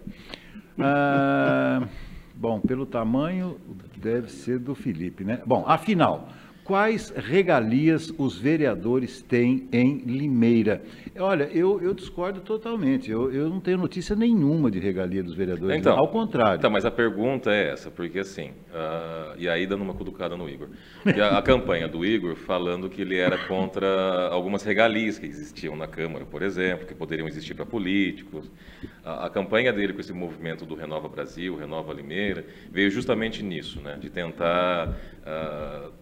[0.78, 1.86] Ah,
[2.40, 3.58] Bom, pelo tamanho,
[3.98, 5.42] deve ser do Felipe, né?
[5.44, 6.30] Bom, afinal,
[6.70, 10.80] quais regalias os vereadores têm em Limeira?
[11.18, 13.10] Olha, eu, eu discordo totalmente.
[13.10, 15.76] Eu, eu não tenho notícia nenhuma de regalia dos vereadores.
[15.76, 16.58] Então, ao contrário.
[16.58, 20.48] Então, mas a pergunta é essa, porque assim, uh, e aí dando uma cutucada no
[20.48, 20.68] Igor.
[21.20, 25.88] A, a, campanha do Igor falando que ele era contra algumas regalias que existiam na
[25.88, 28.48] Câmara, por exemplo, que poderiam existir para políticos.
[29.04, 33.80] A, a, campanha dele com esse movimento do Renova Brasil, Renova Limeira, veio justamente nisso,
[33.80, 33.98] né?
[34.00, 34.90] De tentar.
[35.26, 35.99] Uh,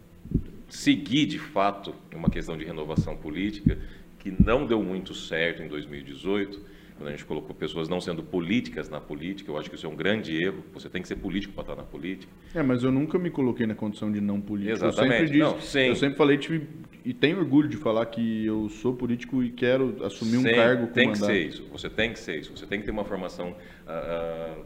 [0.69, 3.79] seguir de fato uma questão de renovação política
[4.19, 6.61] que não deu muito certo em 2018,
[6.99, 9.89] quando a gente colocou pessoas não sendo políticas na política, eu acho que isso é
[9.89, 10.65] um grande erro.
[10.75, 12.31] Você tem que ser político para estar na política.
[12.53, 14.85] É, mas eu nunca me coloquei na condição de não político.
[14.85, 15.13] Exatamente.
[15.13, 15.89] Eu sempre, disse, não, sim.
[15.89, 16.67] eu sempre falei tive,
[17.05, 20.89] e tenho orgulho de falar que eu sou político e quero assumir um sim, cargo
[20.89, 21.21] com tem mandato.
[21.21, 21.69] que ser isso.
[21.71, 22.57] Você tem que ser isso.
[22.57, 24.65] Você tem que ter uma formação uh, uh,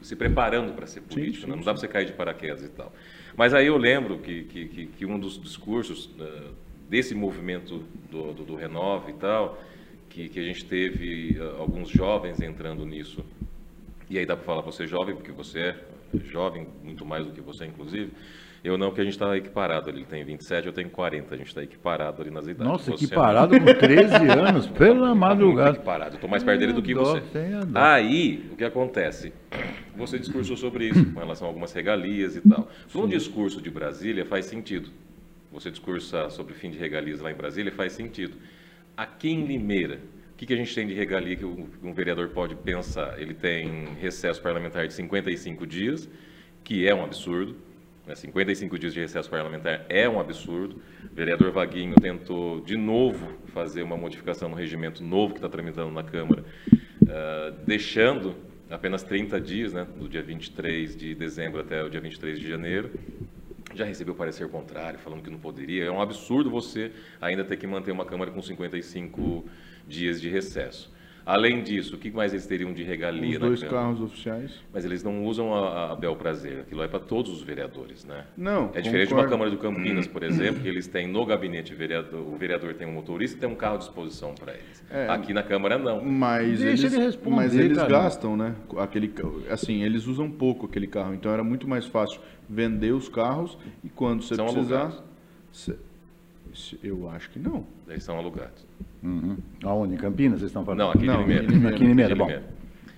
[0.00, 1.34] se preparando para ser político.
[1.34, 1.56] Sim, sim, né?
[1.56, 2.92] Não dá para você cair de paraquedas e tal.
[3.36, 6.52] Mas aí eu lembro que, que, que um dos discursos uh,
[6.88, 9.62] desse movimento do, do, do, Renove e tal,
[10.10, 13.24] que, que a gente teve uh, alguns jovens entrando nisso,
[14.10, 15.76] e aí dá para falar você jovem, porque você é
[16.24, 18.12] jovem, muito mais do que você, inclusive,
[18.64, 19.90] eu não, porque a gente está equiparado.
[19.90, 21.34] Ele tem 27, eu tenho 40.
[21.34, 22.72] A gente está equiparado ali nas idades.
[22.72, 25.70] Nossa, você equiparado com 13 anos, pela madrugada.
[25.70, 26.14] Equiparado.
[26.14, 27.22] Estou mais perto dele do que você.
[27.74, 29.32] Aí, o que acontece?
[29.96, 32.68] Você discursou sobre isso, com relação a algumas regalias e tal.
[32.94, 34.90] No discurso de Brasília faz sentido.
[35.50, 38.36] Você discursar sobre fim de regalias lá em Brasília faz sentido.
[38.96, 39.98] Aqui em Limeira,
[40.34, 43.20] o que, que a gente tem de regalia que um vereador pode pensar?
[43.20, 46.08] Ele tem recesso parlamentar de 55 dias,
[46.62, 47.56] que é um absurdo
[48.14, 50.82] 55 né, dias de recesso parlamentar é um absurdo.
[51.10, 55.90] O vereador Vaguinho tentou de novo fazer uma modificação no regimento novo que está tramitando
[55.92, 58.34] na Câmara, uh, deixando
[58.68, 62.90] apenas 30 dias, né, do dia 23 de dezembro até o dia 23 de janeiro.
[63.74, 65.84] Já recebeu parecer contrário, falando que não poderia.
[65.84, 69.46] É um absurdo você ainda ter que manter uma Câmara com 55
[69.86, 70.92] dias de recesso.
[71.24, 73.34] Além disso, o que mais eles teriam de regalia?
[73.34, 74.52] Os dois carros oficiais.
[74.72, 78.24] Mas eles não usam a, a Bel Prazer, aquilo é para todos os vereadores, né?
[78.36, 78.70] Não.
[78.74, 82.20] É diferente de uma Câmara do Campinas, por exemplo, que eles têm no gabinete, vereador,
[82.20, 84.84] o vereador tem um motorista e tem um carro à disposição para eles.
[84.90, 86.04] É, Aqui na Câmara, não.
[86.04, 88.54] Mas Deixa eles, ele responder, mas eles gastam, né?
[88.78, 89.12] Aquele,
[89.50, 93.88] assim, eles usam pouco aquele carro, então era muito mais fácil vender os carros e
[93.88, 94.80] quando você São precisar...
[94.80, 95.02] Alugados.
[96.82, 97.64] Eu acho que não.
[97.88, 98.66] Eles são alugados.
[99.02, 99.36] Uhum.
[99.64, 99.94] Aonde?
[99.94, 100.80] Em Campinas vocês estão falando?
[100.80, 101.68] Não, aqui não, em Limeira.
[101.68, 102.28] Aqui em Limeira, bom.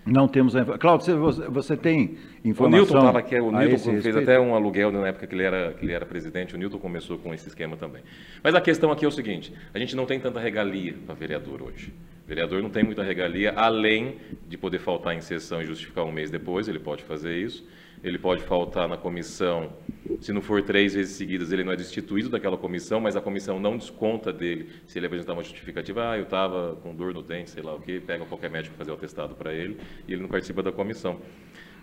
[0.06, 2.66] Não temos a Cláudio, você, você tem informação?
[2.66, 4.18] O Newton estava aqui, o Newton fez respeito?
[4.18, 7.16] até um aluguel na época que ele, era, que ele era presidente, o Newton começou
[7.16, 8.02] com esse esquema também.
[8.42, 11.62] Mas a questão aqui é o seguinte, a gente não tem tanta regalia para vereador
[11.62, 11.90] hoje.
[12.22, 14.16] O vereador não tem muita regalia, além
[14.46, 17.64] de poder faltar em sessão e justificar um mês depois, ele pode fazer isso
[18.04, 19.72] ele pode faltar na comissão.
[20.20, 23.58] Se não for três vezes seguidas, ele não é destituído daquela comissão, mas a comissão
[23.58, 26.10] não desconta dele se ele apresentar uma justificativa.
[26.10, 28.90] Ah, eu estava com dor no dente, sei lá o quê, pega qualquer médico fazer
[28.90, 31.14] o atestado para ele e ele não participa da comissão.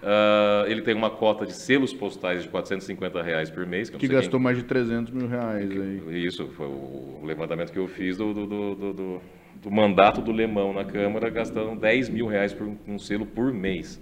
[0.02, 3.90] Uh, ele tem uma cota de selos postais de 450 reais por mês.
[3.90, 4.44] Que, que gastou quem...
[4.44, 6.26] mais de 300 mil reais aí.
[6.26, 9.22] Isso, foi o levantamento que eu fiz do, do, do, do
[9.62, 14.02] do mandato do Lemão na Câmara, gastando 10 mil reais por um selo por mês.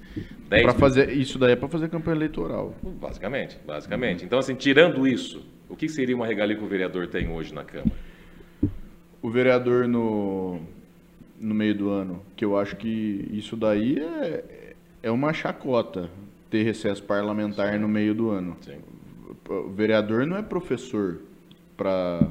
[0.49, 2.73] Para fazer isso daí é para fazer campanha eleitoral.
[2.81, 4.23] Basicamente, basicamente.
[4.23, 7.65] Então, assim, tirando isso, o que seria uma regalia que o vereador tem hoje na
[7.65, 7.91] Câmara?
[9.21, 10.61] O vereador no,
[11.37, 16.09] no meio do ano, que eu acho que isso daí é, é uma chacota,
[16.49, 17.79] ter recesso parlamentar Sim.
[17.79, 18.55] no meio do ano.
[18.61, 18.77] Sim.
[19.49, 21.19] O vereador não é professor
[21.75, 22.25] para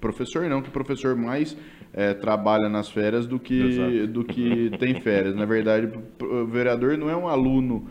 [0.00, 1.56] professor não, que professor mais
[1.92, 5.34] é, trabalha nas férias do que, do que tem férias.
[5.34, 5.90] Na verdade,
[6.20, 7.86] o vereador não é um aluno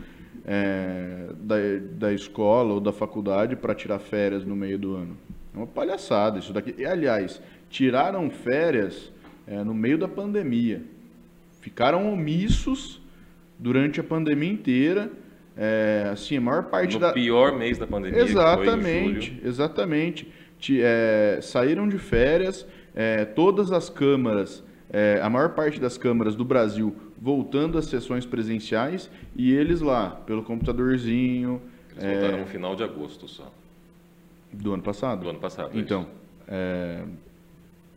[0.45, 1.55] é, da,
[1.93, 5.17] da escola ou da faculdade para tirar férias no meio do ano.
[5.53, 6.73] É uma palhaçada isso daqui.
[6.77, 9.11] E, aliás, tiraram férias
[9.45, 10.81] é, no meio da pandemia.
[11.59, 12.99] Ficaram omissos
[13.59, 15.11] durante a pandemia inteira.
[15.55, 17.11] É, assim, a maior parte no da.
[17.11, 18.21] pior mês da pandemia.
[18.21, 20.27] Exatamente, exatamente.
[20.79, 22.65] É, saíram de férias
[22.95, 28.25] é, todas as câmaras, é, a maior parte das câmaras do Brasil voltando às sessões
[28.25, 31.61] presenciais e eles lá, pelo computadorzinho.
[31.91, 33.51] Eles voltaram no final de agosto só.
[34.51, 35.23] Do ano passado?
[35.23, 35.77] Do ano passado.
[35.77, 36.07] Então,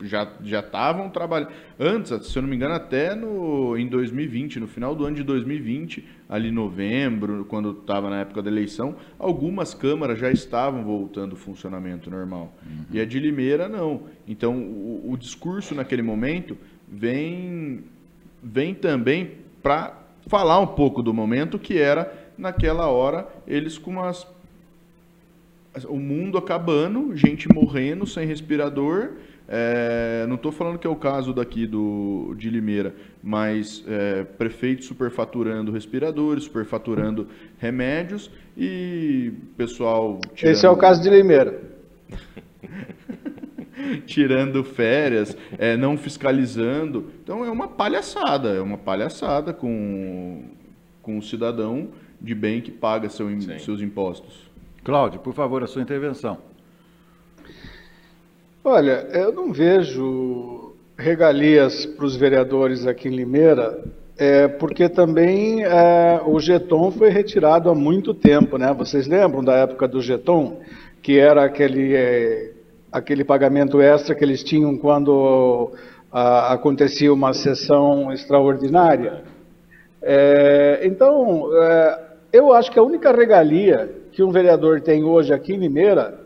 [0.03, 4.67] já já estavam trabalhando antes, se eu não me engano, até no em 2020, no
[4.67, 10.19] final do ano de 2020, ali novembro, quando estava na época da eleição, algumas câmaras
[10.19, 12.53] já estavam voltando ao funcionamento normal.
[12.65, 12.85] Uhum.
[12.93, 14.03] E a de Limeira não.
[14.27, 16.57] Então, o, o discurso naquele momento
[16.89, 17.85] vem
[18.43, 24.27] vem também para falar um pouco do momento que era naquela hora, eles com umas.
[25.89, 29.13] O mundo acabando, gente morrendo sem respirador.
[29.47, 34.85] É, não estou falando que é o caso daqui do, de Limeira, mas é, prefeito
[34.85, 40.19] superfaturando respiradores, superfaturando remédios e pessoal.
[40.35, 40.53] Tirando...
[40.53, 41.61] Esse é o caso de Limeira.
[44.07, 47.11] tirando férias, é, não fiscalizando.
[47.23, 50.45] Então é uma palhaçada, é uma palhaçada com,
[51.03, 51.89] com o cidadão
[52.21, 53.29] de bem que paga seu,
[53.61, 54.51] seus impostos.
[54.83, 56.39] Cláudio, por favor, a sua intervenção.
[58.67, 63.79] Olha, eu não vejo regalias para os vereadores aqui em Limeira,
[64.17, 68.73] é, porque também é, o Geton foi retirado há muito tempo, né?
[68.73, 70.63] Vocês lembram da época do Geton,
[71.03, 72.53] que era aquele é,
[72.91, 75.73] aquele pagamento extra que eles tinham quando
[76.11, 79.25] a, acontecia uma sessão extraordinária.
[80.01, 82.01] É, então, é,
[82.33, 86.24] eu acho que a única regalia que um vereador tem hoje aqui em Limeira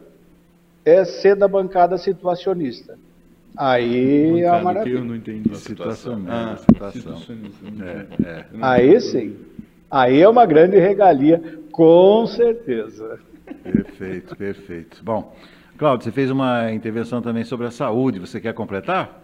[0.88, 2.98] é ser da bancada situacionista.
[3.56, 4.98] Aí é uma maravilha.
[4.98, 5.56] eu não entendi.
[5.56, 6.24] Situação.
[6.28, 7.20] Ah, situação.
[7.80, 8.44] É, é.
[8.60, 9.36] Aí sim.
[9.90, 13.18] Aí é uma grande regalia, com certeza.
[13.62, 15.02] Perfeito, perfeito.
[15.02, 15.34] Bom,
[15.76, 18.20] Cláudio, você fez uma intervenção também sobre a saúde.
[18.20, 19.22] Você quer completar?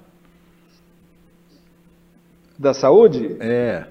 [2.58, 3.36] Da saúde?
[3.40, 3.86] É.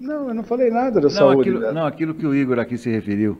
[0.00, 1.40] Não, eu não falei nada da não, saúde.
[1.40, 1.72] Aquilo, né?
[1.72, 3.38] Não, aquilo que o Igor aqui se referiu.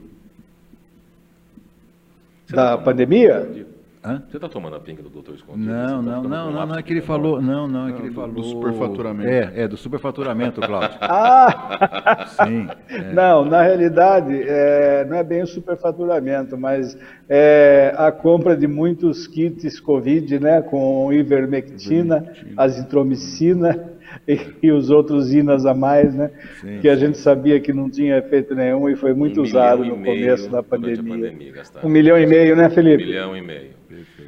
[2.51, 3.67] Da pandemia?
[4.07, 4.23] Hã?
[4.31, 5.69] Você está tomando a pinga do doutor Escondido?
[5.69, 7.43] Não, não, tá não, não, não é que ele falou.
[7.43, 8.35] Não, não, é que ele falou.
[8.35, 9.29] Do superfaturamento.
[9.29, 10.97] É, é, do superfaturamento, Cláudio.
[11.03, 12.25] ah!
[12.47, 12.69] Sim.
[12.89, 13.13] É.
[13.13, 16.97] Não, na realidade, é, não é bem o superfaturamento, mas
[17.29, 20.63] é a compra de muitos kits Covid, né?
[20.63, 22.63] Com ivermectina, ivermectina.
[22.63, 23.96] azitromicina
[24.27, 26.31] e, e, os outros inas a mais, né?
[26.61, 29.85] Sim, que a gente sabia que não tinha efeito nenhum e foi muito um usado
[29.85, 31.03] no começo da pandemia.
[31.03, 33.05] pandemia um milhão e meio, né, Felipe?
[33.05, 33.77] Um milhão e meio.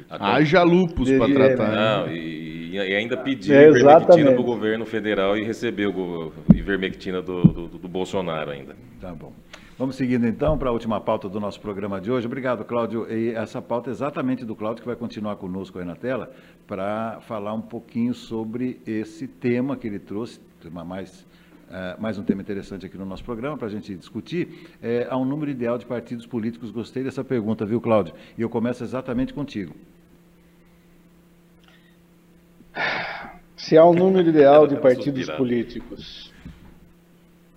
[0.09, 1.71] Haja lupus para tratar.
[1.71, 7.21] Não, e, e, ainda pedir é, ivermectina para o governo federal e receber o ivermectina
[7.21, 8.75] do, do, do Bolsonaro ainda.
[8.99, 9.33] Tá bom.
[9.79, 12.27] Vamos seguindo então para a última pauta do nosso programa de hoje.
[12.27, 13.09] Obrigado, Cláudio.
[13.09, 16.29] E essa pauta é exatamente do Cláudio, que vai continuar conosco aí na tela,
[16.67, 21.21] para falar um pouquinho sobre esse tema que ele trouxe, tema mais,
[21.69, 24.67] uh, mais um tema interessante aqui no nosso programa para a gente discutir.
[24.81, 26.71] É, há um número ideal de partidos políticos.
[26.71, 28.13] Gostei dessa pergunta, viu, Cláudio?
[28.37, 29.73] E eu começo exatamente contigo.
[33.55, 36.28] Se há um número ideal de partidos políticos.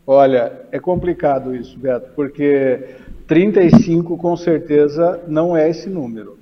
[0.07, 2.97] Olha, é complicado isso, Beto, porque
[3.27, 6.39] 35 com certeza não é esse número.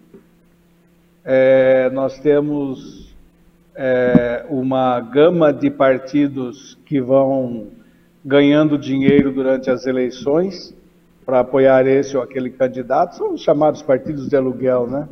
[1.22, 3.14] É, nós temos
[3.76, 7.68] é, uma gama de partidos que vão
[8.24, 10.74] ganhando dinheiro durante as eleições
[11.26, 15.08] para apoiar esse ou aquele candidato, são os chamados partidos de aluguel, né?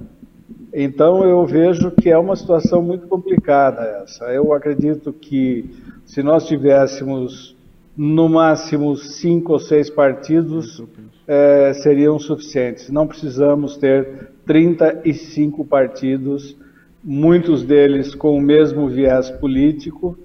[0.73, 4.25] Então eu vejo que é uma situação muito complicada essa.
[4.27, 5.71] Eu acredito que
[6.05, 7.58] se nós tivéssemos
[7.99, 10.81] no máximo cinco ou seis partidos
[11.27, 12.89] é, seriam suficientes.
[12.91, 16.57] Não precisamos ter 35 partidos,
[17.03, 20.17] muitos deles com o mesmo viés político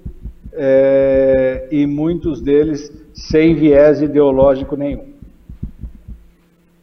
[0.52, 5.12] é, e muitos deles sem viés ideológico nenhum.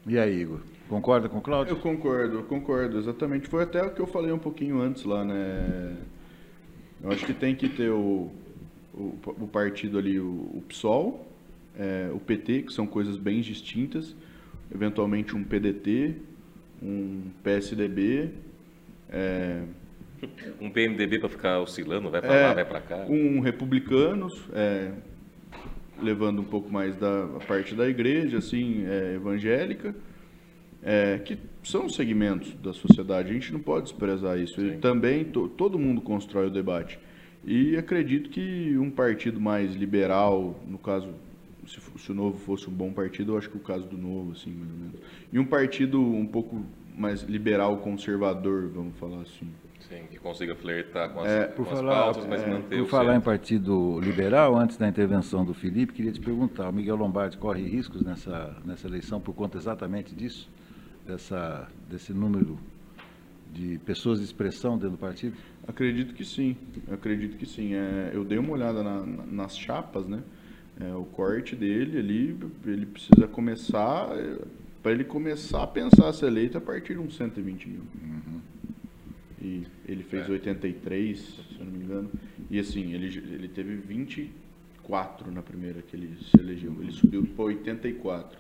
[0.06, 0.60] E aí, Igor?
[0.90, 1.72] Concorda com o Cláudio?
[1.72, 3.48] Eu concordo, eu concordo, exatamente.
[3.48, 5.96] Foi até o que eu falei um pouquinho antes lá, né?
[7.02, 8.30] Eu acho que tem que ter o,
[8.94, 11.28] o, o partido ali, o, o PSOL,
[11.78, 14.16] é, o PT, que são coisas bem distintas,
[14.74, 16.16] eventualmente um PDT,
[16.82, 18.30] um PSDB,
[19.10, 19.64] é,
[20.60, 23.06] um PMDB para ficar oscilando, vai para é, lá, vai para cá.
[23.08, 24.92] Um republicanos, é,
[26.02, 29.96] levando um pouco mais da parte da igreja, assim, é, evangélica,
[30.84, 34.56] é, que são segmentos da sociedade, a gente não pode desprezar isso.
[34.80, 37.00] Também to, todo mundo constrói o debate.
[37.44, 41.10] E acredito que um partido mais liberal, no caso,
[41.68, 44.32] se, se, o Novo fosse um bom partido, eu acho que o caso do Novo,
[44.34, 45.00] assim, mais ou menos.
[45.32, 46.64] E um partido um pouco
[46.96, 49.48] mais liberal, conservador, vamos falar assim.
[49.90, 52.88] Sim, que consiga flertar com as, é, com as falar, pautas, mas é, manter Por
[52.88, 53.18] falar centro.
[53.18, 57.64] em partido liberal, antes da intervenção do Felipe, queria te perguntar, o Miguel Lombardi corre
[57.64, 60.48] riscos nessa, nessa eleição por conta exatamente disso?
[61.06, 62.58] dessa, desse número
[63.54, 65.36] de pessoas de expressão dentro do partido?
[65.68, 66.56] Acredito que sim,
[66.92, 67.74] acredito que sim.
[67.74, 70.22] É, eu dei uma olhada na, na, nas chapas, né?
[70.80, 74.40] É, o corte dele ali, ele precisa começar, é,
[74.82, 77.82] para ele começar a pensar a ser eleito a partir de uns 120 mil.
[78.02, 78.42] Uhum.
[79.40, 80.32] E ele fez é.
[80.32, 82.12] 83, se eu não me engano.
[82.50, 84.42] E assim, ele, ele teve 20
[84.84, 86.76] 4 na primeira que ele se elegeu.
[86.82, 88.38] Ele subiu para 84.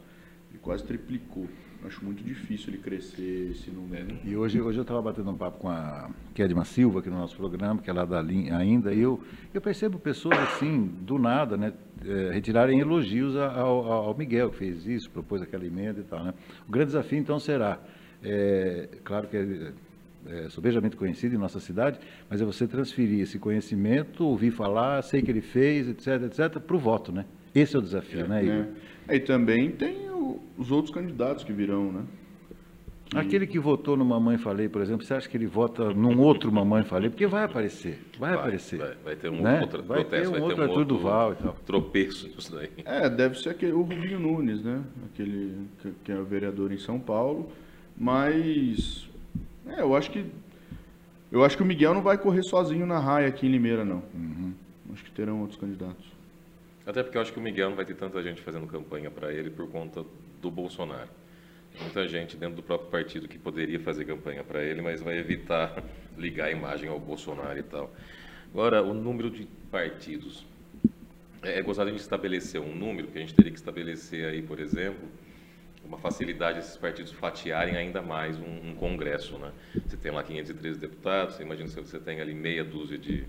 [0.49, 1.48] Ele quase triplicou.
[1.83, 4.15] Acho muito difícil ele crescer esse número.
[4.23, 7.35] E hoje, hoje eu estava batendo um papo com a Kedma Silva aqui no nosso
[7.35, 9.19] programa, que é lá da linha ainda, e eu,
[9.51, 11.73] eu percebo pessoas assim, do nada, né,
[12.05, 16.23] é, retirarem elogios ao, ao, Miguel, que fez isso, propôs aquela emenda e tal.
[16.23, 16.33] Né?
[16.67, 17.79] O grande desafio então será,
[18.23, 19.71] é, claro que é,
[20.27, 21.99] é sobejamente conhecido em nossa cidade,
[22.29, 26.75] mas é você transferir esse conhecimento, ouvir falar, sei que ele fez, etc, etc, para
[26.75, 27.25] o voto, né?
[27.53, 28.65] Esse é o desafio, é, né, Igor?
[29.07, 29.15] É.
[29.15, 32.03] E também tem o, os outros candidatos que virão, né?
[33.06, 33.18] Que...
[33.18, 36.49] Aquele que votou no Mamãe Falei, por exemplo, você acha que ele vota num outro
[36.49, 37.10] Mamãe Falei?
[37.10, 38.80] Porque vai aparecer, vai, vai aparecer.
[38.80, 39.60] Vai, vai, ter um né?
[39.60, 41.57] outro vai protesto, ter um vai ter um outro Duval e tal.
[41.65, 42.69] tropeço nisso daí.
[42.86, 44.82] É, deve ser aquele, o Rubinho Nunes, né?
[45.11, 47.52] Aquele que, que é o vereador em São Paulo.
[47.98, 49.10] Mas,
[49.68, 50.26] é, eu acho que
[51.32, 54.03] eu acho que o Miguel não vai correr sozinho na raia aqui em Limeira, não.
[54.14, 54.52] Uhum.
[54.91, 56.10] Acho que terão outros candidatos.
[56.91, 59.31] Até porque eu acho que o Miguel não vai ter tanta gente fazendo campanha para
[59.31, 60.03] ele por conta
[60.41, 61.07] do Bolsonaro.
[61.80, 65.81] Muita gente dentro do próprio partido que poderia fazer campanha para ele, mas vai evitar
[66.18, 67.93] ligar a imagem ao Bolsonaro e tal.
[68.53, 70.45] Agora, o número de partidos.
[71.41, 74.59] É, é gostado de estabelecer um número, que a gente teria que estabelecer aí, por
[74.59, 75.07] exemplo,
[75.85, 79.53] uma facilidade esses partidos fatiarem ainda mais um, um, congresso, né?
[79.88, 83.23] Você tem lá 513 deputados, você imagina se você tem ali meia dúzia de,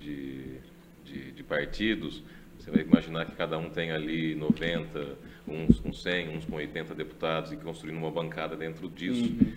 [0.00, 0.56] de,
[1.04, 2.24] de, de partidos,
[2.68, 5.16] você vai imaginar que cada um tem ali 90,
[5.46, 9.24] uns com 100, uns com 80 deputados e construindo uma bancada dentro disso.
[9.24, 9.52] Uhum.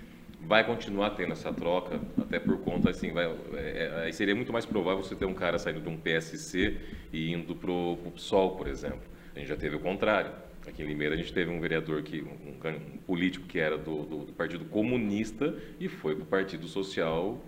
[0.48, 4.66] Vai continuar tendo essa troca, até por conta, assim, vai, é, é, seria muito mais
[4.66, 6.78] provável você ter um cara saindo de um PSC
[7.14, 9.02] e indo para o PSOL, por exemplo.
[9.36, 10.32] A gente já teve o contrário.
[10.68, 14.04] Aqui em Limeira a gente teve um vereador, que, um, um político que era do,
[14.04, 17.44] do, do, Partido Comunista e foi para o Partido Social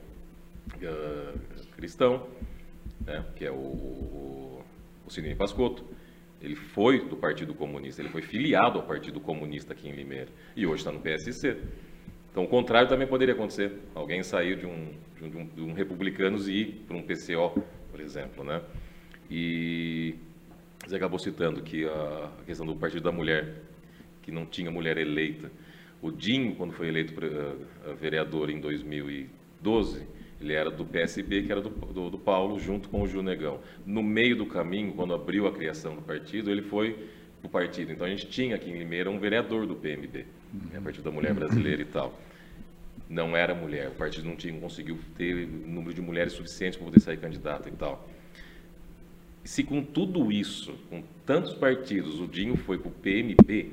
[0.76, 1.40] uh,
[1.76, 2.28] Cristão,
[3.06, 4.53] né, que é o, o,
[5.06, 5.84] o Sidney Pascotto.
[6.42, 10.66] Ele foi do Partido Comunista, ele foi filiado ao Partido Comunista aqui em Limeira e
[10.66, 11.58] hoje está no PSC.
[12.30, 13.72] Então, o contrário também poderia acontecer.
[13.94, 18.00] Alguém sair de um, de um, de um republicanos e ir para um PCO, por
[18.00, 18.62] exemplo, né?
[19.30, 20.16] E
[20.86, 23.62] você acabou citando que a questão do Partido da Mulher,
[24.22, 25.52] que não tinha mulher eleita.
[26.02, 30.06] O Dinho, quando foi eleito uh, vereador em 2012,
[30.44, 33.60] ele era do PSB, que era do, do, do Paulo, junto com o Ju Negão.
[33.86, 37.10] No meio do caminho, quando abriu a criação do partido, ele foi
[37.42, 37.92] o partido.
[37.92, 40.26] Então a gente tinha aqui em Limeira um vereador do PMB,
[40.72, 42.20] né, Partido da Mulher Brasileira e tal.
[43.10, 47.00] Não era mulher, o partido não tinha, conseguiu ter número de mulheres suficiente para poder
[47.00, 48.08] sair candidato e tal.
[49.44, 53.72] Se com tudo isso, com tantos partidos, o Dinho foi para o PMB,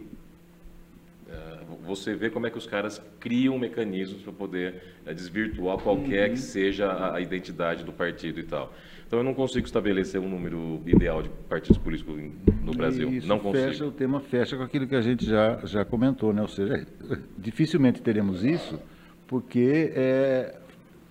[1.76, 6.34] você vê como é que os caras criam mecanismos para poder é, desvirtuar qualquer uhum.
[6.34, 8.72] que seja a, a, identidade do partido e tal.
[9.06, 12.16] Então eu não consigo estabelecer um número ideal de partidos políticos
[12.62, 13.08] no Brasil.
[13.10, 13.66] Isso não consigo.
[13.66, 16.42] Fecha, o tema fecha com aquilo que a gente já, já comentou, né?
[16.42, 16.86] Ou seja,
[17.36, 18.80] dificilmente teremos isso,
[19.26, 20.60] porque é,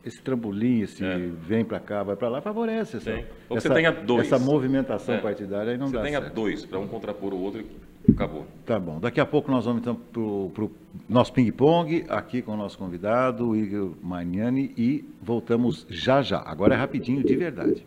[0.06, 1.18] esse trambolim, esse é.
[1.18, 4.32] vem para cá, vai para lá, favorece essa, essa, você tenha dois.
[4.32, 5.22] essa movimentação é.
[5.22, 5.74] partidária.
[5.74, 6.34] Aí não você dá tenha certo.
[6.34, 7.64] dois, para um contrapor o outro
[8.12, 8.46] Acabou.
[8.66, 9.00] Tá bom.
[9.00, 10.72] Daqui a pouco nós vamos então para o
[11.08, 16.42] nosso ping-pong, aqui com o nosso convidado, Igor Magnani, e voltamos já já.
[16.46, 17.86] Agora é rapidinho, de verdade.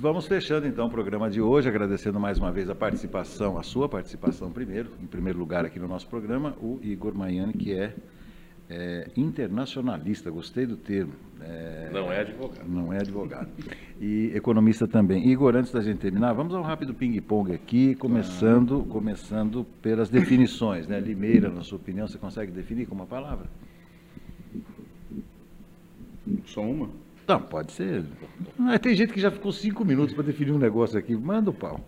[0.00, 3.88] Vamos fechando então o programa de hoje, agradecendo mais uma vez a participação, a sua
[3.88, 7.94] participação primeiro, em primeiro lugar aqui no nosso programa, o Igor Magnani, que é
[8.68, 11.12] é, internacionalista, gostei do termo.
[11.40, 12.68] É, não é advogado.
[12.68, 13.48] Não é advogado.
[14.00, 15.28] E economista também.
[15.28, 18.92] Igor, antes da gente terminar, vamos a um rápido ping-pong aqui, começando, ah.
[18.92, 20.86] começando pelas definições.
[20.86, 20.98] Né?
[21.00, 23.46] Limeira, na sua opinião, você consegue definir com uma palavra?
[26.46, 26.88] Só uma?
[27.26, 28.04] Não, pode ser.
[28.58, 31.14] Ah, tem gente que já ficou cinco minutos para definir um negócio aqui.
[31.14, 31.80] Manda o pau.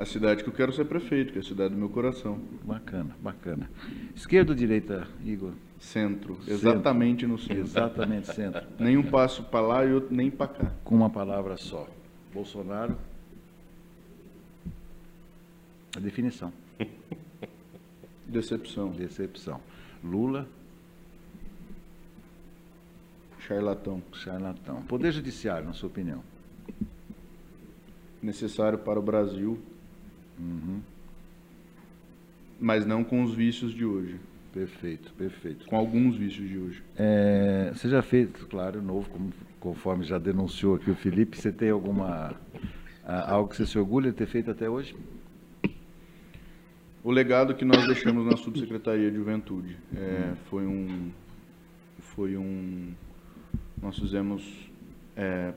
[0.00, 2.40] A cidade que eu quero ser prefeito, que é a cidade do meu coração.
[2.64, 3.70] Bacana, bacana.
[4.16, 5.52] Esquerda ou direita, Igor?
[5.78, 7.60] Centro, exatamente no centro.
[7.60, 8.66] Exatamente centro.
[8.80, 10.72] Nenhum passo para lá e outro nem para cá.
[10.84, 11.86] Com uma palavra só.
[12.32, 12.96] Bolsonaro.
[15.94, 16.50] A definição.
[18.26, 18.92] Decepção.
[18.92, 19.60] Decepção.
[20.02, 20.48] Lula.
[23.40, 24.02] Charlatão.
[24.14, 24.80] Charlatão.
[24.84, 26.22] Poder Judiciário, na sua opinião?
[28.22, 29.62] Necessário para o Brasil
[30.40, 30.80] Uhum.
[32.58, 34.16] Mas não com os vícios de hoje.
[34.52, 35.66] Perfeito, perfeito.
[35.66, 36.82] Com alguns vícios de hoje.
[36.96, 41.70] É, você já fez, claro, novo, como, conforme já denunciou aqui o Felipe, você tem
[41.70, 42.34] alguma
[43.04, 44.94] algo que você se orgulha de ter feito até hoje?
[47.02, 51.10] O legado que nós deixamos na subsecretaria de juventude é, foi um
[51.98, 52.92] foi um
[53.80, 54.70] nós fizemos
[55.16, 55.54] é,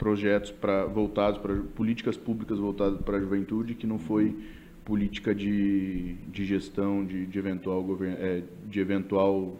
[0.00, 4.34] projetos para voltados para políticas públicas voltadas para a juventude que não foi
[4.82, 9.58] política de, de gestão de, de eventual govern, é, de eventual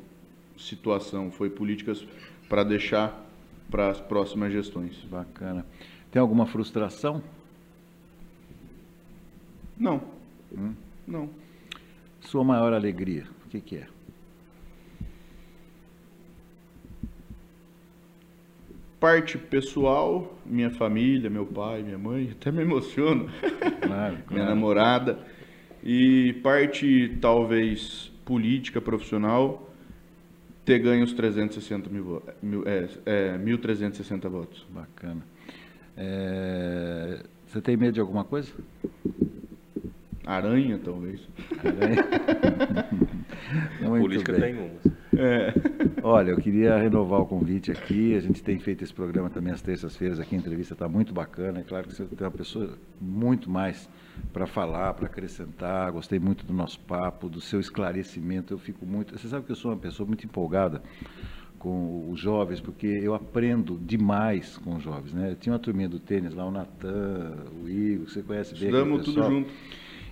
[0.56, 1.30] situação.
[1.30, 2.06] Foi políticas
[2.48, 3.22] para deixar
[3.70, 4.96] para as próximas gestões.
[5.10, 5.66] Bacana.
[6.10, 7.22] Tem alguma frustração?
[9.78, 10.00] Não.
[10.56, 10.72] Hum?
[11.06, 11.28] não.
[12.22, 13.86] Sua maior alegria o que, que é
[19.00, 23.28] parte pessoal, minha família, meu pai, minha mãe, até me emociono,
[23.80, 24.18] claro, claro.
[24.30, 25.18] minha namorada,
[25.82, 29.72] e parte talvez política, profissional,
[30.64, 34.66] ter ganho os 360 mil, mil é, é, 1.360 votos.
[34.70, 35.22] Bacana.
[35.96, 38.52] É, você tem medo de alguma coisa?
[40.26, 41.20] Aranha, talvez.
[41.58, 42.04] Aranha.
[44.00, 44.40] Política bem.
[44.40, 45.00] tem umas.
[45.16, 45.52] É.
[46.02, 48.14] Olha, eu queria renovar o convite aqui.
[48.14, 50.34] A gente tem feito esse programa também às terças-feiras aqui.
[50.34, 51.60] A entrevista está muito bacana.
[51.60, 53.88] É claro que você tem uma pessoa muito mais
[54.32, 55.90] para falar, para acrescentar.
[55.92, 58.54] Gostei muito do nosso papo, do seu esclarecimento.
[58.54, 59.18] Eu fico muito.
[59.18, 60.82] Você sabe que eu sou uma pessoa muito empolgada
[61.58, 65.12] com os jovens, porque eu aprendo demais com os jovens.
[65.12, 65.36] Né?
[65.38, 68.68] Tinha uma turminha do tênis lá, o Natan, o Igor, que você conhece bem.
[68.68, 69.50] Estudamos tudo junto.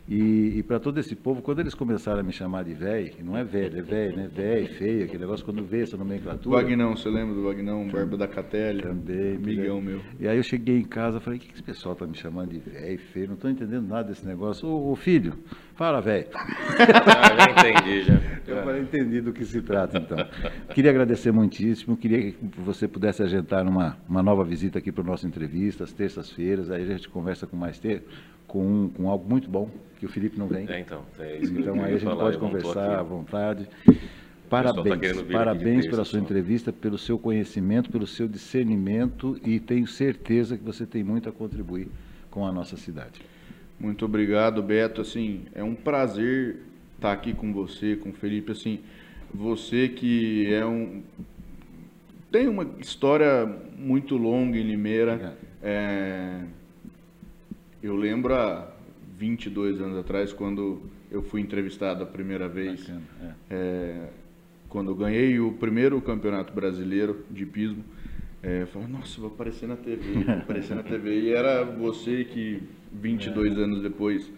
[0.08, 3.36] E, e para todo esse povo, quando eles começaram a me chamar de velho, não
[3.36, 4.30] é velho, é velho, né?
[4.34, 6.62] Velho, feio, aquele negócio, quando vê essa nomenclatura.
[6.62, 8.82] Vagnão, você lembra do Vagnão, Barba da Catelli?
[8.82, 9.36] Também.
[9.36, 10.00] Amigão meu.
[10.18, 12.14] E aí eu cheguei em casa e falei, o que, que esse pessoal está me
[12.16, 13.26] chamando de velho, feio?
[13.26, 14.66] Não estou entendendo nada desse negócio.
[14.66, 15.34] Ô, ô filho,
[15.78, 16.26] fala, velho.
[16.34, 18.20] Ah, já entendi, já.
[18.46, 20.18] Eu falei, entendi do que se trata, então.
[20.74, 25.06] Queria agradecer muitíssimo, queria que você pudesse agendar uma, uma nova visita aqui para a
[25.06, 28.08] nossa entrevista, às terças-feiras, aí a gente conversa com mais tempo
[28.48, 30.66] com, com algo muito bom, que o Felipe não vem.
[30.68, 31.02] É, então.
[31.18, 33.68] É isso então aí a gente falar, pode conversar à vontade.
[34.48, 40.56] Parabéns, tá parabéns pela sua entrevista, pelo seu conhecimento, pelo seu discernimento e tenho certeza
[40.56, 41.88] que você tem muito a contribuir
[42.30, 43.20] com a nossa cidade.
[43.78, 45.00] Muito obrigado, Beto.
[45.00, 46.56] Assim, é um prazer
[46.96, 48.52] estar aqui com você, com o Felipe.
[48.52, 48.80] Assim,
[49.32, 51.02] você que é um
[52.30, 53.46] tem uma história
[53.76, 55.36] muito longa em Limeira.
[55.62, 56.42] É,
[57.82, 58.70] eu lembro há
[59.16, 63.34] 22 anos atrás, quando eu fui entrevistado a primeira vez, Bacana, é.
[63.50, 64.08] É,
[64.68, 67.82] quando eu ganhei o primeiro campeonato brasileiro de pismo,
[68.42, 71.20] é, eu falei, nossa, vou aparecer na TV, vou aparecer na TV.
[71.22, 72.62] E era você que
[72.92, 73.62] 22 é.
[73.62, 74.30] anos depois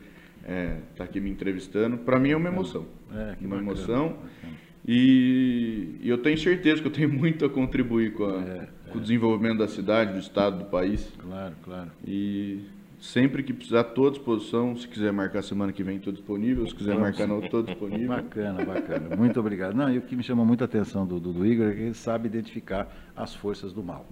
[0.92, 1.98] está é, aqui me entrevistando.
[1.98, 2.86] Para mim é uma emoção.
[3.12, 4.08] É, uma bacana, emoção.
[4.08, 4.60] Bacana.
[4.86, 8.98] E, e, eu tenho certeza que eu tenho muito a contribuir com, a, é, com
[8.98, 11.12] o desenvolvimento da cidade, do estado, do país.
[11.18, 11.90] Claro, claro.
[12.06, 12.60] E
[13.00, 14.76] Sempre que precisar, estou à disposição.
[14.76, 16.66] Se quiser marcar semana que vem, estou disponível.
[16.66, 18.08] Se quiser marcar, não, estou disponível.
[18.08, 19.16] Bacana, bacana.
[19.16, 19.74] Muito obrigado.
[19.74, 21.94] Não, e o que me chama muita atenção do, do, do Igor é que ele
[21.94, 24.06] sabe identificar as forças do mal.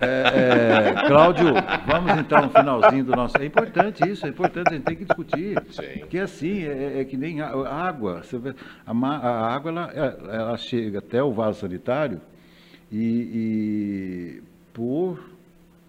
[0.00, 1.48] É, é, Cláudio,
[1.84, 3.36] vamos então no finalzinho do nosso.
[3.38, 5.60] É importante isso, é importante, a gente tem que discutir.
[5.72, 5.98] Sim.
[5.98, 8.22] Porque assim, é, é que nem a, água.
[8.22, 8.54] Você vê,
[8.86, 9.92] a, a água ela,
[10.32, 12.20] ela, chega até o vaso sanitário
[12.92, 14.42] e, e
[14.72, 15.18] por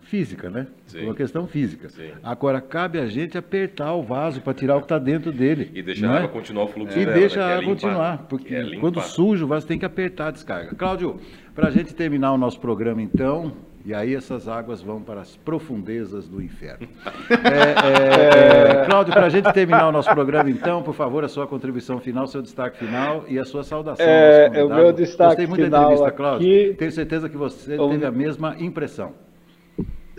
[0.09, 0.65] física, né?
[0.87, 1.05] Sim.
[1.05, 1.87] Uma questão física.
[1.87, 2.09] Sim.
[2.23, 5.69] Agora, cabe a gente apertar o vaso para tirar o que está dentro dele.
[5.73, 8.75] E deixar a água continuar o fluxo E dela, deixa a água continuar, porque é
[8.77, 10.75] quando suja o vaso tem que apertar a descarga.
[10.75, 11.19] Cláudio,
[11.53, 13.53] para a gente terminar o nosso programa então,
[13.85, 16.87] e aí essas águas vão para as profundezas do inferno.
[17.29, 21.27] é, é, é, Cláudio, para a gente terminar o nosso programa então, por favor, a
[21.27, 24.05] sua contribuição final, seu destaque final e a sua saudação.
[24.05, 26.47] É, o meu destaque Gostei muito da entrevista, Cláudio.
[26.47, 26.75] Aqui...
[26.77, 29.13] Tenho certeza que você teve a mesma impressão.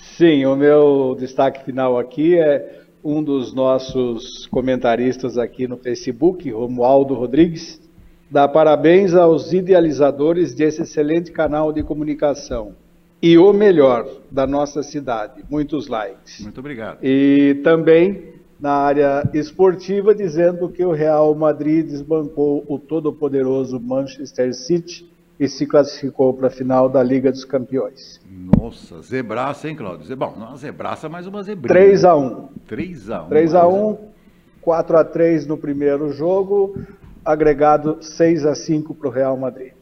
[0.03, 7.15] Sim, o meu destaque final aqui é um dos nossos comentaristas aqui no Facebook, Romualdo
[7.15, 7.81] Rodrigues,
[8.31, 12.75] dá parabéns aos idealizadores desse excelente canal de comunicação.
[13.23, 15.43] E o melhor da nossa cidade.
[15.51, 16.41] Muitos likes.
[16.41, 16.99] Muito obrigado.
[17.03, 25.10] E também na área esportiva, dizendo que o Real Madrid desbancou o todo-poderoso Manchester City
[25.41, 28.21] e se classificou para a final da Liga dos Campeões.
[28.31, 30.15] Nossa, zebraça, hein, Cláudio?
[30.15, 31.81] Bom, não é uma zebraça, mas uma zebrinha.
[31.81, 33.99] 3 a 1 3 a 1 3 a 1
[34.61, 36.79] 4 a 3 no primeiro jogo,
[37.25, 39.73] agregado 6 a 5 para o Real Madrid.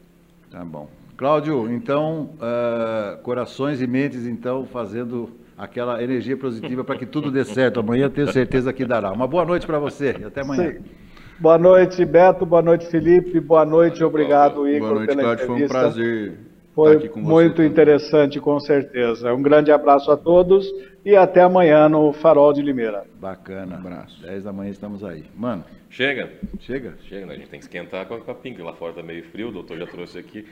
[0.49, 0.87] Tá bom.
[1.17, 7.43] Cláudio, então, uh, corações e mentes, então, fazendo aquela energia positiva para que tudo dê
[7.43, 7.81] certo.
[7.81, 9.11] Amanhã tenho certeza que dará.
[9.11, 10.71] Uma boa noite para você e até amanhã.
[10.71, 11.08] Sim.
[11.39, 12.45] Boa noite, Beto.
[12.45, 13.39] Boa noite, Felipe.
[13.39, 15.47] Boa noite, obrigado, Igor, boa noite, pela Cláudio.
[15.47, 16.33] Foi um prazer
[16.75, 19.33] Foi muito interessante, com certeza.
[19.33, 20.69] Um grande abraço a todos
[21.05, 23.05] e até amanhã no Farol de Limeira.
[23.21, 23.77] Bacana.
[23.77, 24.21] Um abraço.
[24.21, 25.23] 10 da manhã estamos aí.
[25.33, 26.29] Mano, Chega?
[26.59, 26.93] chega.
[27.07, 27.33] Chega, né?
[27.33, 28.63] A gente tem que esquentar com a, com a pinga.
[28.63, 30.45] Lá fora tá meio frio, o doutor já trouxe aqui.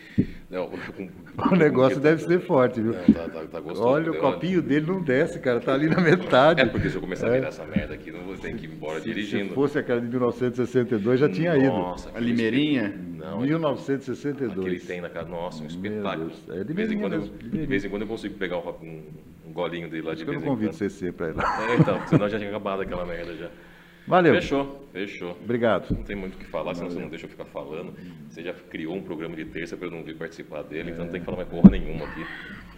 [0.49, 0.67] Não,
[1.51, 2.93] O negócio deve ser forte, viu?
[2.93, 3.87] Não, tá, tá, tá gostoso.
[3.87, 5.59] Olha, o Deu- copinho dele não desce, cara.
[5.59, 6.61] Tá ali na metade.
[6.61, 8.71] É porque se eu começar a virar essa merda aqui, não vou ter que ir
[8.71, 9.53] embora Se dirigindo.
[9.53, 11.67] fosse aquela de 1962, já tinha ido.
[11.67, 12.89] Nossa, A Limeirinha?
[13.17, 14.57] Não, 1962.
[14.59, 15.29] Aquele tem na casa.
[15.29, 16.31] Nossa, um espetáculo.
[16.49, 18.69] É de vez em quando eu, mesmo, de vez em quando eu consigo pegar um,
[18.81, 19.03] um,
[19.47, 20.77] um golinho dele lá de Acho que eu vez não em convido quando.
[20.79, 21.71] você sempre pra ir lá.
[21.71, 23.49] É, então, senão já tinha acabado aquela merda já.
[24.07, 24.35] Valeu.
[24.35, 25.37] Fechou, fechou.
[25.43, 25.93] Obrigado.
[25.93, 27.93] Não tem muito o que falar, senão você não deixa eu ficar falando.
[28.29, 31.11] Você já criou um programa de terça para eu não vir participar dele, então não
[31.11, 32.25] tem que falar mais porra nenhuma aqui.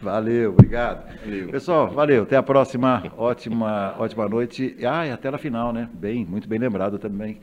[0.02, 1.20] Valeu, obrigado.
[1.52, 2.24] Pessoal, valeu.
[2.24, 3.04] Até a próxima.
[3.16, 4.76] Ótima, ótima noite.
[4.80, 5.88] Ah, e a tela final, né?
[5.94, 7.40] Bem, muito bem lembrado também.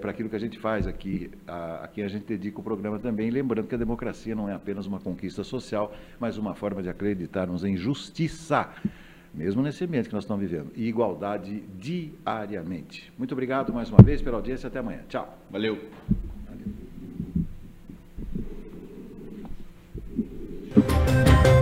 [0.00, 2.98] para aquilo que a gente faz aqui, a, a quem a gente dedica o programa
[2.98, 3.30] também.
[3.30, 7.64] Lembrando que a democracia não é apenas uma conquista social, mas uma forma de acreditarmos
[7.64, 8.68] em justiça,
[9.34, 13.12] mesmo nesse ambiente que nós estamos vivendo, e igualdade diariamente.
[13.16, 14.66] Muito obrigado mais uma vez pela audiência.
[14.68, 15.00] Até amanhã.
[15.08, 15.38] Tchau.
[15.50, 15.78] Valeu.
[20.74, 21.57] Valeu.